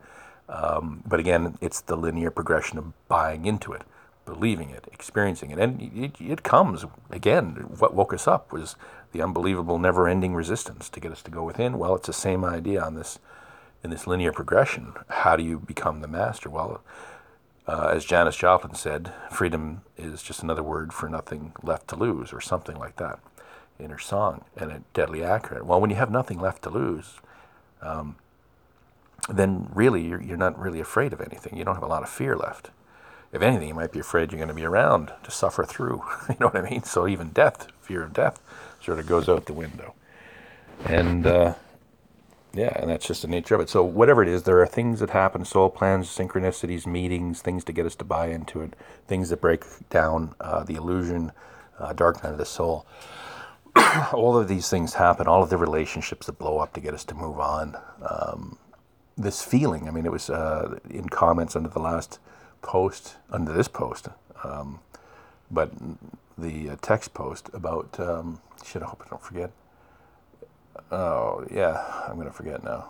Um, 0.47 1.03
but 1.05 1.19
again, 1.19 1.57
it's 1.61 1.81
the 1.81 1.95
linear 1.95 2.31
progression 2.31 2.77
of 2.77 3.07
buying 3.07 3.45
into 3.45 3.73
it, 3.73 3.81
believing 4.25 4.69
it, 4.69 4.87
experiencing 4.91 5.51
it. 5.51 5.59
And 5.59 5.81
it, 5.81 6.21
it 6.21 6.43
comes, 6.43 6.85
again, 7.09 7.65
what 7.79 7.95
woke 7.95 8.13
us 8.13 8.27
up 8.27 8.51
was 8.51 8.75
the 9.11 9.21
unbelievable 9.21 9.79
never-ending 9.79 10.35
resistance 10.35 10.89
to 10.89 10.99
get 10.99 11.11
us 11.11 11.21
to 11.23 11.31
go 11.31 11.43
within. 11.43 11.79
Well, 11.79 11.95
it's 11.95 12.07
the 12.07 12.13
same 12.13 12.45
idea 12.45 12.81
on 12.81 12.95
this 12.95 13.19
in 13.83 13.91
this 13.91 14.07
linear 14.07 14.31
progression. 14.31 14.93
How 15.09 15.35
do 15.35 15.43
you 15.43 15.59
become 15.59 16.01
the 16.01 16.07
master? 16.07 16.49
Well, 16.49 16.81
uh, 17.67 17.91
as 17.93 18.03
Janis 18.03 18.35
Joplin 18.35 18.75
said, 18.75 19.13
freedom 19.31 19.81
is 19.95 20.23
just 20.23 20.43
another 20.43 20.63
word 20.63 20.91
for 20.91 21.07
nothing 21.07 21.53
left 21.61 21.87
to 21.89 21.95
lose, 21.95 22.33
or 22.33 22.41
something 22.41 22.77
like 22.77 22.95
that, 22.97 23.19
in 23.77 23.91
her 23.91 23.99
song, 23.99 24.43
and 24.57 24.71
it's 24.71 24.83
deadly 24.93 25.23
accurate. 25.23 25.65
Well, 25.65 25.79
when 25.79 25.91
you 25.91 25.95
have 25.97 26.09
nothing 26.09 26.39
left 26.39 26.63
to 26.63 26.69
lose, 26.69 27.19
um, 27.81 28.15
then 29.29 29.69
really 29.73 30.05
you're, 30.05 30.21
you're 30.21 30.37
not 30.37 30.59
really 30.59 30.79
afraid 30.79 31.13
of 31.13 31.21
anything. 31.21 31.57
You 31.57 31.63
don't 31.63 31.75
have 31.75 31.83
a 31.83 31.87
lot 31.87 32.03
of 32.03 32.09
fear 32.09 32.35
left. 32.35 32.69
If 33.31 33.41
anything, 33.41 33.67
you 33.67 33.73
might 33.73 33.91
be 33.91 33.99
afraid 33.99 34.31
you're 34.31 34.37
going 34.37 34.49
to 34.49 34.53
be 34.53 34.65
around 34.65 35.11
to 35.23 35.31
suffer 35.31 35.65
through. 35.65 36.03
you 36.29 36.35
know 36.39 36.47
what 36.47 36.55
I 36.55 36.69
mean? 36.69 36.83
So 36.83 37.07
even 37.07 37.29
death, 37.29 37.67
fear 37.81 38.03
of 38.03 38.13
death, 38.13 38.39
sort 38.81 38.99
of 38.99 39.07
goes 39.07 39.27
out 39.27 39.45
the 39.45 39.53
window. 39.53 39.93
And 40.85 41.25
uh, 41.25 41.55
yeah, 42.53 42.71
and 42.79 42.89
that's 42.89 43.05
just 43.05 43.21
the 43.21 43.27
nature 43.27 43.55
of 43.55 43.61
it. 43.61 43.69
So 43.69 43.83
whatever 43.83 44.23
it 44.23 44.29
is, 44.29 44.43
there 44.43 44.61
are 44.61 44.67
things 44.67 45.01
that 45.01 45.09
happen, 45.09 45.43
soul 45.43 45.69
plans, 45.69 46.07
synchronicities, 46.07 46.85
meetings, 46.85 47.41
things 47.41 47.63
to 47.65 47.73
get 47.73 47.85
us 47.85 47.95
to 47.95 48.05
buy 48.05 48.27
into 48.27 48.61
it, 48.61 48.75
things 49.07 49.29
that 49.29 49.41
break 49.41 49.63
down 49.89 50.33
uh, 50.39 50.63
the 50.63 50.75
illusion, 50.75 51.31
uh, 51.77 51.91
dark 51.91 52.23
night 52.23 52.31
of 52.31 52.37
the 52.37 52.45
soul. 52.45 52.85
all 54.13 54.37
of 54.37 54.47
these 54.47 54.69
things 54.69 54.93
happen, 54.93 55.27
all 55.27 55.43
of 55.43 55.49
the 55.49 55.57
relationships 55.57 56.27
that 56.27 56.39
blow 56.39 56.59
up 56.59 56.73
to 56.73 56.79
get 56.79 56.93
us 56.93 57.03
to 57.03 57.15
move 57.15 57.39
on. 57.39 57.75
Um, 58.09 58.57
this 59.17 59.41
feeling, 59.41 59.87
I 59.87 59.91
mean, 59.91 60.05
it 60.05 60.11
was 60.11 60.29
uh, 60.29 60.79
in 60.89 61.09
comments 61.09 61.55
under 61.55 61.69
the 61.69 61.79
last 61.79 62.19
post, 62.61 63.15
under 63.29 63.53
this 63.53 63.67
post, 63.67 64.09
um, 64.43 64.79
but 65.49 65.71
the 66.37 66.71
uh, 66.71 66.75
text 66.81 67.13
post 67.13 67.49
about 67.53 67.99
um, 67.99 68.41
shit. 68.63 68.81
I 68.81 68.85
hope 68.85 69.03
I 69.05 69.09
don't 69.09 69.21
forget. 69.21 69.51
Oh 70.91 71.45
yeah, 71.51 72.03
I'm 72.07 72.17
gonna 72.17 72.31
forget 72.31 72.63
now. 72.63 72.89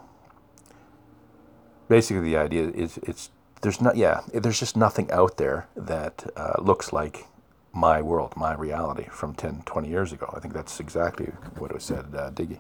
Basically, 1.88 2.24
the 2.24 2.38
idea 2.38 2.70
is 2.70 2.98
it's 3.04 3.30
there's 3.62 3.82
not 3.82 3.96
yeah 3.96 4.22
there's 4.34 4.60
just 4.60 4.76
nothing 4.76 5.10
out 5.12 5.38
there 5.38 5.68
that 5.76 6.26
uh, 6.36 6.54
looks 6.60 6.92
like 6.92 7.26
my 7.72 8.02
world, 8.02 8.34
my 8.38 8.54
reality 8.54 9.06
from 9.12 9.36
10, 9.36 9.64
20 9.66 9.90
years 9.90 10.14
ago. 10.14 10.34
I 10.36 10.40
think 10.40 10.54
that's 10.54 10.80
exactly 10.80 11.26
what 11.58 11.72
it 11.72 11.74
was 11.74 11.84
said. 11.84 12.06
Uh, 12.16 12.32
Diggy 12.32 12.60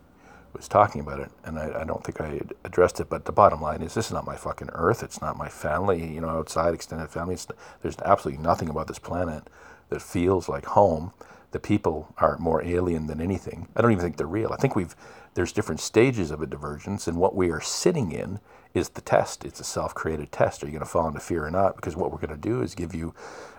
was 0.56 0.68
talking 0.68 1.02
about 1.02 1.20
it, 1.20 1.32
and 1.44 1.60
I, 1.60 1.82
I, 1.82 1.84
don't 1.84 2.04
think 2.04 2.22
I 2.22 2.42
addressed 2.64 3.00
it. 3.00 3.10
But 3.10 3.26
the 3.26 3.32
bottom 3.32 3.62
line 3.62 3.82
is, 3.82 3.94
this 3.94 4.08
is 4.08 4.12
not 4.12 4.26
my 4.26 4.36
fucking 4.36 4.70
Earth. 4.74 5.04
It's 5.04 5.22
not 5.22 5.38
my 5.38 5.50
family. 5.50 6.14
You 6.14 6.22
know, 6.22 6.30
outside 6.30 6.74
extended 6.74 7.10
family. 7.10 7.38
There's 7.82 7.98
absolutely 8.00 8.44
nothing 8.44 8.70
about 8.70 8.88
this 8.88 9.00
planet 9.00 9.44
that 9.90 10.02
feels 10.02 10.50
like 10.50 10.66
home. 10.66 11.12
The 11.52 11.60
people 11.60 12.14
are 12.18 12.38
more 12.38 12.64
alien 12.64 13.08
than 13.08 13.22
anything. 13.22 13.68
I 13.76 13.82
don't 13.82 13.92
even 13.92 14.04
think 14.04 14.18
they're 14.18 14.28
real. 14.28 14.52
I 14.52 14.58
think 14.58 14.76
we've 14.76 14.96
there's 15.36 15.52
different 15.52 15.82
stages 15.82 16.32
of 16.32 16.42
a 16.42 16.46
divergence, 16.46 17.08
and 17.08 17.18
what 17.18 17.36
we 17.36 17.52
are 17.52 17.62
sitting 17.62 18.12
in 18.12 18.40
is 18.76 18.90
the 18.90 19.02
test. 19.02 19.46
It's 19.46 19.60
a 19.60 19.64
self-created 19.64 20.32
test. 20.32 20.64
Are 20.64 20.68
you 20.68 20.74
going 20.74 20.84
to 20.84 20.90
fall 20.90 21.08
into 21.08 21.20
fear 21.20 21.46
or 21.46 21.52
not? 21.52 21.76
Because 21.76 21.96
what 21.96 22.12
we're 22.12 22.20
going 22.20 22.30
to 22.30 22.50
do 22.50 22.62
is 22.62 22.76
give 22.76 22.94
you 22.94 23.14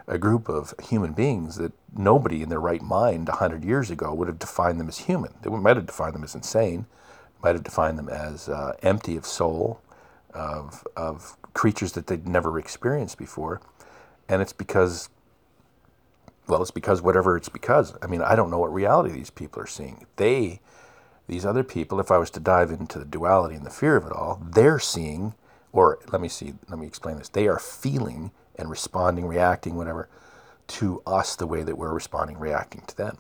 a 0.07 0.19
group 0.19 0.49
of 0.49 0.75
human 0.83 1.13
beings 1.13 1.57
that 1.57 1.73
nobody 1.97 2.43
in 2.43 2.49
their 2.49 2.61
right 2.61 2.83
mind 2.83 3.29
100 3.29 3.65
years 3.65 3.91
ago 3.91 4.15
would 4.15 4.29
have 4.29 4.39
defined 4.39 4.79
them 4.79 4.89
as 4.89 4.99
human. 4.99 5.35
They 5.43 5.51
might 5.51 5.77
have 5.77 5.87
defined 5.87 6.15
them 6.15 6.23
as 6.23 6.35
insane, 6.35 6.87
might 7.43 7.55
have 7.55 7.65
defined 7.65 7.99
them 7.99 8.09
as 8.09 8.49
uh, 8.49 8.75
empty 8.83 9.17
of 9.17 9.27
soul, 9.27 9.81
of, 10.33 10.87
of 10.97 11.37
creatures 11.55 11.93
that 11.93 12.07
they'd 12.07 12.29
never 12.29 12.59
experienced 12.59 13.19
before. 13.19 13.61
And 14.29 14.43
it's 14.43 14.53
because 14.53 15.09
well, 16.49 16.63
it's 16.63 16.71
because 16.71 17.03
whatever 17.03 17.37
it's 17.37 17.49
because. 17.49 17.95
I 18.03 18.07
mean, 18.07 18.23
I 18.23 18.37
don't 18.37 18.51
know 18.51 18.59
what 18.59 18.73
reality 18.73 19.11
these 19.13 19.31
people 19.31 19.63
are 19.63 19.67
seeing. 19.67 20.07
They, 20.17 20.61
these 21.29 21.45
other 21.45 21.65
people, 21.65 21.99
if 22.01 22.11
I 22.11 22.19
was 22.19 22.31
to 22.31 22.41
dive 22.41 22.71
into 22.71 22.99
the 22.99 23.05
duality 23.05 23.57
and 23.57 23.67
the 23.67 23.71
fear 23.71 23.97
of 23.97 24.07
it 24.07 24.13
all, 24.13 24.41
they're 24.45 24.79
seeing, 24.79 25.35
or 25.73 25.99
let 26.13 26.21
me 26.21 26.29
see, 26.29 26.55
let 26.69 26.79
me 26.79 26.87
explain 26.87 27.19
this. 27.19 27.29
They 27.29 27.49
are 27.49 27.59
feeling 27.59 28.31
and 28.57 28.71
responding, 28.71 29.27
reacting, 29.27 29.75
whatever, 29.75 30.09
to 30.69 31.03
us 31.07 31.37
the 31.37 31.47
way 31.47 31.63
that 31.63 31.77
we're 31.77 31.93
responding, 31.93 32.39
reacting 32.39 32.83
to 32.87 32.97
them. 32.97 33.19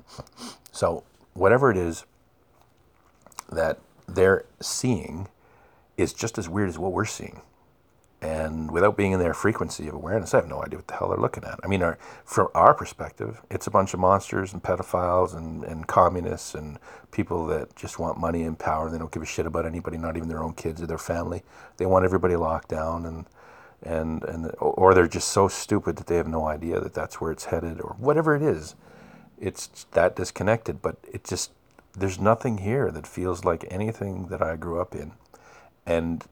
So, 0.72 1.04
whatever 1.34 1.70
it 1.70 1.76
is 1.76 2.04
that 3.50 3.78
they're 4.09 4.44
seeing 4.61 5.28
is 5.96 6.12
just 6.12 6.38
as 6.38 6.48
weird 6.48 6.68
as 6.68 6.78
what 6.78 6.92
we're 6.92 7.04
seeing. 7.04 7.40
And 8.23 8.71
without 8.71 8.97
being 8.97 9.12
in 9.12 9.19
their 9.19 9.35
frequency 9.35 9.89
of 9.89 9.95
awareness, 9.95 10.33
I 10.33 10.39
have 10.39 10.49
no 10.49 10.62
idea 10.62 10.79
what 10.79 10.89
the 10.89 10.95
hell 10.95 11.09
they're 11.09 11.19
looking 11.19 11.45
at. 11.45 11.61
I 11.62 11.67
mean, 11.67 11.83
our, 11.83 11.99
from 12.25 12.49
our 12.55 12.73
perspective, 12.73 13.43
it's 13.51 13.67
a 13.67 13.71
bunch 13.71 13.93
of 13.93 14.01
monsters 14.01 14.55
and 14.55 14.62
pedophiles 14.62 15.37
and, 15.37 15.64
and 15.64 15.87
communists 15.87 16.55
and 16.55 16.79
people 17.11 17.47
that 17.49 17.77
just 17.77 17.99
want 17.99 18.19
money 18.19 18.43
and 18.43 18.59
power. 18.59 18.91
They 18.91 18.99
don't 18.99 19.12
give 19.12 19.23
a 19.23 19.27
shit 19.27 19.45
about 19.47 19.67
anybody, 19.67 19.99
not 19.99 20.17
even 20.17 20.29
their 20.29 20.43
own 20.43 20.55
kids 20.55 20.81
or 20.81 20.87
their 20.87 20.99
family. 20.99 21.43
They 21.77 21.85
want 21.85 22.07
everybody 22.07 22.37
locked 22.37 22.69
down 22.69 23.05
and 23.05 23.27
and 23.83 24.25
and 24.25 24.51
or 24.59 24.95
they're 24.95 25.07
just 25.07 25.29
so 25.29 25.49
stupid 25.49 25.97
that 25.97 26.07
they 26.07 26.17
have 26.17 26.27
no 26.27 26.47
idea 26.47 26.81
that 26.81 26.95
that's 26.95 27.21
where 27.21 27.31
it's 27.31 27.47
headed 27.47 27.81
or 27.81 27.95
whatever 27.99 28.35
it 28.35 28.43
is. 28.43 28.75
It's 29.39 29.87
that 29.93 30.17
disconnected, 30.17 30.81
but 30.81 30.97
it 31.03 31.25
just 31.25 31.53
there's 31.97 32.19
nothing 32.19 32.59
here 32.59 32.91
that 32.91 33.07
feels 33.07 33.45
like 33.45 33.67
anything 33.71 34.29
that 34.29 34.43
I 34.43 34.57
grew 34.57 34.81
up 34.81 34.95
in, 34.95 35.12
and 35.85 36.25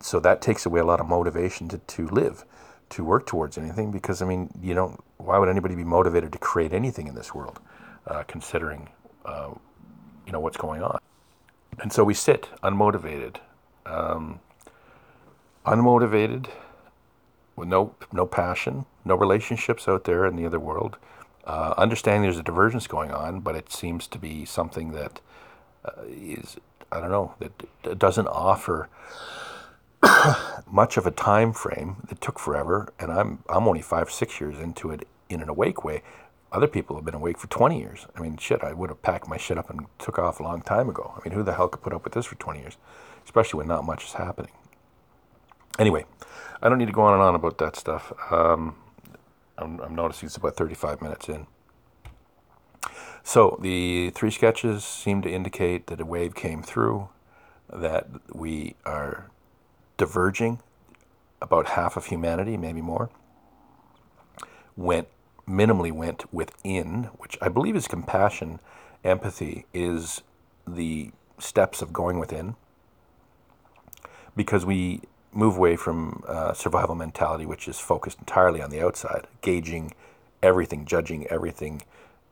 so 0.00 0.20
that 0.20 0.42
takes 0.42 0.66
away 0.66 0.80
a 0.80 0.84
lot 0.84 1.00
of 1.00 1.06
motivation 1.06 1.68
to, 1.68 1.78
to 1.78 2.08
live, 2.08 2.44
to 2.90 3.04
work 3.04 3.26
towards 3.26 3.58
anything. 3.58 3.90
Because 3.90 4.22
I 4.22 4.26
mean, 4.26 4.50
you 4.60 4.74
know, 4.74 4.98
why 5.18 5.38
would 5.38 5.48
anybody 5.48 5.74
be 5.74 5.84
motivated 5.84 6.32
to 6.32 6.38
create 6.38 6.72
anything 6.72 7.06
in 7.06 7.14
this 7.14 7.34
world, 7.34 7.60
uh, 8.06 8.22
considering 8.24 8.88
uh, 9.24 9.50
you 10.26 10.32
know 10.32 10.40
what's 10.40 10.56
going 10.56 10.82
on? 10.82 10.98
And 11.80 11.92
so 11.92 12.04
we 12.04 12.14
sit 12.14 12.48
unmotivated, 12.62 13.36
um, 13.84 14.40
unmotivated, 15.66 16.48
with 17.56 17.68
no 17.68 17.94
no 18.12 18.26
passion, 18.26 18.84
no 19.04 19.14
relationships 19.14 19.88
out 19.88 20.04
there 20.04 20.26
in 20.26 20.36
the 20.36 20.46
other 20.46 20.60
world. 20.60 20.96
Uh, 21.44 21.74
understanding 21.78 22.22
there's 22.22 22.38
a 22.38 22.42
divergence 22.42 22.86
going 22.86 23.12
on, 23.12 23.40
but 23.40 23.54
it 23.54 23.72
seems 23.72 24.06
to 24.08 24.18
be 24.18 24.44
something 24.44 24.90
that 24.92 25.20
uh, 25.84 26.02
is 26.08 26.56
I 26.92 27.00
don't 27.00 27.10
know 27.10 27.34
that 27.38 27.98
doesn't 27.98 28.26
offer 28.28 28.88
much 30.70 30.96
of 30.96 31.06
a 31.06 31.10
time 31.10 31.52
frame. 31.52 31.96
that 32.08 32.20
took 32.20 32.38
forever, 32.38 32.92
and 32.98 33.10
I'm 33.10 33.42
I'm 33.48 33.66
only 33.66 33.82
five 33.82 34.10
six 34.10 34.40
years 34.40 34.58
into 34.58 34.90
it 34.90 35.06
in 35.28 35.40
an 35.42 35.48
awake 35.48 35.84
way. 35.84 36.02
Other 36.52 36.68
people 36.68 36.96
have 36.96 37.04
been 37.04 37.14
awake 37.14 37.38
for 37.38 37.48
20 37.48 37.78
years. 37.78 38.06
I 38.16 38.20
mean, 38.20 38.36
shit, 38.36 38.62
I 38.62 38.72
would 38.72 38.88
have 38.88 39.02
packed 39.02 39.28
my 39.28 39.36
shit 39.36 39.58
up 39.58 39.68
and 39.68 39.86
took 39.98 40.18
off 40.18 40.38
a 40.38 40.44
long 40.44 40.62
time 40.62 40.88
ago. 40.88 41.12
I 41.16 41.28
mean, 41.28 41.36
who 41.36 41.42
the 41.42 41.54
hell 41.54 41.68
could 41.68 41.82
put 41.82 41.92
up 41.92 42.04
with 42.04 42.12
this 42.12 42.24
for 42.24 42.36
20 42.36 42.60
years, 42.60 42.76
especially 43.24 43.58
when 43.58 43.66
not 43.66 43.84
much 43.84 44.04
is 44.04 44.12
happening. 44.12 44.52
Anyway, 45.78 46.06
I 46.62 46.68
don't 46.68 46.78
need 46.78 46.86
to 46.86 46.92
go 46.92 47.02
on 47.02 47.14
and 47.14 47.22
on 47.22 47.34
about 47.34 47.58
that 47.58 47.76
stuff. 47.76 48.12
Um, 48.30 48.76
I'm, 49.58 49.80
I'm 49.80 49.94
noticing 49.94 50.28
it's 50.28 50.36
about 50.36 50.56
35 50.56 51.02
minutes 51.02 51.28
in. 51.28 51.46
So 53.22 53.58
the 53.60 54.10
three 54.10 54.30
sketches 54.30 54.84
seem 54.84 55.20
to 55.22 55.30
indicate 55.30 55.88
that 55.88 56.00
a 56.00 56.06
wave 56.06 56.34
came 56.34 56.62
through, 56.62 57.08
that 57.70 58.06
we 58.32 58.76
are 58.86 59.30
diverging 59.96 60.60
about 61.40 61.68
half 61.68 61.96
of 61.96 62.06
humanity, 62.06 62.56
maybe 62.56 62.80
more, 62.80 63.10
went 64.76 65.08
minimally 65.48 65.92
went 65.92 66.32
within, 66.34 67.04
which 67.18 67.38
I 67.40 67.48
believe 67.48 67.76
is 67.76 67.86
compassion, 67.86 68.58
empathy 69.04 69.64
is 69.72 70.22
the 70.66 71.12
steps 71.38 71.82
of 71.82 71.92
going 71.92 72.18
within. 72.18 72.56
Because 74.34 74.66
we 74.66 75.02
move 75.32 75.56
away 75.56 75.76
from 75.76 76.24
uh, 76.26 76.52
survival 76.52 76.94
mentality, 76.94 77.46
which 77.46 77.68
is 77.68 77.78
focused 77.78 78.18
entirely 78.18 78.60
on 78.60 78.70
the 78.70 78.80
outside, 78.80 79.26
gauging 79.40 79.92
everything, 80.42 80.84
judging 80.84 81.26
everything, 81.28 81.82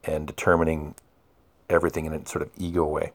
and 0.03 0.27
determining 0.27 0.95
everything 1.71 2.07
in 2.07 2.13
a 2.13 2.27
sort 2.27 2.43
of 2.43 2.51
ego 2.59 2.85
way 2.85 3.13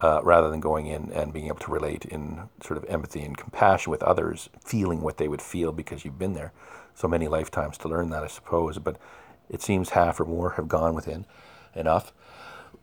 uh, 0.00 0.20
rather 0.22 0.50
than 0.50 0.60
going 0.60 0.86
in 0.86 1.10
and 1.12 1.32
being 1.32 1.46
able 1.46 1.58
to 1.58 1.70
relate 1.70 2.04
in 2.04 2.48
sort 2.62 2.76
of 2.76 2.84
empathy 2.88 3.22
and 3.22 3.36
compassion 3.36 3.90
with 3.90 4.02
others, 4.02 4.48
feeling 4.64 5.00
what 5.00 5.16
they 5.16 5.28
would 5.28 5.42
feel 5.42 5.72
because 5.72 6.04
you've 6.04 6.18
been 6.18 6.34
there 6.34 6.52
so 6.94 7.08
many 7.08 7.28
lifetimes 7.28 7.78
to 7.78 7.88
learn 7.88 8.10
that, 8.10 8.22
I 8.22 8.26
suppose. 8.26 8.78
But 8.78 8.96
it 9.48 9.62
seems 9.62 9.90
half 9.90 10.20
or 10.20 10.24
more 10.24 10.50
have 10.52 10.68
gone 10.68 10.94
within 10.94 11.24
enough 11.74 12.12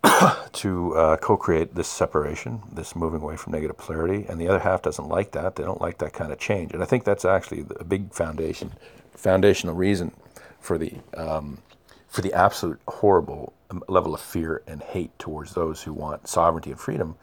to 0.53 0.95
uh, 0.95 1.17
co-create 1.17 1.75
this 1.75 1.87
separation, 1.87 2.61
this 2.71 2.95
moving 2.95 3.21
away 3.21 3.37
from 3.37 3.53
negative 3.53 3.77
polarity, 3.77 4.25
and 4.27 4.39
the 4.39 4.47
other 4.47 4.59
half 4.59 4.81
doesn't 4.81 5.07
like 5.07 5.31
that. 5.31 5.55
They 5.55 5.63
don't 5.63 5.81
like 5.81 5.99
that 5.99 6.13
kind 6.13 6.31
of 6.31 6.39
change, 6.39 6.73
and 6.73 6.81
I 6.81 6.85
think 6.85 7.03
that's 7.03 7.25
actually 7.25 7.65
a 7.79 7.83
big 7.83 8.13
foundation, 8.13 8.73
foundational 9.11 9.75
reason 9.75 10.11
for 10.59 10.77
the 10.77 10.93
um, 11.15 11.59
for 12.07 12.21
the 12.21 12.33
absolute 12.33 12.79
horrible 12.87 13.53
level 13.87 14.13
of 14.13 14.21
fear 14.21 14.63
and 14.67 14.81
hate 14.81 15.17
towards 15.19 15.53
those 15.53 15.83
who 15.83 15.93
want 15.93 16.27
sovereignty 16.27 16.71
and 16.71 16.79
freedom 16.79 17.15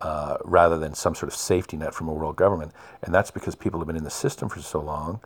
uh, 0.00 0.36
rather 0.44 0.78
than 0.78 0.94
some 0.94 1.14
sort 1.14 1.32
of 1.32 1.36
safety 1.38 1.76
net 1.76 1.94
from 1.94 2.08
a 2.08 2.12
world 2.12 2.36
government. 2.36 2.72
And 3.02 3.14
that's 3.14 3.30
because 3.30 3.54
people 3.54 3.80
have 3.80 3.86
been 3.86 3.96
in 3.96 4.04
the 4.04 4.10
system 4.10 4.48
for 4.48 4.60
so 4.60 4.80
long 4.80 5.20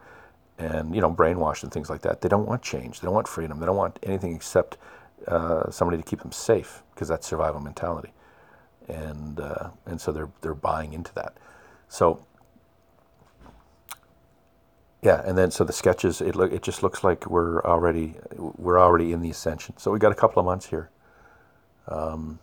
and, 0.59 0.95
you 0.95 1.01
know, 1.01 1.13
brainwashed 1.13 1.63
and 1.63 1.73
things 1.73 1.91
like 1.91 2.03
that. 2.03 2.21
They 2.21 2.29
don't 2.29 2.47
want 2.47 2.63
change. 2.63 3.01
They 3.01 3.07
don't 3.07 3.15
want 3.15 3.29
freedom. 3.29 3.59
They 3.61 3.67
don't 3.67 3.77
want 3.77 3.99
anything 4.03 4.35
except 4.35 4.77
uh, 5.27 5.71
somebody 5.71 5.97
to 5.97 6.05
keep 6.09 6.21
them 6.21 6.33
safe 6.33 6.83
because 6.95 7.09
that's 7.09 7.27
survival 7.27 7.61
mentality. 7.61 8.13
And, 8.89 9.41
uh, 9.41 9.71
and 9.87 10.01
so 10.01 10.13
they're, 10.13 10.31
they're 10.41 10.55
buying 10.55 10.93
into 10.93 11.13
that. 11.15 11.37
So 11.89 12.25
yeah, 15.03 15.23
and 15.25 15.39
then 15.39 15.51
so 15.51 15.65
the 15.65 15.73
sketches, 15.73 16.21
it 16.21 16.35
look, 16.35 16.53
it 16.53 16.63
just 16.63 16.83
looks 16.83 17.05
like 17.05 17.27
we're 17.27 17.63
already 17.63 18.17
we're 18.37 18.81
already 18.81 19.13
in 19.13 19.21
the 19.21 19.31
ascension. 19.31 19.77
So 19.79 19.93
we 19.93 19.99
got 19.99 20.11
a 20.11 20.17
couple 20.17 20.41
of 20.41 20.47
months 20.47 20.67
here. 20.67 20.91
Um, 21.87 22.41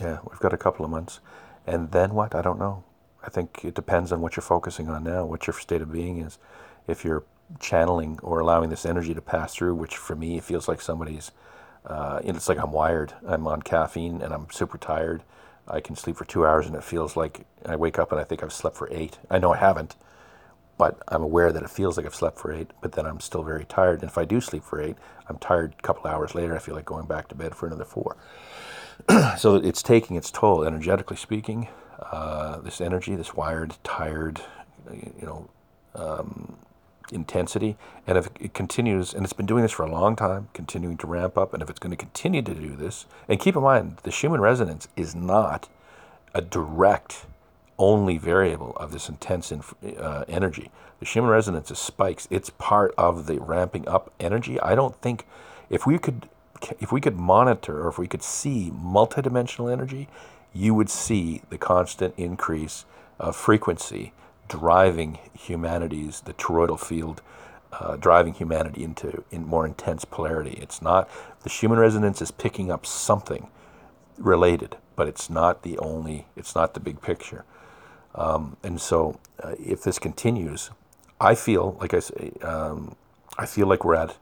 yeah, 0.00 0.18
we've 0.28 0.40
got 0.40 0.54
a 0.54 0.56
couple 0.56 0.84
of 0.84 0.90
months, 0.90 1.20
and 1.66 1.90
then 1.92 2.14
what? 2.14 2.34
I 2.34 2.40
don't 2.40 2.58
know. 2.58 2.84
I 3.22 3.28
think 3.28 3.64
it 3.64 3.74
depends 3.74 4.10
on 4.10 4.20
what 4.20 4.36
you're 4.36 4.42
focusing 4.42 4.88
on 4.88 5.04
now, 5.04 5.24
what 5.24 5.46
your 5.46 5.54
state 5.54 5.82
of 5.82 5.92
being 5.92 6.18
is. 6.18 6.38
If 6.88 7.04
you're 7.04 7.24
channeling 7.60 8.18
or 8.22 8.40
allowing 8.40 8.70
this 8.70 8.86
energy 8.86 9.14
to 9.14 9.20
pass 9.20 9.54
through, 9.54 9.74
which 9.74 9.96
for 9.96 10.16
me 10.16 10.38
it 10.38 10.44
feels 10.44 10.66
like 10.66 10.80
somebody's, 10.80 11.30
uh, 11.86 12.20
it's 12.24 12.48
like 12.48 12.58
I'm 12.58 12.72
wired. 12.72 13.14
I'm 13.26 13.46
on 13.46 13.62
caffeine 13.62 14.22
and 14.22 14.32
I'm 14.32 14.50
super 14.50 14.78
tired 14.78 15.22
I 15.66 15.80
can 15.80 15.96
sleep 15.96 16.16
for 16.16 16.24
two 16.24 16.46
hours 16.46 16.66
and 16.66 16.74
it 16.74 16.84
feels 16.84 17.16
like 17.16 17.46
I 17.64 17.76
wake 17.76 17.98
up 17.98 18.12
and 18.12 18.20
I 18.20 18.24
think 18.24 18.42
I've 18.42 18.52
slept 18.52 18.76
for 18.76 18.88
eight. 18.92 19.18
I 19.30 19.38
know 19.38 19.52
I 19.52 19.56
haven't, 19.56 19.96
but 20.76 20.98
I'm 21.08 21.22
aware 21.22 21.52
that 21.52 21.62
it 21.62 21.70
feels 21.70 21.96
like 21.96 22.06
I've 22.06 22.14
slept 22.14 22.38
for 22.38 22.52
eight, 22.52 22.70
but 22.80 22.92
then 22.92 23.06
I'm 23.06 23.20
still 23.20 23.42
very 23.42 23.64
tired. 23.64 24.00
And 24.00 24.10
if 24.10 24.18
I 24.18 24.24
do 24.24 24.40
sleep 24.40 24.62
for 24.62 24.80
eight, 24.80 24.96
I'm 25.28 25.38
tired 25.38 25.74
a 25.78 25.82
couple 25.82 26.10
hours 26.10 26.34
later. 26.34 26.54
I 26.54 26.58
feel 26.58 26.74
like 26.74 26.84
going 26.84 27.06
back 27.06 27.28
to 27.28 27.34
bed 27.34 27.54
for 27.54 27.66
another 27.66 27.84
four. 27.84 28.16
so 29.38 29.56
it's 29.56 29.82
taking 29.82 30.16
its 30.16 30.30
toll, 30.30 30.64
energetically 30.64 31.16
speaking. 31.16 31.68
Uh, 31.98 32.58
this 32.58 32.80
energy, 32.80 33.14
this 33.14 33.34
wired, 33.34 33.76
tired, 33.82 34.40
you 34.92 35.26
know, 35.26 35.48
um, 35.94 36.56
intensity. 37.12 37.76
And 38.06 38.18
if 38.18 38.28
it 38.40 38.54
continues, 38.54 39.14
and 39.14 39.24
it's 39.24 39.32
been 39.32 39.46
doing 39.46 39.62
this 39.62 39.72
for 39.72 39.84
a 39.84 39.90
long 39.90 40.16
time, 40.16 40.48
continuing 40.52 40.96
to 40.98 41.06
ramp 41.06 41.36
up, 41.38 41.52
and 41.52 41.62
if 41.62 41.70
it's 41.70 41.78
going 41.78 41.90
to 41.90 41.96
continue 41.96 42.42
to 42.42 42.54
do 42.54 42.76
this, 42.76 43.06
and 43.28 43.40
keep 43.40 43.56
in 43.56 43.62
mind, 43.62 43.98
the 44.02 44.10
Schumann 44.10 44.40
resonance 44.40 44.88
is 44.96 45.14
not 45.14 45.68
a 46.34 46.40
direct 46.40 47.26
only 47.78 48.18
variable 48.18 48.72
of 48.76 48.92
this 48.92 49.08
intense 49.08 49.50
inf- 49.50 49.74
uh, 49.98 50.24
energy. 50.28 50.70
The 51.00 51.06
Schumann 51.06 51.30
resonance 51.30 51.70
is 51.70 51.78
spikes. 51.78 52.28
It's 52.30 52.50
part 52.50 52.94
of 52.96 53.26
the 53.26 53.40
ramping 53.40 53.88
up 53.88 54.12
energy. 54.20 54.60
I 54.60 54.74
don't 54.74 54.96
think 55.00 55.26
if 55.70 55.86
we 55.86 55.98
could 55.98 56.28
if 56.80 56.90
we 56.92 57.00
could 57.00 57.16
monitor 57.16 57.82
or 57.82 57.88
if 57.88 57.98
we 57.98 58.06
could 58.06 58.22
see 58.22 58.70
multidimensional 58.70 59.70
energy, 59.70 60.08
you 60.54 60.72
would 60.74 60.88
see 60.88 61.42
the 61.50 61.58
constant 61.58 62.14
increase 62.16 62.86
of 63.18 63.36
frequency 63.36 64.12
driving 64.48 65.18
humanity's, 65.38 66.20
the 66.22 66.34
toroidal 66.34 66.78
field, 66.78 67.22
uh, 67.72 67.96
driving 67.96 68.34
humanity 68.34 68.84
into 68.84 69.24
in 69.30 69.46
more 69.46 69.66
intense 69.66 70.04
polarity. 70.04 70.58
It's 70.60 70.80
not, 70.80 71.08
the 71.42 71.48
Schumann 71.48 71.78
resonance 71.78 72.22
is 72.22 72.30
picking 72.30 72.70
up 72.70 72.86
something 72.86 73.48
related, 74.18 74.76
but 74.96 75.08
it's 75.08 75.28
not 75.28 75.62
the 75.62 75.76
only, 75.78 76.26
it's 76.36 76.54
not 76.54 76.74
the 76.74 76.80
big 76.80 77.02
picture. 77.02 77.44
Um, 78.14 78.56
and 78.62 78.80
so 78.80 79.18
uh, 79.42 79.54
if 79.58 79.82
this 79.82 79.98
continues, 79.98 80.70
I 81.20 81.34
feel, 81.34 81.76
like 81.80 81.94
I 81.94 82.00
say, 82.00 82.32
um, 82.42 82.96
I 83.36 83.46
feel 83.46 83.66
like 83.66 83.84
we're 83.84 83.96
at 83.96 84.16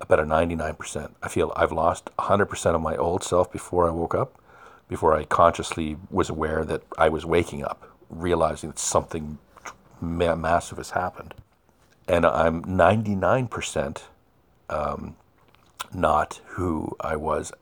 about 0.00 0.20
a 0.20 0.24
99%. 0.24 1.10
I 1.22 1.28
feel 1.28 1.52
I've 1.56 1.72
lost 1.72 2.10
100% 2.18 2.74
of 2.74 2.80
my 2.80 2.96
old 2.96 3.24
self 3.24 3.50
before 3.50 3.88
I 3.88 3.90
woke 3.90 4.14
up, 4.14 4.40
before 4.88 5.16
I 5.16 5.24
consciously 5.24 5.96
was 6.10 6.28
aware 6.28 6.64
that 6.64 6.82
I 6.96 7.08
was 7.08 7.26
waking 7.26 7.64
up, 7.64 7.90
realizing 8.08 8.70
that 8.70 8.78
something 8.78 9.38
massive 10.02 10.78
has 10.78 10.90
happened. 10.90 11.34
And 12.08 12.26
I'm 12.26 12.64
99% 12.64 14.02
um, 14.70 15.16
not 15.94 16.40
who 16.56 16.96
I 17.00 17.16
was 17.16 17.52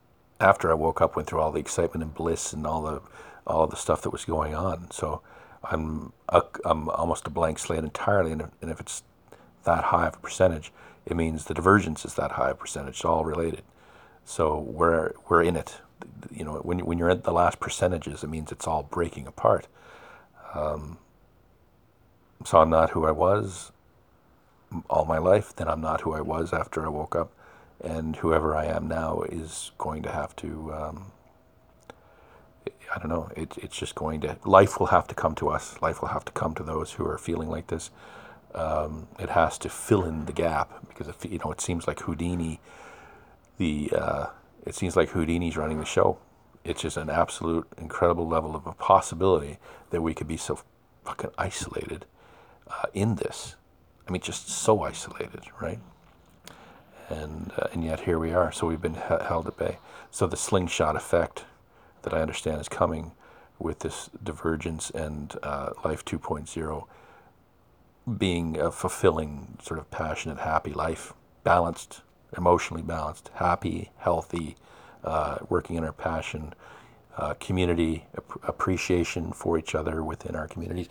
after 0.41 0.71
I 0.71 0.75
woke 0.75 1.01
up, 1.03 1.17
went 1.17 1.29
through 1.29 1.41
all 1.41 1.53
the 1.53 1.61
excitement 1.61 2.03
and 2.05 2.15
bliss 2.15 2.53
and 2.53 2.67
all 2.67 2.83
the 2.83 3.03
all 3.47 3.67
the 3.67 3.77
stuff 3.77 4.03
that 4.03 4.11
was 4.11 4.25
going 4.27 4.55
on. 4.55 4.91
So 4.93 5.23
I'm 5.65 6.13
a, 6.29 6.43
I'm 6.65 6.89
almost 6.91 7.27
a 7.27 7.31
blank 7.31 7.59
slate 7.61 7.85
entirely. 7.85 8.33
And 8.33 8.43
if, 8.43 8.49
and 8.63 8.71
if 8.71 8.81
it's 8.81 9.03
that 9.65 9.85
high 9.87 10.09
of 10.09 10.17
a 10.17 10.19
percentage, 10.19 10.73
it 11.07 11.17
means 11.17 11.47
the 11.47 11.55
divergence 11.55 12.05
is 12.05 12.15
that 12.15 12.33
high 12.33 12.51
of 12.51 12.57
a 12.59 12.61
percentage. 12.61 12.97
It's 12.97 13.05
all 13.07 13.25
related. 13.25 13.63
So 14.25 14.59
we're 14.61 15.13
we're 15.29 15.43
in 15.43 15.57
it. 15.57 15.79
You 16.33 16.45
know, 16.45 16.55
when 16.59 16.81
when 16.81 16.99
you're 16.99 17.11
at 17.11 17.25
the 17.25 17.33
last 17.33 17.61
percentages, 17.61 18.25
it 18.25 18.29
means 18.29 18.53
it's 18.53 18.67
all 18.69 18.85
breaking 18.85 19.27
apart. 19.29 19.69
um, 20.55 20.99
so 22.45 22.61
I'm 22.61 22.71
not 22.71 22.91
who 22.91 23.07
I 23.07 23.11
was 23.11 23.73
all 24.91 25.05
my 25.05 25.19
life, 25.19 25.55
then 25.57 25.69
I'm 25.69 25.81
not 25.81 26.03
who 26.03 26.13
I 26.13 26.21
was 26.21 26.53
after 26.53 26.85
I 26.85 26.89
woke 26.89 27.15
up. 27.17 27.33
And 27.83 28.17
whoever 28.17 28.57
I 28.57 28.67
am 28.67 28.89
now 28.89 29.23
is 29.23 29.73
going 29.79 30.03
to 30.05 30.11
have 30.11 30.35
to, 30.37 30.73
um, 30.73 31.13
I 32.95 32.99
don't 32.99 33.09
know, 33.09 33.31
it, 33.37 33.57
it's 33.59 33.77
just 33.77 33.95
going 33.95 34.21
to, 34.23 34.39
life 34.45 34.79
will 34.79 34.87
have 34.87 35.07
to 35.09 35.15
come 35.15 35.35
to 35.37 35.49
us. 35.49 35.81
Life 35.83 36.01
will 36.01 36.09
have 36.09 36.25
to 36.25 36.33
come 36.33 36.55
to 36.55 36.63
those 36.63 36.93
who 36.93 37.07
are 37.07 37.19
feeling 37.19 37.51
like 37.51 37.67
this. 37.67 37.91
Um, 38.55 39.09
it 39.19 39.31
has 39.31 39.59
to 39.59 39.69
fill 39.69 40.05
in 40.05 40.27
the 40.27 40.33
gap 40.33 40.87
because, 40.89 41.09
if, 41.09 41.25
you 41.25 41.39
know, 41.45 41.51
it 41.51 41.61
seems 41.61 41.87
like 41.87 42.01
Houdini, 42.01 42.61
the, 43.59 43.93
uh, 43.97 44.27
it 44.65 44.75
seems 44.75 44.97
like 44.97 45.11
Houdini's 45.11 45.57
running 45.57 45.79
the 45.79 45.85
show. 45.85 46.19
It's 46.63 46.81
just 46.81 46.97
an 46.97 47.11
absolute 47.11 47.67
incredible 47.77 48.27
level 48.27 48.55
of 48.55 48.67
a 48.67 48.73
possibility 48.73 49.59
that 49.91 50.01
we 50.01 50.15
could 50.15 50.29
be 50.29 50.37
so 50.37 50.61
fucking 51.05 51.31
isolated 51.37 52.07
uh, 52.69 52.87
in 52.93 53.17
this. 53.17 53.57
I 54.07 54.11
mean, 54.11 54.23
just 54.23 54.49
so 54.49 54.83
isolated, 54.83 55.43
right? 55.61 55.79
And 57.09 57.53
uh, 57.57 57.69
and 57.73 57.85
yet 57.85 58.01
here 58.01 58.19
we 58.19 58.33
are. 58.33 58.53
So 58.53 58.67
we've 58.67 58.81
been 58.81 58.95
held 58.95 59.47
at 59.47 59.57
bay. 59.57 59.79
So 60.11 60.27
the 60.27 60.37
slingshot 60.37 60.97
effect 60.97 61.45
that 62.03 62.15
I 62.15 62.21
understand 62.21 62.61
is 62.61 62.69
coming 62.69 63.13
with 63.59 63.81
this 63.81 64.11
divergence 64.23 64.91
and 64.91 65.37
uh, 65.43 65.71
life 65.85 66.05
2.0 66.05 66.87
being 68.19 68.59
a 68.59 68.71
fulfilling, 68.71 69.57
sort 69.63 69.81
of 69.81 69.91
passionate, 69.91 70.39
happy 70.39 70.73
life, 70.73 71.15
balanced, 71.43 72.03
emotionally 72.37 72.83
balanced, 72.83 73.31
happy, 73.35 73.91
healthy, 73.97 74.57
uh, 75.05 75.39
working 75.49 75.77
in 75.77 75.85
our 75.85 75.93
passion, 75.93 76.53
uh, 77.17 77.35
community 77.35 78.05
ap- 78.17 78.49
appreciation 78.49 79.33
for 79.33 79.59
each 79.59 79.75
other 79.75 80.03
within 80.03 80.35
our 80.35 80.49
communities. 80.49 80.89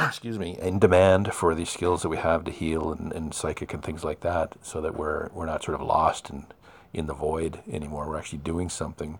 excuse 0.08 0.38
me, 0.38 0.56
in 0.60 0.78
demand 0.78 1.32
for 1.32 1.54
these 1.54 1.70
skills 1.70 2.02
that 2.02 2.08
we 2.08 2.16
have 2.16 2.44
to 2.44 2.50
heal 2.50 2.92
and, 2.92 3.12
and 3.12 3.34
psychic 3.34 3.72
and 3.72 3.82
things 3.82 4.04
like 4.04 4.20
that, 4.20 4.54
so 4.62 4.80
that 4.80 4.96
we're 4.96 5.28
we're 5.32 5.46
not 5.46 5.62
sort 5.62 5.80
of 5.80 5.86
lost 5.86 6.30
in 6.30 6.46
in 6.92 7.06
the 7.06 7.14
void 7.14 7.60
anymore. 7.70 8.08
We're 8.08 8.18
actually 8.18 8.38
doing 8.38 8.68
something 8.68 9.18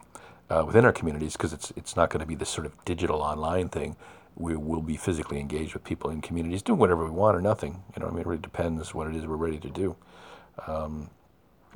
uh, 0.48 0.64
within 0.66 0.84
our 0.84 0.92
communities 0.92 1.34
because 1.34 1.52
it's 1.52 1.72
it's 1.76 1.96
not 1.96 2.10
going 2.10 2.20
to 2.20 2.26
be 2.26 2.34
this 2.34 2.48
sort 2.48 2.66
of 2.66 2.84
digital 2.84 3.22
online 3.22 3.68
thing. 3.68 3.96
We 4.36 4.56
will 4.56 4.82
be 4.82 4.96
physically 4.96 5.40
engaged 5.40 5.74
with 5.74 5.84
people 5.84 6.10
in 6.10 6.20
communities, 6.20 6.62
doing 6.62 6.78
whatever 6.78 7.04
we 7.04 7.10
want 7.10 7.36
or 7.36 7.40
nothing. 7.40 7.82
You 7.94 8.02
know, 8.02 8.08
I 8.08 8.10
mean, 8.10 8.20
it 8.20 8.26
really 8.26 8.40
depends 8.40 8.94
what 8.94 9.06
it 9.06 9.16
is 9.16 9.26
we're 9.26 9.36
ready 9.36 9.58
to 9.58 9.68
do. 9.68 9.96
Um, 10.66 11.10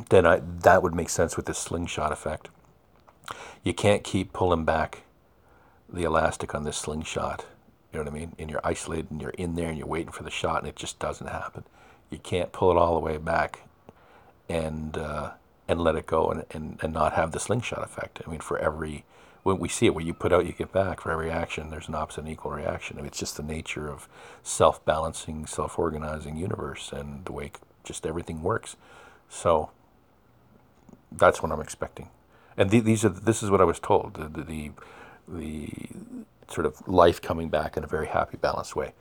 then 0.09 0.24
I, 0.24 0.40
that 0.61 0.82
would 0.82 0.94
make 0.94 1.09
sense 1.09 1.36
with 1.36 1.46
this 1.46 1.59
slingshot 1.59 2.12
effect. 2.12 2.48
You 3.62 3.74
can't 3.74 4.05
keep 4.05 4.32
pulling 4.32 4.64
back 4.64 5.02
the 5.92 6.05
elastic 6.05 6.55
on 6.55 6.64
this 6.64 6.76
slingshot 6.76 7.44
you 7.95 8.05
know 8.05 8.11
what 8.11 8.16
I 8.16 8.20
mean? 8.20 8.34
And 8.38 8.51
you're 8.51 8.61
isolated 8.64 9.11
and 9.11 9.20
you're 9.20 9.30
in 9.30 9.55
there 9.55 9.68
and 9.68 9.78
you're 9.78 9.86
waiting 9.86 10.11
for 10.11 10.24
the 10.24 10.30
shot 10.30 10.59
and 10.59 10.68
it 10.68 10.76
just 10.76 10.99
doesn't 10.99 11.28
happen. 11.28 11.64
You 12.11 12.18
can't 12.18 12.53
pull 12.53 12.70
it 12.70 12.76
all 12.76 12.95
the 12.95 13.01
way 13.01 13.16
back 13.18 13.61
and 14.49 14.99
uh, 14.99 15.32
and 15.68 15.80
let 15.80 15.95
it 15.97 16.07
go 16.07 16.30
and, 16.30 16.45
and, 16.51 16.78
and 16.82 16.92
not 16.92 17.14
have 17.14 17.32
the 17.32 17.40
slingshot 17.40 17.82
effect. 17.82 18.20
I 18.26 18.30
mean, 18.30 18.40
for 18.40 18.59
every 18.59 19.05
when 19.45 19.59
we 19.59 19.68
see 19.68 19.86
it, 19.86 19.95
what 19.95 20.05
you 20.05 20.14
put 20.14 20.32
out, 20.32 20.47
you 20.47 20.53
get 20.53 20.72
back. 20.72 21.03
For 21.03 21.12
every 21.12 21.30
action, 21.30 21.70
there's 21.70 21.86
an 21.86 21.95
opposite 21.95 22.22
and 22.22 22.30
equal 22.30 22.51
reaction. 22.51 22.97
I 22.97 23.03
mean, 23.03 23.09
it's 23.09 23.18
just 23.18 23.36
the 23.36 23.42
nature 23.42 23.88
of 23.88 24.09
self-balancing, 24.42 25.47
self-organizing 25.47 26.36
universe 26.36 26.92
and 26.92 27.24
the 27.26 27.32
way 27.32 27.53
just 27.84 28.07
everything 28.07 28.42
works. 28.42 28.76
So 29.28 29.70
that's 31.12 31.42
what 31.42 31.53
I'm 31.53 31.61
expecting. 31.61 32.09
And 32.57 32.70
th- 32.70 32.84
these 32.84 33.05
are 33.05 33.11
this 33.11 33.42
is 33.42 33.51
what 33.51 33.61
I 33.61 33.64
was 33.64 33.78
told. 33.78 34.14
The 34.14 34.28
the, 34.28 34.42
the, 34.42 34.70
the 35.28 35.68
sort 36.49 36.66
of 36.66 36.86
life 36.88 37.20
coming 37.20 37.49
back 37.49 37.76
in 37.76 37.84
a 37.84 37.86
very 37.86 38.07
happy, 38.07 38.36
balanced 38.36 38.76
way. 38.76 38.92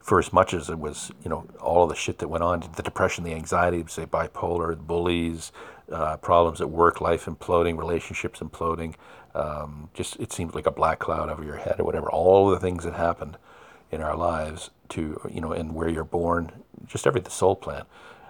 For 0.00 0.18
as 0.18 0.32
much 0.32 0.52
as 0.52 0.68
it 0.68 0.78
was, 0.78 1.12
you 1.22 1.30
know, 1.30 1.46
all 1.60 1.84
of 1.84 1.88
the 1.88 1.94
shit 1.94 2.18
that 2.18 2.28
went 2.28 2.42
on, 2.42 2.64
the 2.76 2.82
depression, 2.82 3.22
the 3.22 3.34
anxiety, 3.34 3.84
say 3.86 4.04
bipolar, 4.04 4.70
the 4.70 4.82
bullies, 4.82 5.52
uh, 5.92 6.16
problems 6.16 6.60
at 6.60 6.70
work, 6.70 7.00
life 7.00 7.26
imploding, 7.26 7.78
relationships 7.78 8.40
imploding, 8.40 8.94
um, 9.34 9.90
just 9.94 10.18
it 10.18 10.32
seemed 10.32 10.54
like 10.54 10.66
a 10.66 10.72
black 10.72 10.98
cloud 10.98 11.30
over 11.30 11.44
your 11.44 11.56
head 11.56 11.76
or 11.78 11.84
whatever. 11.84 12.10
All 12.10 12.50
the 12.50 12.58
things 12.58 12.84
that 12.84 12.94
happened 12.94 13.36
in 13.92 14.00
our 14.00 14.16
lives 14.16 14.70
to, 14.90 15.20
you 15.30 15.40
know, 15.40 15.52
and 15.52 15.74
where 15.74 15.88
you're 15.88 16.04
born, 16.04 16.50
just 16.86 17.06
every 17.06 17.20
the 17.20 17.30
soul 17.30 17.54
plan, 17.54 17.84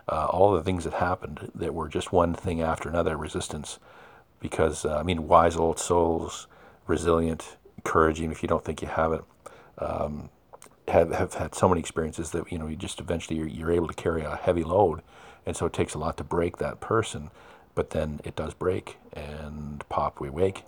uh, 0.08 0.26
all 0.26 0.52
the 0.52 0.62
things 0.62 0.84
that 0.84 0.94
happened 0.94 1.50
that 1.54 1.74
were 1.74 1.88
just 1.88 2.12
one 2.12 2.34
thing 2.34 2.60
after 2.60 2.88
another, 2.88 3.16
resistance. 3.16 3.78
Because, 4.40 4.84
uh, 4.84 4.96
I 4.96 5.04
mean, 5.04 5.28
wise 5.28 5.56
old 5.56 5.78
souls, 5.78 6.48
resilient, 6.86 7.56
encouraging 7.84 8.30
if 8.30 8.42
you 8.42 8.48
don't 8.48 8.64
think 8.64 8.82
you 8.82 8.88
have 8.88 9.12
it. 9.12 9.22
Um, 9.78 10.30
have, 10.88 11.12
have 11.12 11.34
had 11.34 11.54
so 11.54 11.68
many 11.68 11.80
experiences 11.80 12.30
that 12.32 12.50
you 12.50 12.58
know 12.58 12.66
you 12.66 12.76
just 12.76 13.00
eventually 13.00 13.36
you're, 13.36 13.46
you're 13.46 13.70
able 13.70 13.88
to 13.88 13.94
carry 13.94 14.22
a 14.22 14.36
heavy 14.36 14.64
load, 14.64 15.02
and 15.46 15.56
so 15.56 15.66
it 15.66 15.72
takes 15.72 15.94
a 15.94 15.98
lot 15.98 16.16
to 16.16 16.24
break 16.24 16.58
that 16.58 16.80
person, 16.80 17.30
but 17.74 17.90
then 17.90 18.20
it 18.24 18.36
does 18.36 18.54
break, 18.54 18.98
and 19.12 19.88
pop, 19.88 20.20
we 20.20 20.28
wake, 20.28 20.64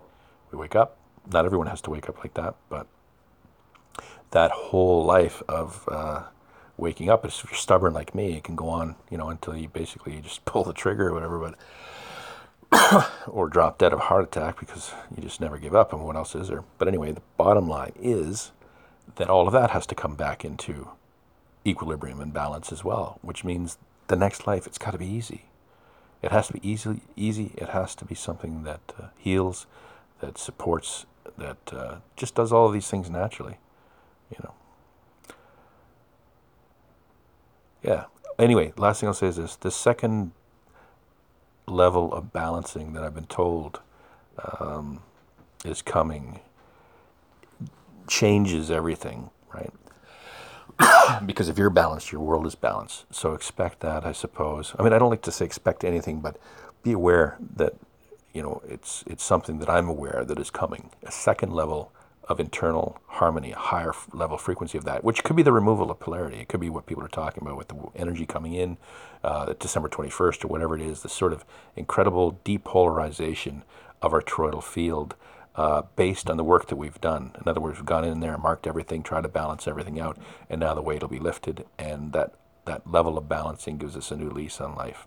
we 0.51 0.59
wake 0.59 0.77
up. 0.77 0.99
Not 1.31 1.45
everyone 1.45 1.67
has 1.69 1.81
to 1.83 1.91
wake 1.91 2.09
up 2.09 2.19
like 2.19 2.35
that, 2.35 2.55
but 2.69 2.87
that 4.31 4.51
whole 4.51 5.05
life 5.05 5.43
of 5.49 5.89
uh, 5.91 6.25
waking 6.77 7.09
up, 7.09 7.25
if 7.25 7.45
you're 7.45 7.55
stubborn 7.55 7.93
like 7.93 8.15
me, 8.15 8.37
it 8.37 8.45
can 8.45 8.57
go 8.57 8.69
on, 8.69 8.97
you 9.11 9.17
know, 9.17 9.29
until 9.31 9.57
you 9.57 9.69
basically 9.69 10.21
just 10.21 10.45
pull 10.45 10.65
the 10.65 10.73
trigger 10.73 11.09
or 11.09 11.15
whatever. 11.15 11.39
But 11.39 11.55
or 13.27 13.49
drop 13.49 13.79
dead 13.79 13.93
of 13.93 14.01
heart 14.01 14.25
attack 14.25 14.59
because 14.61 14.93
you 15.14 15.22
just 15.22 15.41
never 15.41 15.59
give 15.59 15.75
up. 15.75 15.93
And 15.93 16.05
what 16.05 16.16
else 16.16 16.35
is 16.35 16.49
there? 16.49 16.64
But 16.79 16.89
anyway, 16.89 17.12
the 17.12 17.22
bottom 17.37 17.68
line 17.68 17.93
is 18.01 18.53
that 19.16 19.29
all 19.29 19.47
of 19.47 19.53
that 19.53 19.70
has 19.70 19.87
to 19.87 19.95
come 19.95 20.14
back 20.14 20.45
into 20.45 20.89
equilibrium 21.66 22.20
and 22.20 22.33
balance 22.33 22.72
as 22.72 22.85
well, 22.85 23.18
which 23.22 23.45
means 23.45 23.79
the 24.09 24.16
next 24.16 24.47
life 24.47 24.66
it's 24.66 24.79
got 24.79 24.91
to 24.91 24.99
be 24.99 25.07
easy. 25.07 25.47
It 26.22 26.33
has 26.33 26.47
to 26.49 26.55
be 26.55 26.68
easy. 26.68 27.01
Easy. 27.16 27.53
It 27.57 27.70
has 27.70 27.95
to 27.97 28.05
be 28.05 28.14
something 28.14 28.64
that 28.64 28.81
uh, 28.99 29.07
heals, 29.18 29.66
that 30.20 30.39
supports, 30.39 31.07
that 31.37 31.59
uh, 31.72 31.97
just 32.16 32.35
does 32.35 32.53
all 32.53 32.66
of 32.66 32.72
these 32.72 32.89
things 32.89 33.11
naturally. 33.11 33.59
You 34.31 34.39
know. 34.43 34.55
Yeah. 37.83 38.05
Anyway, 38.39 38.72
last 38.77 39.01
thing 39.01 39.09
I'll 39.09 39.14
say 39.14 39.27
is 39.27 39.37
this: 39.37 39.57
the 39.57 39.70
second 39.70 40.33
level 41.67 42.12
of 42.12 42.33
balancing 42.33 42.93
that 42.93 43.03
I've 43.03 43.15
been 43.15 43.27
told 43.27 43.81
um, 44.61 45.01
is 45.65 45.83
coming 45.83 46.41
changes 48.07 48.71
everything, 48.71 49.31
right? 49.53 49.73
because 51.27 51.49
if 51.49 51.59
you're 51.59 51.71
balanced, 51.71 52.12
your 52.12 52.21
world 52.21 52.47
is 52.47 52.55
balanced. 52.55 53.07
So 53.11 53.35
expect 53.35 53.81
that, 53.81 54.05
I 54.05 54.12
suppose. 54.12 54.75
I 54.79 54.83
mean, 54.83 54.93
I 54.93 54.99
don't 54.99 55.11
like 55.11 55.23
to 55.23 55.33
say 55.33 55.45
expect 55.45 55.85
anything, 55.85 56.21
but 56.21 56.37
be 56.83 56.93
aware 56.93 57.39
that 57.57 57.75
you 58.33 58.43
know 58.43 58.62
it's 58.69 59.05
it's 59.07 59.25
something 59.25 59.59
that 59.61 59.71
I'm 59.71 59.89
aware 59.89 60.25
that 60.27 60.39
is 60.39 60.51
coming. 60.51 60.91
A 61.05 61.12
second 61.12 61.53
level 61.53 61.93
of 62.29 62.41
internal 62.41 62.99
harmony, 63.07 63.53
a 63.53 63.59
higher 63.59 63.93
level 64.12 64.39
frequency 64.39 64.79
of 64.79 64.85
that, 64.85 65.05
which 65.05 65.22
could 65.22 65.37
be 65.37 65.43
the 65.43 65.53
removal 65.53 65.91
of 65.91 66.01
polarity. 66.01 66.39
It 66.39 66.49
could 66.49 66.61
be 66.61 66.70
what 66.70 66.87
people 66.87 67.05
are 67.05 67.09
talking 67.09 67.43
about 67.43 67.57
with 67.57 67.68
the 67.68 67.77
energy 67.95 68.27
coming 68.27 68.55
in, 68.55 68.79
uh, 69.22 69.55
December 69.59 69.89
21st 69.89 70.45
or 70.45 70.49
whatever 70.49 70.75
it 70.75 70.83
is, 70.83 71.03
the 71.03 71.09
sort 71.09 71.33
of 71.33 71.45
incredible 71.77 72.41
depolarization 72.45 73.62
of 74.01 74.12
our 74.12 74.22
toroidal 74.22 74.62
field 74.62 75.14
uh, 75.57 75.83
based 75.97 76.29
on 76.29 76.37
the 76.37 76.45
work 76.45 76.68
that 76.68 76.77
we've 76.77 77.01
done. 77.01 77.33
In 77.41 77.49
other 77.49 77.61
words, 77.61 77.79
we've 77.79 77.87
gone 77.87 78.05
in 78.05 78.20
there, 78.20 78.37
marked 78.39 78.66
everything, 78.66 79.03
tried 79.03 79.22
to 79.22 79.29
balance 79.29 79.68
everything 79.68 80.01
out, 80.01 80.18
and 80.51 80.61
now 80.61 80.75
the 80.75 80.83
weight 80.83 81.03
will 81.03 81.09
be 81.09 81.18
lifted, 81.18 81.64
and 81.79 82.12
that, 82.12 82.35
that 82.64 82.91
level 82.91 83.16
of 83.18 83.29
balancing 83.29 83.79
gives 83.79 83.97
us 83.97 84.11
a 84.11 84.16
new 84.16 84.31
lease 84.31 84.61
on 84.61 84.75
life. 84.75 85.07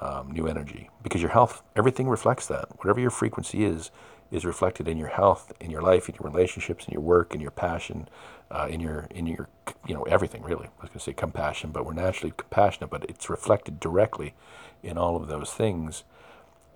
Um, 0.00 0.30
new 0.30 0.46
energy 0.46 0.90
because 1.02 1.20
your 1.20 1.32
health 1.32 1.60
everything 1.74 2.08
reflects 2.08 2.46
that 2.46 2.68
whatever 2.78 3.00
your 3.00 3.10
frequency 3.10 3.64
is 3.64 3.90
is 4.30 4.44
reflected 4.44 4.88
in 4.88 4.98
your 4.98 5.08
health, 5.08 5.52
in 5.60 5.70
your 5.70 5.82
life, 5.82 6.08
in 6.08 6.14
your 6.14 6.30
relationships, 6.30 6.86
in 6.86 6.92
your 6.92 7.02
work, 7.02 7.34
in 7.34 7.40
your 7.40 7.50
passion, 7.50 8.08
uh, 8.50 8.66
in 8.70 8.80
your 8.80 9.06
in 9.10 9.26
your 9.26 9.48
you 9.86 9.94
know 9.94 10.02
everything 10.04 10.42
really. 10.42 10.66
I 10.66 10.82
was 10.82 10.90
going 10.90 10.98
to 10.98 11.00
say 11.00 11.12
compassion, 11.12 11.70
but 11.70 11.84
we're 11.84 11.94
naturally 11.94 12.32
compassionate, 12.36 12.90
but 12.90 13.04
it's 13.08 13.30
reflected 13.30 13.80
directly 13.80 14.34
in 14.82 14.98
all 14.98 15.16
of 15.16 15.28
those 15.28 15.52
things. 15.52 16.04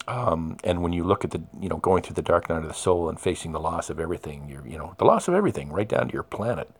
Um, 0.09 0.57
and 0.65 0.83
when 0.83 0.93
you 0.93 1.05
look 1.05 1.25
at 1.25 1.31
the 1.31 1.43
you 1.61 1.69
know 1.69 1.77
going 1.77 2.03
through 2.03 2.15
the 2.15 2.23
dark 2.23 2.49
night 2.49 2.63
of 2.63 2.69
the 2.69 2.75
soul 2.75 3.09
and 3.09 3.21
facing 3.21 3.53
the 3.53 3.61
loss 3.61 3.91
of 3.91 4.01
everything, 4.01 4.49
you're 4.49 4.67
you 4.67 4.79
know 4.79 4.95
the 4.99 5.05
loss 5.05 5.29
of 5.29 5.35
everything, 5.35 5.71
right 5.71 5.89
down 5.89 6.09
to 6.09 6.13
your 6.13 6.23
planet, 6.23 6.71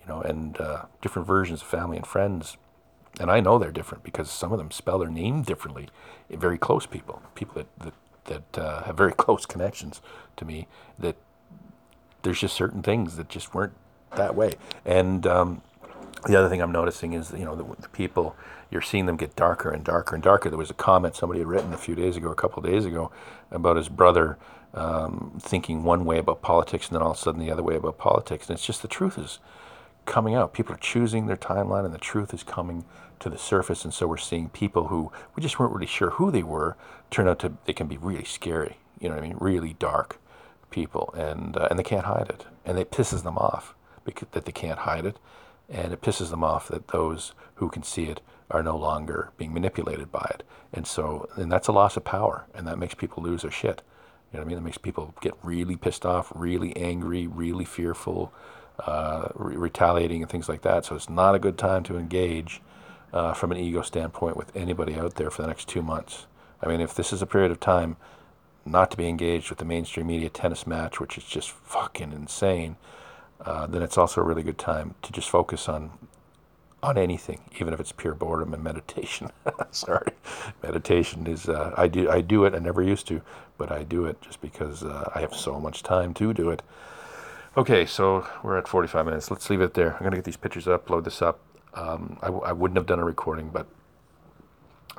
you 0.00 0.06
know, 0.08 0.20
and 0.20 0.60
uh, 0.60 0.84
different 1.00 1.26
versions 1.26 1.62
of 1.62 1.68
family 1.68 1.96
and 1.96 2.06
friends. 2.06 2.56
And 3.18 3.30
I 3.30 3.40
know 3.40 3.58
they're 3.58 3.72
different 3.72 4.04
because 4.04 4.30
some 4.30 4.52
of 4.52 4.58
them 4.58 4.70
spell 4.70 4.98
their 4.98 5.08
name 5.08 5.40
differently. 5.40 5.88
Very 6.28 6.58
close 6.58 6.84
people, 6.84 7.22
people 7.34 7.54
that, 7.54 7.66
that 7.78 7.94
that 8.26 8.58
uh, 8.58 8.82
have 8.84 8.96
very 8.96 9.12
close 9.24 9.46
connections 9.46 10.00
to 10.36 10.44
me 10.44 10.66
that 10.98 11.16
there's 12.22 12.40
just 12.40 12.54
certain 12.54 12.82
things 12.82 13.16
that 13.16 13.28
just 13.28 13.54
weren't 13.54 13.74
that 14.16 14.34
way. 14.34 14.54
And 14.84 15.26
um, 15.26 15.62
the 16.26 16.36
other 16.36 16.48
thing 16.48 16.60
I'm 16.60 16.72
noticing 16.72 17.12
is, 17.12 17.32
you 17.32 17.44
know, 17.44 17.54
the, 17.54 17.82
the, 17.82 17.88
people, 17.88 18.36
you're 18.70 18.82
seeing 18.82 19.06
them 19.06 19.16
get 19.16 19.36
darker 19.36 19.70
and 19.70 19.84
darker 19.84 20.14
and 20.14 20.24
darker. 20.24 20.48
There 20.48 20.58
was 20.58 20.70
a 20.70 20.74
comment 20.74 21.14
somebody 21.14 21.40
had 21.40 21.48
written 21.48 21.72
a 21.72 21.78
few 21.78 21.94
days 21.94 22.16
ago, 22.16 22.30
a 22.30 22.34
couple 22.34 22.62
days 22.62 22.84
ago, 22.84 23.10
about 23.50 23.76
his 23.76 23.88
brother 23.88 24.36
um, 24.74 25.38
thinking 25.40 25.84
one 25.84 26.04
way 26.04 26.18
about 26.18 26.42
politics 26.42 26.88
and 26.88 26.96
then 26.96 27.02
all 27.02 27.12
of 27.12 27.16
a 27.16 27.20
sudden 27.20 27.40
the 27.40 27.50
other 27.50 27.62
way 27.62 27.76
about 27.76 27.96
politics. 27.96 28.48
And 28.48 28.56
it's 28.56 28.66
just 28.66 28.82
the 28.82 28.88
truth 28.88 29.18
is 29.18 29.38
coming 30.04 30.34
out. 30.34 30.52
People 30.52 30.74
are 30.74 30.78
choosing 30.78 31.26
their 31.26 31.36
timeline, 31.36 31.84
and 31.84 31.94
the 31.94 31.98
truth 31.98 32.32
is 32.32 32.42
coming 32.42 32.84
to 33.20 33.30
the 33.30 33.38
surface. 33.38 33.84
And 33.84 33.92
so 33.92 34.06
we're 34.06 34.16
seeing 34.16 34.48
people 34.48 34.88
who 34.88 35.12
we 35.34 35.42
just 35.42 35.58
weren't 35.58 35.72
really 35.72 35.86
sure 35.86 36.10
who 36.10 36.30
they 36.30 36.42
were 36.42 36.76
turn 37.10 37.28
out 37.28 37.38
to 37.40 37.54
they 37.64 37.72
can 37.72 37.86
be 37.86 37.96
really 37.96 38.24
scary. 38.24 38.78
You 39.00 39.08
know 39.08 39.14
what 39.14 39.24
I 39.24 39.28
mean? 39.28 39.36
Really 39.38 39.74
dark 39.74 40.18
people, 40.70 41.12
and 41.16 41.56
uh, 41.56 41.68
and 41.70 41.78
they 41.78 41.82
can't 41.82 42.06
hide 42.06 42.28
it, 42.28 42.46
and 42.64 42.78
it 42.78 42.90
pisses 42.90 43.22
them 43.22 43.38
off 43.38 43.74
because 44.04 44.28
that 44.32 44.44
they 44.44 44.52
can't 44.52 44.80
hide 44.80 45.04
it, 45.06 45.18
and 45.68 45.92
it 45.92 46.00
pisses 46.00 46.30
them 46.30 46.44
off 46.44 46.68
that 46.68 46.88
those 46.88 47.32
who 47.56 47.68
can 47.68 47.82
see 47.82 48.04
it 48.04 48.20
are 48.50 48.62
no 48.62 48.76
longer 48.76 49.30
being 49.36 49.52
manipulated 49.52 50.12
by 50.12 50.30
it. 50.34 50.42
And 50.72 50.86
so, 50.86 51.28
and 51.36 51.50
that's 51.50 51.68
a 51.68 51.72
loss 51.72 51.96
of 51.96 52.04
power, 52.04 52.46
and 52.54 52.66
that 52.66 52.78
makes 52.78 52.94
people 52.94 53.22
lose 53.22 53.42
their 53.42 53.50
shit. 53.50 53.82
You 54.32 54.38
know 54.38 54.40
what 54.40 54.46
I 54.46 54.48
mean? 54.48 54.56
That 54.56 54.64
makes 54.64 54.78
people 54.78 55.14
get 55.20 55.34
really 55.42 55.76
pissed 55.76 56.06
off, 56.06 56.32
really 56.34 56.76
angry, 56.76 57.26
really 57.26 57.64
fearful, 57.64 58.32
uh, 58.80 59.28
re- 59.34 59.56
retaliating, 59.56 60.22
and 60.22 60.30
things 60.30 60.48
like 60.48 60.62
that. 60.62 60.84
So 60.84 60.94
it's 60.94 61.08
not 61.08 61.34
a 61.34 61.38
good 61.38 61.58
time 61.58 61.82
to 61.84 61.96
engage 61.96 62.60
uh, 63.12 63.32
from 63.32 63.52
an 63.52 63.58
ego 63.58 63.82
standpoint 63.82 64.36
with 64.36 64.54
anybody 64.56 64.94
out 64.94 65.14
there 65.14 65.30
for 65.30 65.42
the 65.42 65.48
next 65.48 65.68
two 65.68 65.82
months. 65.82 66.26
I 66.62 66.68
mean, 66.68 66.80
if 66.80 66.94
this 66.94 67.12
is 67.12 67.22
a 67.22 67.26
period 67.26 67.50
of 67.50 67.60
time 67.60 67.96
not 68.64 68.90
to 68.90 68.96
be 68.96 69.08
engaged 69.08 69.48
with 69.50 69.58
the 69.58 69.64
mainstream 69.64 70.08
media 70.08 70.28
tennis 70.28 70.66
match, 70.66 71.00
which 71.00 71.16
is 71.16 71.24
just 71.24 71.50
fucking 71.50 72.12
insane, 72.12 72.76
uh, 73.44 73.66
then 73.66 73.82
it's 73.82 73.96
also 73.96 74.20
a 74.20 74.24
really 74.24 74.42
good 74.42 74.58
time 74.58 74.94
to 75.02 75.12
just 75.12 75.28
focus 75.28 75.68
on 75.68 75.92
on 76.82 76.98
anything, 76.98 77.40
even 77.58 77.72
if 77.72 77.80
it's 77.80 77.90
pure 77.90 78.14
boredom 78.14 78.52
and 78.54 78.62
meditation. 78.62 79.30
Sorry, 79.70 80.12
meditation 80.62 81.26
is 81.26 81.48
uh, 81.48 81.74
I 81.76 81.88
do 81.88 82.10
I 82.10 82.20
do 82.20 82.44
it. 82.44 82.54
I 82.54 82.58
never 82.58 82.82
used 82.82 83.06
to, 83.08 83.22
but 83.58 83.72
I 83.72 83.82
do 83.82 84.04
it 84.04 84.20
just 84.20 84.40
because 84.40 84.82
uh, 84.82 85.10
I 85.14 85.20
have 85.20 85.34
so 85.34 85.58
much 85.60 85.82
time 85.82 86.14
to 86.14 86.32
do 86.32 86.50
it. 86.50 86.62
Okay, 87.56 87.86
so 87.86 88.26
we're 88.42 88.58
at 88.58 88.68
45 88.68 89.06
minutes. 89.06 89.30
Let's 89.30 89.48
leave 89.48 89.62
it 89.62 89.74
there. 89.74 89.94
I'm 89.94 90.02
gonna 90.02 90.16
get 90.16 90.24
these 90.24 90.36
pictures 90.36 90.68
up, 90.68 90.90
load 90.90 91.04
this 91.04 91.22
up. 91.22 91.40
Um, 91.76 92.18
I, 92.22 92.28
I 92.28 92.52
wouldn't 92.52 92.76
have 92.76 92.86
done 92.86 92.98
a 92.98 93.04
recording, 93.04 93.50
but 93.50 93.66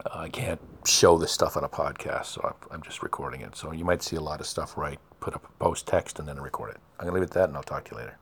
uh, 0.06 0.20
I 0.20 0.30
can't 0.30 0.62
show 0.86 1.18
this 1.18 1.32
stuff 1.32 1.58
on 1.58 1.64
a 1.64 1.70
podcast, 1.70 2.26
so 2.28 2.42
I'm, 2.44 2.76
I'm 2.76 2.82
just 2.84 3.02
recording 3.04 3.42
it. 3.42 3.56
So 3.56 3.72
you 3.72 3.84
might 3.84 4.04
see 4.04 4.16
a 4.16 4.22
lot 4.22 4.40
of 4.40 4.46
stuff 4.46 4.78
right, 4.78 5.00
put 5.20 5.34
up 5.34 5.44
a 5.44 5.64
post 5.64 5.88
text, 5.88 6.20
and 6.20 6.28
then 6.28 6.40
record 6.40 6.70
it. 6.70 6.78
I'm 7.00 7.08
gonna 7.08 7.16
leave 7.16 7.24
it 7.24 7.32
at 7.32 7.32
that, 7.32 7.50
and 7.50 7.58
I'll 7.58 7.64
talk 7.64 7.86
to 7.86 7.92
you 7.92 7.98
later. 7.98 8.18